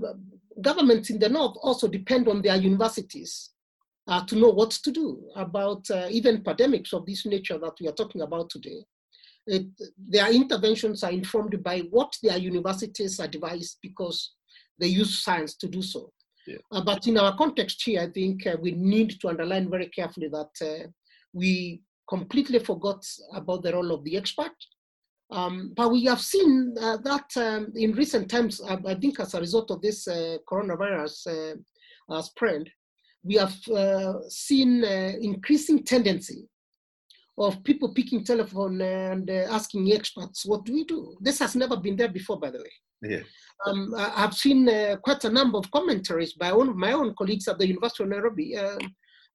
governments 0.61 1.11
in 1.11 1.21
the 1.21 1.29
north 1.29 1.57
also 1.63 1.87
depend 1.87 2.27
on 2.27 2.43
their 2.43 2.57
universities 2.57 3.51
uh, 4.09 4.25
to 4.27 4.35
know 4.35 4.51
what 4.51 4.73
to 4.73 4.91
do 4.91 5.23
about 5.37 5.89
uh, 5.93 6.09
even 6.11 6.43
pandemics 6.43 6.93
of 6.93 7.07
this 7.07 7.25
nature 7.25 7.59
that 7.59 7.75
we 7.81 7.87
are 7.87 7.93
talking 7.93 8.23
about 8.23 8.51
today 8.51 8.85
it, 9.47 9.67
their 9.99 10.33
interventions 10.33 11.03
are 11.03 11.11
informed 11.11 11.63
by 11.63 11.81
what 11.91 12.17
their 12.23 12.39
universities 12.39 13.21
advise 13.21 13.77
because 13.83 14.35
they 14.79 14.89
use 14.89 15.23
science 15.23 15.55
to 15.57 15.69
do 15.69 15.83
so. 15.83 16.11
Yeah. 16.47 16.59
Uh, 16.71 16.83
but 16.85 17.07
in 17.07 17.19
our 17.19 17.37
context 17.37 17.83
here, 17.83 18.03
I 18.03 18.11
think 18.11 18.47
uh, 18.47 18.57
we 18.61 18.73
need 18.73 19.19
to 19.21 19.29
underline 19.29 19.71
very 19.71 19.89
carefully 19.89 20.29
that 20.29 20.51
uh, 20.63 20.89
we 21.33 21.83
completely 22.09 22.59
forgot 22.59 23.05
about 23.35 23.63
the 23.63 23.73
role 23.73 23.93
of 23.93 24.05
the 24.05 24.17
expert. 24.17 24.53
Um, 25.31 25.73
but 25.75 25.91
we 25.91 26.05
have 26.05 26.21
seen 26.21 26.75
uh, 26.81 26.99
that 26.99 27.25
um, 27.37 27.73
in 27.75 27.93
recent 27.93 28.31
times, 28.31 28.61
I, 28.61 28.79
I, 28.87 28.95
think 28.95 29.19
as 29.19 29.33
a 29.33 29.41
result 29.41 29.71
of 29.71 29.81
this 29.81 30.07
uh, 30.07 30.37
coronavirus 30.49 31.57
uh, 32.11 32.23
spread, 32.23 32.69
we 33.23 33.37
have 33.37 33.55
seen 34.29 34.85
increasing 34.85 35.83
tendency 35.83 36.47
of 37.39 37.65
people 37.65 37.95
picking 37.95 38.23
telephone 38.23 38.83
and 38.83 39.31
asking 39.31 39.91
experts, 39.93 40.45
what 40.45 40.67
do 40.67 40.75
we 40.75 40.85
do? 40.85 41.17
This 41.23 41.39
has 41.39 41.57
never 41.57 41.79
been 41.79 41.97
there 41.97 42.11
before, 42.11 42.39
by 42.39 42.51
the 42.51 42.59
way. 42.59 42.71
Yeah. 43.05 43.23
Um, 43.67 43.95
I've 43.97 44.35
seen 44.35 44.69
uh, 44.69 44.97
quite 45.03 45.25
a 45.25 45.31
number 45.31 45.59
of 45.59 45.71
commentaries 45.71 46.33
by 46.35 46.53
one 46.53 46.69
of 46.69 46.77
my 46.77 46.93
own 46.93 47.15
colleagues 47.17 47.49
at 47.49 47.59
the 47.59 47.67
University 47.67 48.03
of 48.03 48.11
Nairobi 48.11 48.57
uh, 48.57 48.79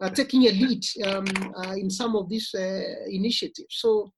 uh, 0.01 0.09
taking 0.09 0.43
a 0.43 0.51
lead 0.51 0.83
um, 1.05 1.25
uh, 1.57 1.73
in 1.73 1.89
some 1.89 2.15
of 2.15 2.29
these 2.29 2.53
uh, 2.53 2.81
initiatives. 3.07 3.67
So 3.69 4.11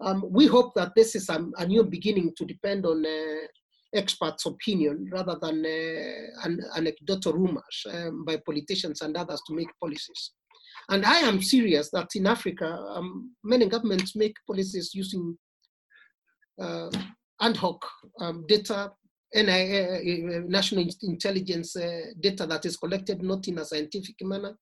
um, 0.00 0.24
we 0.28 0.46
hope 0.46 0.74
that 0.74 0.92
this 0.94 1.14
is 1.14 1.28
a, 1.28 1.44
a 1.58 1.66
new 1.66 1.84
beginning 1.84 2.32
to 2.36 2.44
depend 2.44 2.84
on 2.84 3.04
uh, 3.06 3.46
experts' 3.94 4.46
opinion 4.46 5.08
rather 5.12 5.36
than 5.40 5.64
an, 6.44 6.60
anecdotal 6.76 7.34
rumors 7.34 7.86
um, 7.92 8.24
by 8.24 8.36
politicians 8.44 9.00
and 9.02 9.16
others 9.16 9.40
to 9.46 9.54
make 9.54 9.68
policies. 9.80 10.32
And 10.90 11.04
I 11.04 11.18
am 11.20 11.40
serious 11.40 11.90
that 11.92 12.08
in 12.14 12.26
Africa, 12.26 12.66
um, 12.66 13.34
many 13.44 13.68
governments 13.68 14.16
make 14.16 14.34
policies 14.46 14.90
using 14.94 15.36
ad 17.42 17.56
hoc 17.56 17.84
um, 18.20 18.44
data, 18.46 18.92
NIA, 19.34 19.96
uh, 19.96 20.42
national 20.46 20.86
intelligence 21.02 21.76
uh, 21.76 22.00
data 22.20 22.46
that 22.46 22.64
is 22.64 22.76
collected 22.76 23.22
not 23.22 23.46
in 23.48 23.58
a 23.58 23.64
scientific 23.64 24.16
manner, 24.22 24.56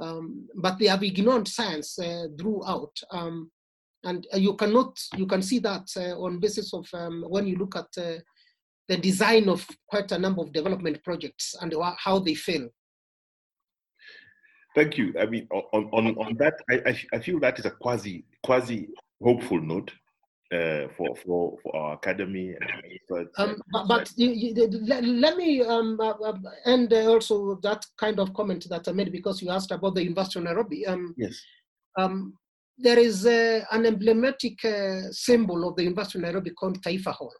um, 0.00 0.48
but 0.56 0.78
they 0.78 0.86
have 0.86 1.02
ignored 1.02 1.46
science 1.46 1.98
uh, 1.98 2.26
throughout. 2.38 2.92
Um, 3.10 3.50
and 4.04 4.26
you 4.34 4.54
cannot, 4.54 4.96
you 5.16 5.26
can 5.26 5.42
see 5.42 5.58
that 5.58 5.88
uh, 5.96 6.18
on 6.20 6.38
basis 6.38 6.72
of 6.72 6.86
um, 6.94 7.24
when 7.28 7.46
you 7.46 7.56
look 7.56 7.76
at 7.76 7.88
uh, 7.98 8.18
the 8.88 8.96
design 8.96 9.48
of 9.48 9.66
quite 9.88 10.10
a 10.12 10.18
number 10.18 10.40
of 10.40 10.52
development 10.52 11.02
projects 11.04 11.54
and 11.60 11.74
how 11.98 12.18
they 12.18 12.34
fail. 12.34 12.68
Thank 14.74 14.96
you. 14.96 15.12
I 15.20 15.26
mean, 15.26 15.48
on, 15.50 15.90
on, 15.92 16.06
on 16.18 16.36
that, 16.38 16.54
I, 16.70 16.96
I 17.12 17.18
feel 17.18 17.40
that 17.40 17.58
is 17.58 17.64
a 17.64 17.70
quasi 17.70 18.24
quasi 18.44 18.88
hopeful 19.20 19.60
note 19.60 19.90
uh, 20.52 20.88
for, 20.96 21.14
for, 21.16 21.58
for 21.62 21.76
our 21.76 21.94
academy. 21.94 22.54
And 23.10 23.28
um, 23.36 23.62
but, 23.72 23.86
but 23.86 24.12
you, 24.16 24.30
you, 24.30 24.68
let, 24.82 25.04
let, 25.04 25.36
me 25.36 25.62
um, 25.62 25.98
uh, 26.00 26.10
uh, 26.10 26.38
end 26.64 26.92
also 26.92 27.58
that 27.62 27.84
kind 27.98 28.18
of 28.18 28.32
comment 28.34 28.66
that 28.70 28.88
I 28.88 28.92
made 28.92 29.12
because 29.12 29.42
you 29.42 29.50
asked 29.50 29.70
about 29.70 29.94
the 29.94 30.02
University 30.02 30.38
of 30.38 30.44
Nairobi. 30.46 30.86
Um, 30.86 31.14
yes. 31.18 31.40
Um, 31.98 32.34
there 32.78 32.98
is 32.98 33.26
uh, 33.26 33.64
an 33.72 33.86
emblematic 33.86 34.64
uh, 34.64 35.10
symbol 35.10 35.68
of 35.68 35.76
the 35.76 35.82
University 35.82 36.18
of 36.18 36.22
Nairobi 36.22 36.50
called 36.50 36.80
Taifa 36.80 37.12
Hall. 37.12 37.34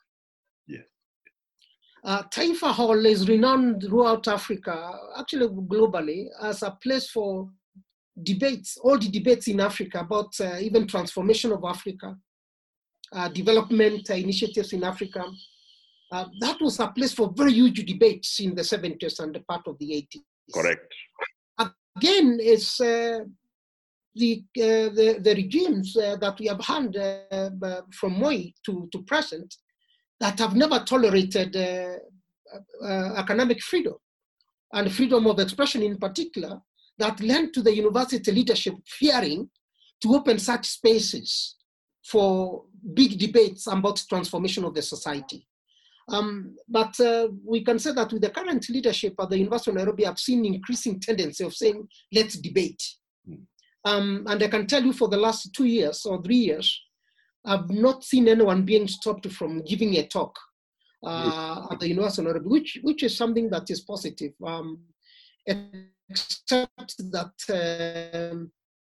Yes. 0.66 0.82
Uh, 2.04 2.24
Taifa 2.24 2.72
Hall 2.72 3.06
is 3.06 3.28
renowned 3.28 3.82
throughout 3.82 4.26
Africa, 4.28 4.98
actually 5.16 5.46
globally, 5.48 6.26
as 6.42 6.62
a 6.62 6.76
place 6.82 7.09
for 7.09 7.48
debates, 8.20 8.76
all 8.82 8.98
the 8.98 9.09
debates 9.09 9.46
in 9.46 9.61
Africa 9.61 10.00
about 10.00 10.34
even 10.61 10.88
transformation 10.88 11.52
of 11.52 11.62
Africa, 11.64 12.16
development 13.32 14.11
initiatives 14.11 14.72
in 14.72 14.84
Africa. 14.84 15.24
Uh, 16.11 16.24
that 16.40 16.61
was 16.61 16.80
a 16.80 16.88
place 16.88 17.12
for 17.12 17.32
very 17.36 17.52
huge 17.52 17.84
debates 17.84 18.40
in 18.40 18.54
the 18.54 18.62
70s 18.62 19.20
and 19.20 19.34
the 19.34 19.40
part 19.40 19.66
of 19.66 19.78
the 19.78 20.06
80s. 20.14 20.22
Correct. 20.54 20.94
Again, 21.59 22.38
it's 22.40 22.80
uh, 22.80 23.20
the, 24.14 24.44
uh, 24.56 24.88
the, 24.94 25.18
the 25.20 25.34
regimes 25.34 25.96
uh, 25.96 26.16
that 26.16 26.38
we 26.38 26.46
have 26.46 26.61
had 26.61 26.96
uh, 26.96 27.82
from 27.92 28.18
Moi 28.18 28.44
to, 28.64 28.88
to 28.92 29.02
present 29.02 29.54
that 30.20 30.38
have 30.38 30.54
never 30.54 30.78
tolerated 30.80 31.54
economic 33.16 33.61
freedom 33.62 33.94
and 34.72 34.92
freedom 34.92 35.26
of 35.26 35.38
expression 35.38 35.82
in 35.82 35.98
particular 35.98 36.61
that 36.98 37.20
led 37.20 37.52
to 37.52 37.62
the 37.62 37.74
university 37.74 38.32
leadership 38.32 38.74
fearing 38.86 39.48
to 40.00 40.14
open 40.14 40.38
such 40.38 40.66
spaces 40.66 41.56
for 42.04 42.64
big 42.94 43.18
debates 43.18 43.66
about 43.66 44.02
transformation 44.08 44.64
of 44.64 44.74
the 44.74 44.82
society. 44.82 45.46
Um, 46.10 46.56
but 46.68 46.98
uh, 47.00 47.28
we 47.44 47.62
can 47.62 47.78
say 47.78 47.92
that 47.92 48.12
with 48.12 48.22
the 48.22 48.30
current 48.30 48.68
leadership 48.70 49.14
at 49.20 49.28
the 49.28 49.38
University 49.38 49.70
of 49.70 49.76
Nairobi, 49.76 50.06
I've 50.06 50.18
seen 50.18 50.44
increasing 50.44 51.00
tendency 51.00 51.44
of 51.44 51.54
saying, 51.54 51.86
let's 52.12 52.36
debate. 52.36 52.82
Mm. 53.28 53.42
Um, 53.84 54.24
and 54.26 54.42
I 54.42 54.48
can 54.48 54.66
tell 54.66 54.82
you 54.82 54.92
for 54.92 55.08
the 55.08 55.16
last 55.16 55.52
two 55.54 55.66
years 55.66 56.06
or 56.06 56.22
three 56.22 56.36
years, 56.36 56.80
I've 57.44 57.70
not 57.70 58.04
seen 58.04 58.28
anyone 58.28 58.64
being 58.64 58.88
stopped 58.88 59.30
from 59.32 59.62
giving 59.64 59.96
a 59.96 60.06
talk 60.06 60.36
uh, 61.06 61.66
at 61.70 61.78
the 61.78 61.88
University 61.88 62.22
of 62.22 62.26
Nairobi, 62.26 62.48
which, 62.48 62.78
which 62.82 63.02
is 63.02 63.16
something 63.16 63.50
that 63.50 63.70
is 63.70 63.80
positive. 63.82 64.32
Um, 64.44 64.80
except 65.46 66.96
that 67.10 68.30
um, 68.32 68.50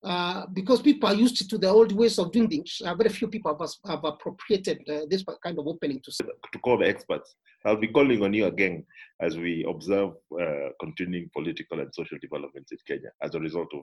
uh, 0.05 0.47
because 0.53 0.81
people 0.81 1.09
are 1.09 1.15
used 1.15 1.51
to 1.51 1.59
the 1.59 1.69
old 1.69 1.91
ways 1.93 2.19
of 2.19 2.31
doing 2.31 2.49
things. 2.49 2.81
Uh, 2.85 2.95
very 2.95 3.11
few 3.11 3.27
people 3.27 3.57
have, 3.59 3.71
have 3.85 4.05
appropriated 4.05 4.79
uh, 4.89 5.01
this 5.11 5.25
kind 5.43 5.59
of 5.59 5.67
opening 5.67 6.01
to 6.01 6.13
to 6.53 6.59
call 6.61 6.79
the 6.79 6.87
experts. 6.87 7.35
I'll 7.65 7.77
be 7.77 7.89
calling 7.89 8.23
on 8.23 8.33
you 8.33 8.47
again 8.47 8.87
as 9.21 9.37
we 9.37 9.65
observe 9.69 10.13
uh, 10.41 10.69
continuing 10.81 11.29
political 11.35 11.81
and 11.81 11.93
social 11.93 12.19
developments 12.21 12.71
in 12.71 12.79
Kenya 12.87 13.11
as 13.23 13.35
a 13.35 13.41
result 13.41 13.69
of 13.75 13.83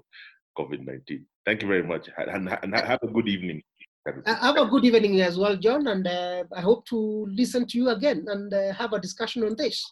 COVID-19. 0.57 1.23
Thank 1.45 1.61
you 1.61 1.67
very 1.67 1.83
much, 1.83 2.09
and, 2.17 2.49
and 2.63 2.73
have 2.73 3.03
a 3.03 3.07
good 3.07 3.27
evening. 3.27 3.61
Uh, 4.07 4.35
have 4.35 4.55
a 4.55 4.65
good 4.67 4.85
evening 4.85 5.19
as 5.19 5.37
well, 5.37 5.57
John, 5.57 5.87
and 5.87 6.07
I 6.07 6.61
hope 6.61 6.85
to 6.87 7.27
listen 7.29 7.67
to 7.67 7.77
you 7.77 7.89
again 7.89 8.25
and 8.29 8.53
have 8.73 8.93
a 8.93 9.01
discussion 9.01 9.43
on 9.43 9.55
this. 9.57 9.83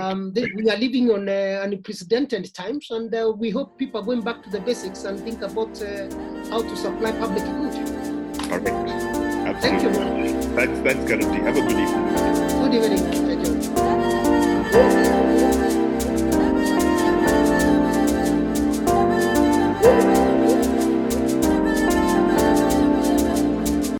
Um, 0.00 0.32
they, 0.32 0.46
we 0.56 0.68
are 0.68 0.76
living 0.76 1.10
on 1.10 1.28
uh, 1.28 1.60
unprecedented 1.62 2.52
times, 2.54 2.88
and 2.90 3.14
uh, 3.14 3.32
we 3.36 3.50
hope 3.50 3.78
people 3.78 4.00
are 4.00 4.04
going 4.04 4.20
back 4.20 4.42
to 4.42 4.50
the 4.50 4.60
basics 4.60 5.04
and 5.04 5.18
think 5.20 5.42
about 5.42 5.80
uh, 5.80 6.08
how 6.50 6.60
to 6.60 6.76
supply 6.76 7.12
public 7.12 7.44
good. 7.44 7.72
Perfect. 8.48 8.74
Absolutely. 9.46 9.60
Thank 9.60 9.82
you. 9.82 9.92
Thanks, 10.56 10.80
thanks, 10.80 11.10
Karuti. 11.10 11.40
Have 11.42 11.56
a 11.56 11.60
good 11.60 11.78
evening. 11.84 12.04
Good 12.62 12.74
evening, 12.74 13.44
John. 14.72 15.05